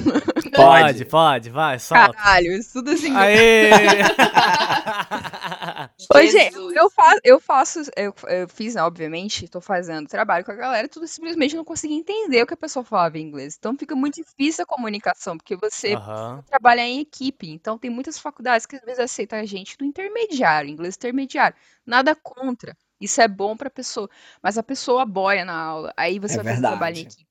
Pode, 0.53 1.05
pode, 1.05 1.49
vai, 1.49 1.79
solta. 1.79 2.13
Caralho, 2.13 2.51
estuda 2.53 2.93
assim. 2.93 3.15
Aê! 3.15 3.69
Hoje 5.99 6.37
eu 6.73 6.89
faço, 6.89 7.19
eu 7.23 7.39
faço, 7.39 7.79
eu, 7.95 8.13
eu 8.27 8.49
fiz, 8.49 8.75
né, 8.75 8.83
obviamente, 8.83 9.47
tô 9.47 9.61
fazendo 9.61 10.07
trabalho 10.09 10.43
com 10.43 10.51
a 10.51 10.55
galera, 10.55 10.89
tudo 10.89 11.07
simplesmente 11.07 11.55
não 11.55 11.63
consegui 11.63 11.93
entender 11.93 12.43
o 12.43 12.47
que 12.47 12.53
a 12.53 12.57
pessoa 12.57 12.83
falava 12.83 13.17
em 13.17 13.21
inglês. 13.21 13.55
Então 13.57 13.77
fica 13.77 13.95
muito 13.95 14.15
difícil 14.15 14.63
a 14.63 14.67
comunicação, 14.67 15.37
porque 15.37 15.55
você 15.55 15.97
Aham. 15.97 16.45
trabalha 16.45 16.81
em 16.81 16.99
equipe. 16.99 17.49
Então 17.49 17.77
tem 17.77 17.89
muitas 17.89 18.19
faculdades 18.19 18.65
que 18.65 18.75
às 18.75 18.81
vezes 18.83 18.99
aceitam 18.99 19.39
a 19.39 19.45
gente 19.45 19.77
do 19.77 19.85
intermediário, 19.85 20.69
inglês 20.69 20.95
intermediário. 20.95 21.55
Nada 21.85 22.13
contra. 22.15 22.75
Isso 22.99 23.21
é 23.21 23.27
bom 23.27 23.55
pra 23.55 23.69
pessoa, 23.69 24.09
mas 24.43 24.57
a 24.57 24.63
pessoa 24.63 25.05
boia 25.05 25.45
na 25.45 25.55
aula. 25.57 25.93
Aí 25.97 26.19
você 26.19 26.35
É 26.35 26.37
vai 26.37 26.45
fazer 26.45 26.63
trabalho 26.63 26.97
em 26.97 27.01
equipe. 27.01 27.25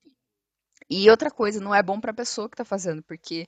E 0.91 1.11
outra 1.11 1.31
coisa, 1.31 1.61
não 1.61 1.75
é 1.75 1.83
bom 1.83 2.01
pra 2.01 2.13
pessoa 2.15 2.49
que 2.49 2.57
tá 2.57 2.65
fazendo, 2.65 3.03
porque 3.03 3.47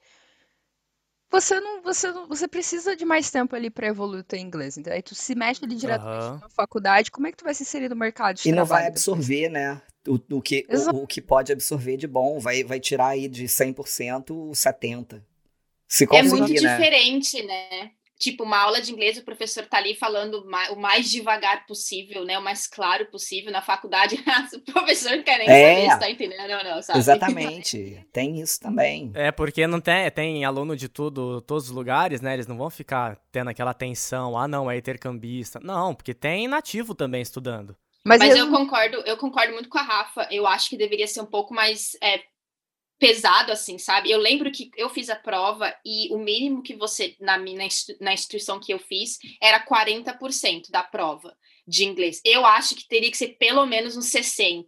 você 1.31 1.61
não, 1.61 1.83
você 1.83 2.11
não, 2.13 2.27
você 2.29 2.49
precisa 2.49 2.97
de 2.97 3.05
mais 3.05 3.31
tempo 3.31 3.55
ali 3.57 3.71
pra 3.71 3.87
evoluir 3.89 4.21
o 4.21 4.25
teu 4.25 4.39
inglês. 4.39 4.77
Então, 4.79 4.93
aí 4.93 5.03
tu 5.03 5.15
se 5.15 5.35
mexe 5.35 5.65
ali 5.65 5.75
diretamente 5.77 6.33
Aham. 6.33 6.41
na 6.41 6.49
faculdade, 6.51 7.11
como 7.11 7.27
é 7.27 7.31
que 7.31 7.37
tu 7.39 7.45
vai 7.45 7.55
se 7.55 7.63
inserir 7.63 7.89
no 7.89 7.97
mercado 7.97 8.37
de 8.37 8.49
E 8.49 8.53
não 8.53 8.65
vai 8.65 8.87
absorver, 8.87 9.49
né? 9.49 9.83
O, 10.07 10.37
o 10.37 10.43
que, 10.43 10.67
o, 10.71 11.03
o 11.03 11.07
que 11.07 11.21
pode 11.21 11.53
absorver 11.53 11.97
de 11.97 12.07
bom. 12.07 12.39
Vai, 12.39 12.63
vai 12.63 12.79
tirar 12.79 13.09
aí 13.09 13.29
de 13.29 13.49
100% 13.49 14.53
70%. 14.55 15.23
Se 15.89 16.07
É 16.13 16.23
conseguir, 16.23 16.41
muito 16.41 16.63
né? 16.63 16.79
diferente, 16.79 17.43
né? 17.45 17.93
Tipo, 18.19 18.45
uma 18.45 18.59
aula 18.59 18.81
de 18.81 18.91
inglês, 18.93 19.19
o 19.19 19.25
professor 19.25 19.67
tá 19.67 19.77
ali 19.77 19.95
falando 19.95 20.43
o 20.73 20.77
mais 20.77 21.11
devagar 21.11 21.67
possível, 21.67 22.25
né? 22.25 22.39
O 22.39 22.43
mais 22.43 22.67
claro 22.67 23.05
possível. 23.11 23.53
Na 23.53 23.61
faculdade, 23.61 24.17
o 24.55 24.73
professor 24.73 25.23
quer 25.23 25.39
nem 25.39 25.49
É. 25.49 25.81
saber 25.85 25.91
se 25.93 25.99
tá 26.01 26.11
entendendo 26.11 26.51
ou 26.51 26.65
não, 26.65 26.83
sabe? 26.83 26.99
Exatamente. 26.99 28.07
Tem 28.13 28.41
isso 28.41 28.59
também. 28.59 29.11
É, 29.15 29.31
porque 29.31 29.67
não 29.67 29.81
tem, 29.81 30.11
tem 30.11 30.45
aluno 30.45 30.75
de 30.77 30.89
tudo, 30.89 31.41
todos 31.43 31.65
os 31.67 31.71
lugares, 31.71 32.21
né? 32.21 32.33
Eles 32.35 32.47
não 32.47 32.57
vão 32.57 32.71
ficar 32.71 33.19
tendo 33.31 33.51
aquela 33.51 33.75
tensão, 33.75 34.37
ah, 34.39 34.49
não, 34.49 34.71
é 34.71 34.77
intercambista. 34.79 35.61
Não, 35.63 35.95
porque 35.95 36.15
tem 36.15 36.49
nativo 36.49 36.95
também 36.95 37.21
estudando. 37.21 37.77
Mas, 38.05 38.21
Mas 38.21 38.31
eu 38.37 38.47
resu- 38.47 38.51
concordo, 38.57 38.97
eu 38.99 39.17
concordo 39.17 39.53
muito 39.53 39.69
com 39.69 39.79
a 39.79 39.83
Rafa. 39.83 40.29
Eu 40.31 40.47
acho 40.47 40.71
que 40.71 40.77
deveria 40.77 41.07
ser 41.09 41.21
um 41.21 41.27
pouco 41.27 41.53
mais 41.53 41.97
é, 42.03 42.21
pesado, 42.99 43.53
assim, 43.53 43.79
sabe? 43.79 44.11
Eu 44.11 44.19
lembro 44.19 44.51
que 44.51 44.71
eu 44.77 44.89
fiz 44.89 45.11
a 45.11 45.17
prova 45.17 45.75
e 45.85 46.09
o 46.15 46.19
mínimo 46.19 46.63
que 46.63 46.75
você, 46.75 47.15
na, 47.21 47.37
mi- 47.39 47.55
na, 47.55 47.65
institu- 47.65 48.03
na 48.03 48.13
instituição 48.15 48.59
que 48.59 48.73
eu 48.73 48.79
fiz, 48.79 49.19
era 49.43 49.61
40% 49.61 50.71
da 50.71 50.83
prova 50.83 51.37
de 51.67 51.85
inglês. 51.85 52.21
Eu 52.25 52.47
acho 52.47 52.75
que 52.75 52.87
teria 52.89 53.11
que 53.11 53.17
ser 53.17 53.37
pelo 53.39 53.67
menos 53.67 53.97
uns 53.97 54.07
60%. 54.11 54.67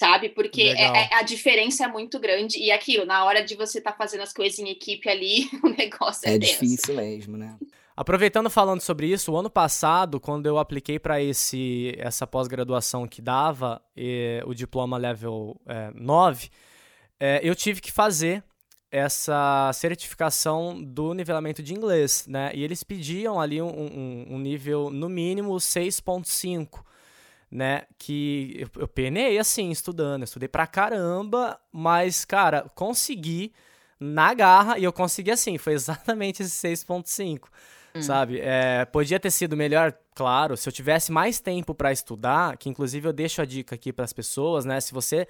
Sabe? 0.00 0.30
Porque 0.30 0.62
é- 0.62 0.82
é- 0.82 1.14
a 1.14 1.22
diferença 1.22 1.84
é 1.84 1.86
muito 1.86 2.18
grande. 2.18 2.58
E 2.58 2.72
aquilo, 2.72 3.04
na 3.06 3.24
hora 3.24 3.40
de 3.44 3.54
você 3.54 3.78
estar 3.78 3.92
fazendo 3.92 4.22
as 4.22 4.32
coisas 4.32 4.58
em 4.58 4.68
equipe 4.68 5.08
ali, 5.08 5.48
o 5.62 5.68
negócio 5.68 6.28
é, 6.28 6.34
É 6.34 6.38
tenso. 6.40 6.52
difícil 6.54 6.96
mesmo, 6.96 7.36
né? 7.36 7.56
Aproveitando 7.94 8.50
falando 8.50 8.80
sobre 8.80 9.06
isso, 9.06 9.30
o 9.30 9.36
ano 9.36 9.48
passado, 9.48 10.18
quando 10.18 10.46
eu 10.46 10.58
apliquei 10.58 10.98
para 10.98 11.22
esse 11.22 11.94
essa 11.98 12.26
pós-graduação 12.26 13.06
que 13.06 13.22
dava 13.22 13.80
eh, 13.96 14.42
o 14.44 14.52
diploma 14.54 14.96
level 14.96 15.60
eh, 15.68 15.92
9, 15.94 16.50
eh, 17.24 17.40
eu 17.42 17.54
tive 17.54 17.80
que 17.80 17.92
fazer 17.92 18.42
essa 18.90 19.70
certificação 19.72 20.82
do 20.82 21.14
nivelamento 21.14 21.62
de 21.62 21.72
inglês, 21.72 22.26
né? 22.28 22.50
E 22.54 22.62
eles 22.62 22.82
pediam 22.82 23.40
ali 23.40 23.60
um, 23.62 23.68
um- 23.68 24.26
um 24.34 24.38
nível, 24.38 24.90
no 24.90 25.08
mínimo, 25.08 25.58
6.5, 25.58 26.84
né? 27.50 27.82
Que 27.98 28.54
eu, 28.58 28.82
eu 28.82 28.88
penei, 28.88 29.38
assim, 29.38 29.70
estudando. 29.70 30.22
Eu 30.22 30.24
estudei 30.24 30.48
pra 30.48 30.66
caramba, 30.66 31.58
mas, 31.72 32.24
cara, 32.24 32.70
consegui 32.74 33.52
na 33.98 34.34
garra 34.34 34.78
e 34.78 34.84
eu 34.84 34.92
consegui 34.92 35.30
assim. 35.30 35.56
Foi 35.58 35.72
exatamente 35.74 36.42
esse 36.42 36.50
6.5 36.50 37.48
sabe? 38.02 38.40
É, 38.40 38.86
podia 38.86 39.20
ter 39.20 39.30
sido 39.30 39.54
melhor, 39.54 39.92
claro, 40.14 40.56
se 40.56 40.66
eu 40.66 40.72
tivesse 40.72 41.12
mais 41.12 41.40
tempo 41.40 41.74
para 41.74 41.92
estudar, 41.92 42.56
que 42.56 42.68
inclusive 42.70 43.06
eu 43.06 43.12
deixo 43.12 43.42
a 43.42 43.44
dica 43.44 43.74
aqui 43.74 43.92
para 43.92 44.04
as 44.04 44.14
pessoas, 44.14 44.64
né? 44.64 44.80
Se 44.80 44.94
você 44.94 45.26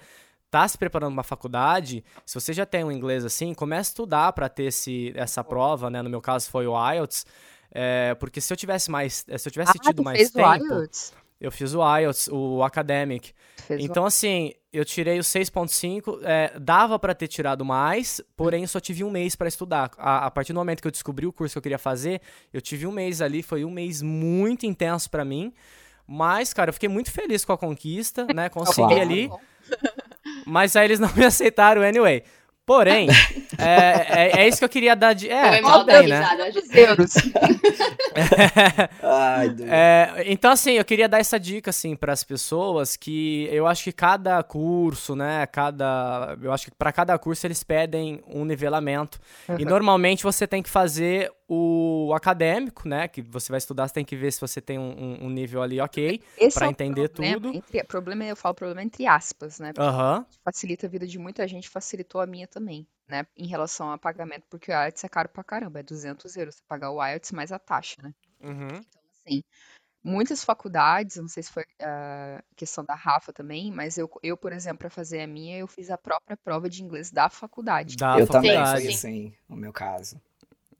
tá 0.53 0.67
se 0.67 0.77
preparando 0.77 1.07
para 1.09 1.13
uma 1.17 1.23
faculdade, 1.23 2.03
se 2.23 2.35
você 2.35 2.53
já 2.53 2.63
tem 2.63 2.83
um 2.83 2.91
inglês 2.91 3.25
assim, 3.25 3.55
comece 3.55 3.89
a 3.89 3.91
estudar 3.93 4.33
para 4.33 4.47
ter 4.47 4.65
esse, 4.65 5.11
essa 5.15 5.43
prova, 5.43 5.89
né? 5.89 5.99
No 6.03 6.11
meu 6.11 6.21
caso 6.21 6.47
foi 6.51 6.67
o 6.67 6.75
IELTS, 6.91 7.25
é, 7.71 8.13
porque 8.19 8.39
se 8.39 8.53
eu 8.53 8.57
tivesse 8.57 8.91
mais, 8.91 9.25
se 9.27 9.47
eu 9.47 9.51
tivesse 9.51 9.79
Ah, 9.79 9.81
tido 9.81 10.03
mais 10.03 10.19
fez 10.19 10.29
o 10.29 10.33
tempo, 10.33 10.73
IELTS? 10.75 11.11
eu 11.41 11.51
fiz 11.51 11.73
o 11.73 11.81
IELTS, 11.97 12.27
o 12.31 12.61
academic. 12.61 13.33
Fez 13.65 13.81
o 13.81 13.83
Então, 13.83 14.05
assim, 14.05 14.53
eu 14.71 14.85
tirei 14.85 15.17
o 15.17 15.23
6.5, 15.23 16.19
é, 16.21 16.53
dava 16.59 16.99
pra 16.99 17.15
ter 17.15 17.27
tirado 17.27 17.65
mais, 17.65 18.21
porém 18.37 18.67
só 18.67 18.79
tive 18.79 19.03
um 19.03 19.09
mês 19.09 19.35
pra 19.35 19.47
estudar. 19.47 19.89
A, 19.97 20.27
a 20.27 20.31
partir 20.31 20.53
do 20.53 20.57
momento 20.59 20.81
que 20.81 20.87
eu 20.87 20.91
descobri 20.91 21.25
o 21.25 21.33
curso 21.33 21.53
que 21.55 21.57
eu 21.57 21.63
queria 21.63 21.79
fazer, 21.79 22.21
eu 22.53 22.61
tive 22.61 22.85
um 22.85 22.91
mês 22.91 23.21
ali, 23.21 23.41
foi 23.41 23.65
um 23.65 23.71
mês 23.71 24.03
muito 24.03 24.67
intenso 24.67 25.09
pra 25.09 25.25
mim. 25.25 25.51
Mas, 26.05 26.53
cara, 26.53 26.69
eu 26.69 26.73
fiquei 26.73 26.89
muito 26.89 27.09
feliz 27.11 27.43
com 27.43 27.53
a 27.53 27.57
conquista, 27.57 28.25
né? 28.31 28.49
Consegui 28.53 28.85
Claro. 28.85 29.01
ali, 29.01 29.31
mas 30.45 30.75
aí 30.75 30.85
eles 30.85 30.99
não 30.99 31.11
me 31.15 31.25
aceitaram 31.25 31.81
anyway. 31.81 32.23
Porém, 32.65 33.09
é, 33.59 34.37
é, 34.37 34.41
é 34.41 34.47
isso 34.47 34.59
que 34.59 34.65
eu 34.65 34.69
queria 34.69 34.95
dar 34.95 35.13
de. 35.13 35.29
É, 35.29 35.47
Foi 35.49 35.57
tudo 35.57 35.69
mal 35.69 35.85
bem, 35.85 36.07
né? 36.07 36.25
doido. 39.03 39.63
É, 39.69 40.23
então, 40.27 40.51
assim, 40.51 40.73
eu 40.73 40.85
queria 40.85 41.09
dar 41.09 41.19
essa 41.19 41.39
dica, 41.39 41.69
assim, 41.71 41.95
para 41.95 42.13
as 42.13 42.23
pessoas 42.23 42.95
que 42.95 43.47
eu 43.51 43.67
acho 43.67 43.83
que 43.83 43.91
cada 43.91 44.41
curso, 44.43 45.15
né, 45.15 45.45
cada, 45.47 46.37
eu 46.41 46.51
acho 46.53 46.65
que 46.65 46.71
para 46.71 46.91
cada 46.91 47.17
curso 47.17 47.45
eles 47.45 47.63
pedem 47.63 48.21
um 48.27 48.45
nivelamento. 48.45 49.19
E 49.57 49.65
normalmente 49.65 50.23
você 50.23 50.47
tem 50.47 50.61
que 50.61 50.69
fazer 50.69 51.31
o 51.47 52.13
acadêmico, 52.15 52.87
né, 52.87 53.07
que 53.07 53.21
você 53.21 53.51
vai 53.51 53.57
estudar, 53.57 53.87
você 53.87 53.93
tem 53.95 54.05
que 54.05 54.15
ver 54.15 54.31
se 54.31 54.41
você 54.41 54.61
tem 54.61 54.79
um, 54.79 55.25
um- 55.25 55.29
nível 55.29 55.61
ali 55.61 55.79
ok. 55.79 56.21
Pra 56.53 56.67
é 56.67 56.69
o 56.69 56.73
entender 56.73 57.09
problema, 57.09 57.41
tudo. 57.41 57.49
Entre, 57.51 57.83
problema, 57.83 58.23
eu 58.25 58.35
falo 58.35 58.55
problema 58.55 58.83
entre 58.83 59.05
aspas, 59.07 59.59
né? 59.59 59.73
Aham, 59.77 60.25
facilita 60.43 60.87
a 60.87 60.89
vida 60.89 61.07
de 61.07 61.19
muita 61.19 61.47
gente, 61.47 61.69
facilitou 61.69 62.21
a 62.21 62.27
minha 62.27 62.47
também, 62.47 62.87
né? 63.07 63.25
Em 63.37 63.47
relação 63.47 63.91
a 63.91 63.97
pagamento, 63.97 64.45
porque 64.49 64.71
o 64.71 64.75
IELTS 64.75 65.03
é 65.05 65.09
caro 65.09 65.29
pra 65.29 65.43
caramba, 65.43 65.79
é 65.81 65.83
200 65.83 66.35
euros 66.37 66.55
você 66.57 66.63
pagar 66.67 66.91
o 66.91 67.05
IELTS 67.05 67.33
mais 67.33 67.51
a 67.51 67.59
taxa, 67.59 68.01
né? 68.03 68.13
uhum, 68.41 68.85
Assim, 69.13 69.43
muitas 70.03 70.43
faculdades, 70.43 71.17
não 71.17 71.27
sei 71.29 71.43
se 71.43 71.51
foi 71.51 71.65
a 71.81 72.43
questão 72.57 72.85
da 72.85 72.95
Rafa 72.95 73.33
também, 73.33 73.71
mas 73.71 73.97
eu, 73.97 74.09
eu, 74.23 74.37
por 74.37 74.53
exemplo, 74.53 74.79
para 74.79 74.91
fazer 74.91 75.21
a 75.21 75.27
minha, 75.27 75.57
eu 75.59 75.67
fiz 75.67 75.89
a 75.91 75.97
própria 75.99 76.37
prova 76.37 76.69
de 76.69 76.83
inglês 76.83 77.11
da 77.11 77.29
faculdade. 77.29 77.97
da 77.97 78.19
eu 78.19 78.27
também 78.27 78.65
faculdade. 78.65 78.65
fui 78.65 78.87
Sim. 78.87 78.97
assim, 78.97 79.33
no 79.47 79.55
meu 79.55 79.71
caso. 79.71 80.19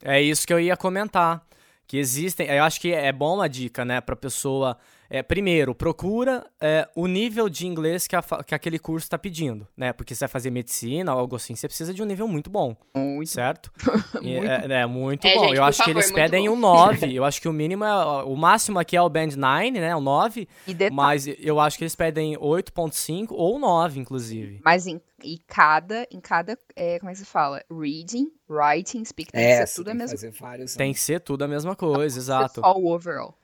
É 0.04 0.22
isso 0.22 0.46
que 0.48 0.54
eu 0.54 0.60
ia 0.60 0.78
comentar. 0.78 1.46
Que 1.86 1.98
existem. 1.98 2.48
Eu 2.48 2.64
acho 2.64 2.80
que 2.80 2.94
é 2.94 3.12
bom 3.12 3.42
a 3.42 3.48
dica, 3.48 3.84
né, 3.84 4.02
pra 4.02 4.16
pessoa. 4.16 4.78
É, 5.16 5.22
primeiro, 5.22 5.76
procura 5.76 6.44
é, 6.60 6.90
o 6.96 7.06
nível 7.06 7.48
de 7.48 7.68
inglês 7.68 8.08
que, 8.08 8.16
a 8.16 8.24
que 8.44 8.56
aquele 8.56 8.80
curso 8.80 9.06
está 9.06 9.16
pedindo, 9.16 9.68
né? 9.78 9.94
Porque 9.94 10.16
você 10.16 10.22
vai 10.22 10.28
fazer 10.30 10.50
medicina 10.50 11.14
ou 11.14 11.20
algo 11.20 11.36
assim, 11.36 11.56
você 11.56 11.68
precisa 11.68 11.94
de 11.94 12.02
um 12.02 12.06
nível 12.06 12.28
muito 12.28 12.50
bom, 12.50 12.76
Muito. 12.96 13.30
certo? 13.30 13.72
E 14.24 14.38
Muito. 14.40 14.72
É, 14.72 14.82
é 14.82 14.86
muito 14.88 15.28
É, 15.28 15.36
bom. 15.36 15.44
gente, 15.46 15.56
eu 15.58 15.64
acho 15.64 15.78
que 15.80 15.84
favor, 15.86 16.00
eles 16.00 16.12
muito 16.12 16.16
pedem 16.24 16.48
bom. 16.50 16.56
um 16.56 16.60
9. 16.60 17.14
Eu 17.14 17.24
acho 17.26 17.40
que 17.42 17.48
o 17.48 17.54
mínimo 17.54 17.84
é. 17.86 18.24
O 18.24 18.36
máximo 18.36 18.80
aqui 18.80 18.96
é 18.98 19.02
o 19.02 19.10
Band 19.10 19.28
9, 19.38 19.72
né? 19.72 19.96
O 19.96 20.02
9. 20.02 20.48
E 20.66 20.74
detalhe, 20.74 20.96
Mas 20.96 21.28
eu 21.28 21.60
acho 21.60 21.78
que 21.78 21.84
eles 21.84 21.96
pedem 21.96 22.36
8,5 22.38 23.28
ou 23.32 23.60
9, 23.60 24.00
inclusive. 24.00 24.62
mas 24.66 24.88
em, 24.88 25.00
e 25.24 25.38
cada, 25.46 26.08
em 26.12 26.20
cada, 26.20 26.58
é, 26.76 26.98
como 27.00 27.10
é 27.12 27.14
que 27.14 27.20
se 27.20 27.26
fala? 27.26 27.62
Reading, 27.70 28.32
writing, 28.50 29.06
speaking, 29.06 29.32
tem 29.32 29.44
É, 29.44 29.64
que 29.66 29.76
tudo 29.76 29.90
a 29.90 29.92
que 29.92 29.98
mesma 29.98 30.32
vários. 30.40 30.76
Tem 30.76 30.92
que 30.94 31.00
ser 31.00 31.20
tudo 31.20 31.44
a 31.44 31.48
mesma 31.48 31.76
coisa, 31.76 32.18
exato. 32.18 32.62
O 32.62 32.92
overall. 32.94 33.38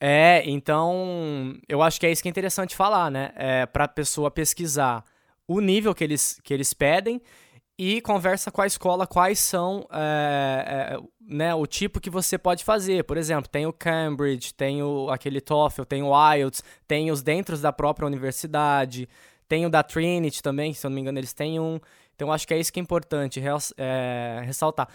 É, 0.00 0.42
então 0.46 1.54
eu 1.68 1.82
acho 1.82 2.00
que 2.00 2.06
é 2.06 2.10
isso 2.10 2.22
que 2.22 2.28
é 2.28 2.30
interessante 2.30 2.74
falar, 2.74 3.10
né? 3.10 3.32
É 3.36 3.66
para 3.66 3.84
a 3.84 3.88
pessoa 3.88 4.30
pesquisar 4.30 5.04
o 5.46 5.60
nível 5.60 5.94
que 5.94 6.02
eles, 6.02 6.40
que 6.42 6.54
eles 6.54 6.72
pedem 6.72 7.20
e 7.76 8.00
conversa 8.00 8.50
com 8.50 8.62
a 8.62 8.66
escola 8.66 9.06
quais 9.06 9.38
são 9.38 9.86
é, 9.90 10.94
é, 10.94 10.98
né, 11.20 11.54
o 11.54 11.66
tipo 11.66 11.98
que 11.98 12.10
você 12.10 12.36
pode 12.38 12.62
fazer. 12.62 13.04
Por 13.04 13.16
exemplo, 13.16 13.48
tem 13.48 13.66
o 13.66 13.72
Cambridge, 13.72 14.54
tem 14.54 14.82
o, 14.82 15.08
aquele 15.10 15.40
TOEFL, 15.40 15.84
tem 15.84 16.02
o 16.02 16.12
IELTS, 16.34 16.62
tem 16.86 17.10
os 17.10 17.22
dentro 17.22 17.56
da 17.58 17.72
própria 17.72 18.06
universidade, 18.06 19.08
tem 19.48 19.66
o 19.66 19.70
da 19.70 19.82
Trinity 19.82 20.42
também, 20.42 20.72
se 20.72 20.86
eu 20.86 20.90
não 20.90 20.94
me 20.94 21.00
engano 21.00 21.18
eles 21.18 21.32
têm 21.32 21.58
um. 21.58 21.80
Então 22.14 22.30
acho 22.30 22.46
que 22.46 22.52
é 22.52 22.58
isso 22.58 22.72
que 22.72 22.78
é 22.78 22.82
importante 22.82 23.42
é, 23.78 24.42
ressaltar. 24.44 24.86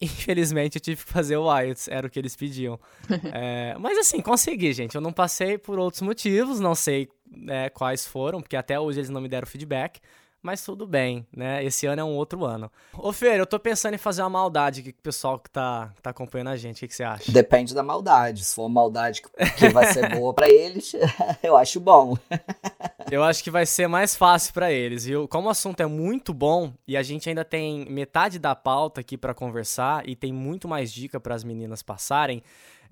Infelizmente 0.00 0.76
eu 0.76 0.80
tive 0.80 1.04
que 1.04 1.12
fazer 1.12 1.36
o 1.36 1.54
IELTS, 1.60 1.88
era 1.88 2.06
o 2.06 2.10
que 2.10 2.18
eles 2.18 2.34
pediam. 2.36 2.78
É, 3.32 3.76
mas 3.78 3.98
assim, 3.98 4.20
consegui, 4.20 4.72
gente. 4.72 4.94
Eu 4.94 5.00
não 5.00 5.12
passei 5.12 5.58
por 5.58 5.78
outros 5.78 6.02
motivos, 6.02 6.58
não 6.60 6.74
sei 6.74 7.08
né, 7.30 7.68
quais 7.70 8.06
foram, 8.06 8.40
porque 8.40 8.56
até 8.56 8.78
hoje 8.80 9.00
eles 9.00 9.10
não 9.10 9.20
me 9.20 9.28
deram 9.28 9.46
feedback. 9.46 10.00
Mas 10.42 10.64
tudo 10.64 10.86
bem, 10.86 11.26
né? 11.36 11.62
Esse 11.62 11.84
ano 11.84 12.00
é 12.00 12.04
um 12.04 12.14
outro 12.16 12.46
ano. 12.46 12.72
Ô, 12.94 13.12
Fer, 13.12 13.38
eu 13.38 13.44
tô 13.44 13.58
pensando 13.60 13.92
em 13.92 13.98
fazer 13.98 14.22
uma 14.22 14.30
maldade 14.30 14.80
aqui 14.80 14.90
com 14.90 14.98
o 14.98 15.02
pessoal 15.02 15.38
que 15.38 15.50
tá, 15.50 15.92
tá 16.00 16.08
acompanhando 16.08 16.48
a 16.48 16.56
gente. 16.56 16.78
O 16.78 16.80
que, 16.80 16.88
que 16.88 16.94
você 16.94 17.04
acha? 17.04 17.30
Depende 17.30 17.74
da 17.74 17.82
maldade. 17.82 18.42
Se 18.42 18.54
for 18.54 18.62
uma 18.62 18.70
maldade 18.80 19.20
que- 19.20 19.28
que 19.58 19.68
vai 19.68 19.92
ser 19.92 20.08
boa 20.16 20.32
pra 20.32 20.48
eles, 20.48 20.92
eu 21.42 21.58
acho 21.58 21.78
bom. 21.78 22.16
Eu 23.10 23.24
acho 23.24 23.42
que 23.42 23.50
vai 23.50 23.66
ser 23.66 23.88
mais 23.88 24.14
fácil 24.14 24.54
para 24.54 24.70
eles, 24.70 25.04
viu? 25.04 25.26
Como 25.26 25.48
o 25.48 25.50
assunto 25.50 25.80
é 25.80 25.86
muito 25.86 26.32
bom 26.32 26.72
e 26.86 26.96
a 26.96 27.02
gente 27.02 27.28
ainda 27.28 27.44
tem 27.44 27.84
metade 27.86 28.38
da 28.38 28.54
pauta 28.54 29.00
aqui 29.00 29.18
para 29.18 29.34
conversar 29.34 30.08
e 30.08 30.14
tem 30.14 30.32
muito 30.32 30.68
mais 30.68 30.92
dica 30.92 31.18
para 31.18 31.34
as 31.34 31.42
meninas 31.42 31.82
passarem, 31.82 32.38
o 32.38 32.42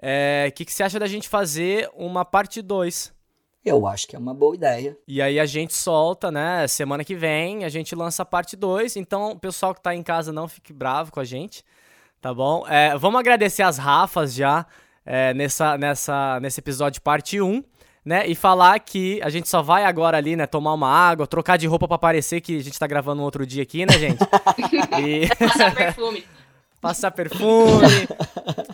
é, 0.00 0.50
que, 0.52 0.64
que 0.64 0.72
você 0.72 0.82
acha 0.82 0.98
da 0.98 1.06
gente 1.06 1.28
fazer 1.28 1.88
uma 1.94 2.24
parte 2.24 2.60
2? 2.60 3.12
Eu 3.64 3.86
acho 3.86 4.08
que 4.08 4.16
é 4.16 4.18
uma 4.18 4.34
boa 4.34 4.56
ideia. 4.56 4.98
E 5.06 5.22
aí 5.22 5.38
a 5.38 5.46
gente 5.46 5.72
solta, 5.72 6.32
né? 6.32 6.66
Semana 6.66 7.04
que 7.04 7.14
vem 7.14 7.64
a 7.64 7.68
gente 7.68 7.94
lança 7.94 8.22
a 8.22 8.26
parte 8.26 8.56
2. 8.56 8.96
Então, 8.96 9.32
o 9.32 9.38
pessoal 9.38 9.72
que 9.72 9.82
tá 9.82 9.94
em 9.94 10.02
casa 10.02 10.32
não 10.32 10.48
fique 10.48 10.72
bravo 10.72 11.12
com 11.12 11.20
a 11.20 11.24
gente, 11.24 11.64
tá 12.20 12.34
bom? 12.34 12.66
É, 12.66 12.96
vamos 12.98 13.20
agradecer 13.20 13.62
as 13.62 13.78
Rafas 13.78 14.34
já 14.34 14.66
é, 15.06 15.32
nessa, 15.32 15.78
nessa, 15.78 16.40
nesse 16.40 16.58
episódio 16.58 17.00
parte 17.02 17.40
1 17.40 17.62
né? 18.04 18.26
E 18.26 18.34
falar 18.34 18.78
que 18.80 19.20
a 19.22 19.28
gente 19.28 19.48
só 19.48 19.62
vai 19.62 19.84
agora 19.84 20.16
ali, 20.16 20.36
né? 20.36 20.46
Tomar 20.46 20.74
uma 20.74 20.88
água, 20.88 21.26
trocar 21.26 21.56
de 21.56 21.66
roupa 21.66 21.86
para 21.86 21.98
parecer 21.98 22.40
que 22.40 22.56
a 22.56 22.62
gente 22.62 22.78
tá 22.78 22.86
gravando 22.86 23.22
um 23.22 23.24
outro 23.24 23.46
dia 23.46 23.62
aqui, 23.62 23.84
né, 23.84 23.98
gente? 23.98 24.20
e... 25.04 25.28
Passar 25.36 25.74
perfume. 25.74 26.24
Passar 26.80 27.10
perfume. 27.10 27.86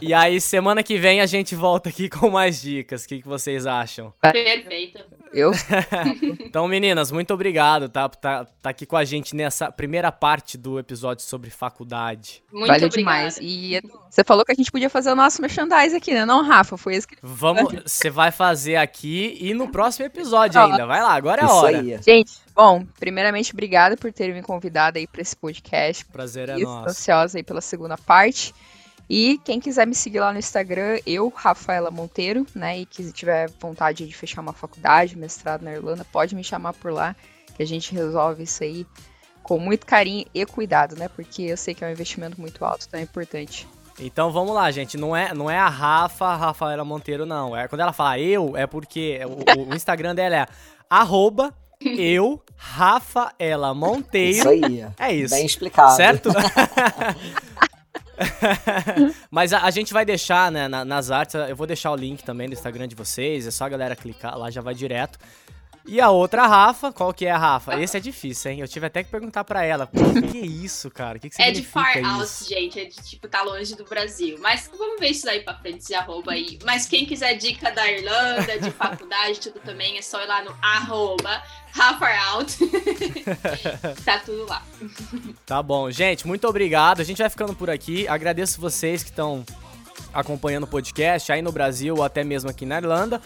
e 0.00 0.12
aí, 0.12 0.38
semana 0.38 0.82
que 0.82 0.98
vem 0.98 1.22
a 1.22 1.26
gente 1.26 1.54
volta 1.54 1.88
aqui 1.88 2.08
com 2.08 2.28
mais 2.28 2.60
dicas. 2.60 3.04
O 3.04 3.08
que, 3.08 3.22
que 3.22 3.28
vocês 3.28 3.66
acham? 3.66 4.12
Perfeito. 4.20 5.02
Eu? 5.34 5.50
então, 6.40 6.68
meninas, 6.68 7.10
muito 7.10 7.34
obrigado, 7.34 7.88
tá? 7.88 8.08
Tá, 8.08 8.44
tá 8.44 8.70
aqui 8.70 8.86
com 8.86 8.96
a 8.96 9.04
gente 9.04 9.34
nessa 9.34 9.70
primeira 9.70 10.12
parte 10.12 10.56
do 10.56 10.78
episódio 10.78 11.24
sobre 11.24 11.50
faculdade. 11.50 12.42
Muito 12.52 12.68
Valeu 12.68 12.88
demais. 12.88 13.38
E 13.42 13.80
você 14.08 14.22
falou 14.22 14.44
que 14.44 14.52
a 14.52 14.54
gente 14.54 14.70
podia 14.70 14.88
fazer 14.88 15.10
o 15.10 15.16
nosso 15.16 15.42
merchandise 15.42 15.96
aqui, 15.96 16.14
né? 16.14 16.24
Não, 16.24 16.42
Rafa? 16.42 16.76
Foi 16.76 16.94
isso 16.94 17.08
que. 17.08 17.16
Vamos, 17.20 17.82
você 17.84 18.08
vai 18.08 18.30
fazer 18.30 18.76
aqui 18.76 19.36
e 19.40 19.52
no 19.52 19.68
próximo 19.68 20.06
episódio 20.06 20.60
ainda. 20.60 20.86
Vai 20.86 21.02
lá, 21.02 21.14
agora 21.14 21.42
é 21.42 21.44
a 21.44 21.52
hora. 21.52 21.78
Aí. 21.80 21.98
Gente, 22.00 22.34
bom, 22.54 22.86
primeiramente, 23.00 23.52
obrigada 23.52 23.96
por 23.96 24.12
terem 24.12 24.34
me 24.34 24.42
convidado 24.42 24.98
aí 24.98 25.06
para 25.06 25.20
esse 25.20 25.34
podcast. 25.34 26.04
Prazer 26.06 26.48
é 26.48 26.58
nosso. 26.58 26.90
ansiosa 26.90 27.38
aí 27.38 27.42
pela 27.42 27.60
segunda 27.60 27.98
parte. 27.98 28.54
E 29.08 29.38
quem 29.44 29.60
quiser 29.60 29.86
me 29.86 29.94
seguir 29.94 30.20
lá 30.20 30.32
no 30.32 30.38
Instagram, 30.38 30.98
eu, 31.06 31.32
Rafaela 31.34 31.90
Monteiro, 31.90 32.46
né? 32.54 32.78
E 32.78 32.86
que 32.86 33.12
tiver 33.12 33.50
vontade 33.60 34.06
de 34.06 34.14
fechar 34.14 34.40
uma 34.40 34.52
faculdade, 34.52 35.16
mestrado 35.16 35.62
na 35.62 35.72
Irlanda, 35.72 36.06
pode 36.10 36.34
me 36.34 36.42
chamar 36.42 36.72
por 36.72 36.92
lá, 36.92 37.14
que 37.54 37.62
a 37.62 37.66
gente 37.66 37.94
resolve 37.94 38.44
isso 38.44 38.64
aí 38.64 38.86
com 39.42 39.58
muito 39.58 39.84
carinho 39.84 40.24
e 40.32 40.46
cuidado, 40.46 40.96
né? 40.96 41.08
Porque 41.08 41.42
eu 41.42 41.56
sei 41.56 41.74
que 41.74 41.84
é 41.84 41.88
um 41.88 41.92
investimento 41.92 42.40
muito 42.40 42.64
alto, 42.64 42.86
então 42.88 42.98
é 42.98 43.02
importante. 43.02 43.68
Então 44.00 44.32
vamos 44.32 44.54
lá, 44.54 44.70
gente. 44.70 44.96
Não 44.96 45.14
é, 45.14 45.32
não 45.34 45.50
é 45.50 45.58
a 45.58 45.68
Rafa, 45.68 46.24
a 46.24 46.36
Rafaela 46.36 46.84
Monteiro, 46.84 47.26
não. 47.26 47.56
É, 47.56 47.68
quando 47.68 47.82
ela 47.82 47.92
fala 47.92 48.18
eu, 48.18 48.56
é 48.56 48.66
porque 48.66 49.20
o, 49.24 49.70
o 49.70 49.74
Instagram 49.74 50.14
dela 50.14 50.36
é 50.36 50.46
arroba 50.88 51.54
eu, 51.80 52.42
Rafaela 52.56 53.74
Monteiro. 53.74 54.38
Isso 54.38 54.48
aí. 54.48 54.86
É 54.98 55.12
isso. 55.12 55.34
Bem 55.34 55.46
explicado. 55.46 55.94
Certo? 55.94 56.30
Mas 59.30 59.52
a, 59.52 59.62
a, 59.62 59.70
gente 59.70 59.92
vai 59.92 60.04
deixar, 60.04 60.50
né, 60.50 60.68
na, 60.68 60.84
nas 60.84 61.10
artes, 61.10 61.34
eu 61.34 61.56
vou 61.56 61.66
deixar 61.66 61.90
o 61.90 61.96
link 61.96 62.22
também 62.22 62.48
do 62.48 62.52
Instagram 62.54 62.88
de 62.88 62.94
vocês, 62.94 63.46
é 63.46 63.50
só 63.50 63.64
a 63.64 63.68
galera 63.68 63.96
clicar 63.96 64.38
lá, 64.38 64.50
já 64.50 64.60
vai 64.60 64.74
direto. 64.74 65.18
E 65.86 66.00
a 66.00 66.10
outra 66.10 66.46
Rafa, 66.46 66.90
qual 66.90 67.12
que 67.12 67.26
é 67.26 67.30
a 67.30 67.36
Rafa? 67.36 67.78
Esse 67.78 67.98
é 67.98 68.00
difícil, 68.00 68.50
hein? 68.50 68.60
Eu 68.60 68.68
tive 68.68 68.86
até 68.86 69.04
que 69.04 69.10
perguntar 69.10 69.44
para 69.44 69.62
ela, 69.62 69.88
o 69.92 70.32
que, 70.32 70.38
é 70.38 70.46
isso, 70.46 70.90
cara? 70.90 71.18
O 71.18 71.20
que, 71.20 71.28
que 71.28 71.42
É 71.42 71.50
de 71.50 71.62
far 71.62 71.98
out, 72.04 72.44
gente, 72.48 72.80
é 72.80 72.86
de 72.86 72.96
tipo, 72.96 73.28
tá 73.28 73.42
longe 73.42 73.76
do 73.76 73.84
Brasil. 73.84 74.38
Mas 74.40 74.70
vamos 74.76 74.98
ver 74.98 75.10
isso 75.10 75.26
daí 75.26 75.40
pra 75.40 75.54
frente, 75.54 75.80
esse 75.80 75.94
arroba 75.94 76.32
aí. 76.32 76.58
Mas 76.64 76.86
quem 76.86 77.04
quiser 77.04 77.34
dica 77.34 77.70
da 77.70 77.90
Irlanda, 77.90 78.58
de 78.58 78.70
faculdade, 78.70 79.40
tudo 79.40 79.60
também, 79.60 79.98
é 79.98 80.02
só 80.02 80.22
ir 80.22 80.26
lá 80.26 80.42
no 80.42 80.56
arroba 80.62 81.42
Out. 82.32 82.56
tá 84.04 84.18
tudo 84.20 84.46
lá. 84.46 84.62
Tá 85.44 85.62
bom, 85.62 85.90
gente, 85.90 86.26
muito 86.26 86.46
obrigado. 86.48 87.00
A 87.00 87.04
gente 87.04 87.18
vai 87.18 87.28
ficando 87.28 87.54
por 87.54 87.68
aqui. 87.68 88.08
Agradeço 88.08 88.60
vocês 88.60 89.02
que 89.02 89.10
estão 89.10 89.44
acompanhando 90.12 90.64
o 90.64 90.68
podcast 90.68 91.30
aí 91.32 91.42
no 91.42 91.52
Brasil 91.52 91.96
ou 91.96 92.02
até 92.02 92.22
mesmo 92.22 92.48
aqui 92.48 92.64
na 92.64 92.78
Irlanda. 92.78 93.20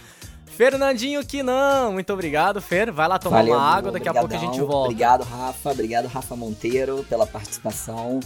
Fernandinho 0.58 1.24
que 1.24 1.40
não, 1.40 1.92
muito 1.92 2.12
obrigado, 2.12 2.60
Fer. 2.60 2.90
Vai 2.90 3.06
lá 3.06 3.16
tomar 3.16 3.36
Valeu, 3.36 3.54
uma 3.54 3.62
água, 3.62 3.92
daqui 3.92 4.08
obrigadão. 4.08 4.26
a 4.26 4.28
pouco 4.28 4.44
a 4.44 4.52
gente 4.52 4.66
volta. 4.66 4.84
Obrigado, 4.86 5.22
Rafa. 5.22 5.70
Obrigado, 5.70 6.06
Rafa 6.08 6.34
Monteiro, 6.34 7.06
pela 7.08 7.24
participação 7.24 8.18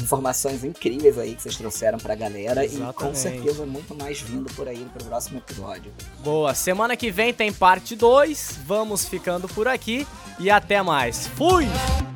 informações 0.00 0.64
incríveis 0.64 1.18
aí 1.18 1.34
que 1.34 1.42
vocês 1.42 1.56
trouxeram 1.56 1.98
pra 1.98 2.14
galera 2.14 2.64
Exatamente. 2.64 2.90
e 2.90 2.94
com 2.94 3.14
certeza 3.14 3.64
muito 3.64 3.94
mais 3.94 4.20
vindo 4.20 4.52
por 4.54 4.66
aí 4.66 4.84
pro 4.92 5.04
próximo 5.04 5.38
episódio. 5.38 5.92
Boa, 6.24 6.52
semana 6.54 6.96
que 6.96 7.10
vem 7.10 7.32
tem 7.32 7.52
parte 7.52 7.94
2, 7.94 8.60
vamos 8.66 9.06
ficando 9.06 9.46
por 9.46 9.68
aqui 9.68 10.06
e 10.40 10.50
até 10.50 10.82
mais. 10.82 11.26
Fui! 11.28 11.66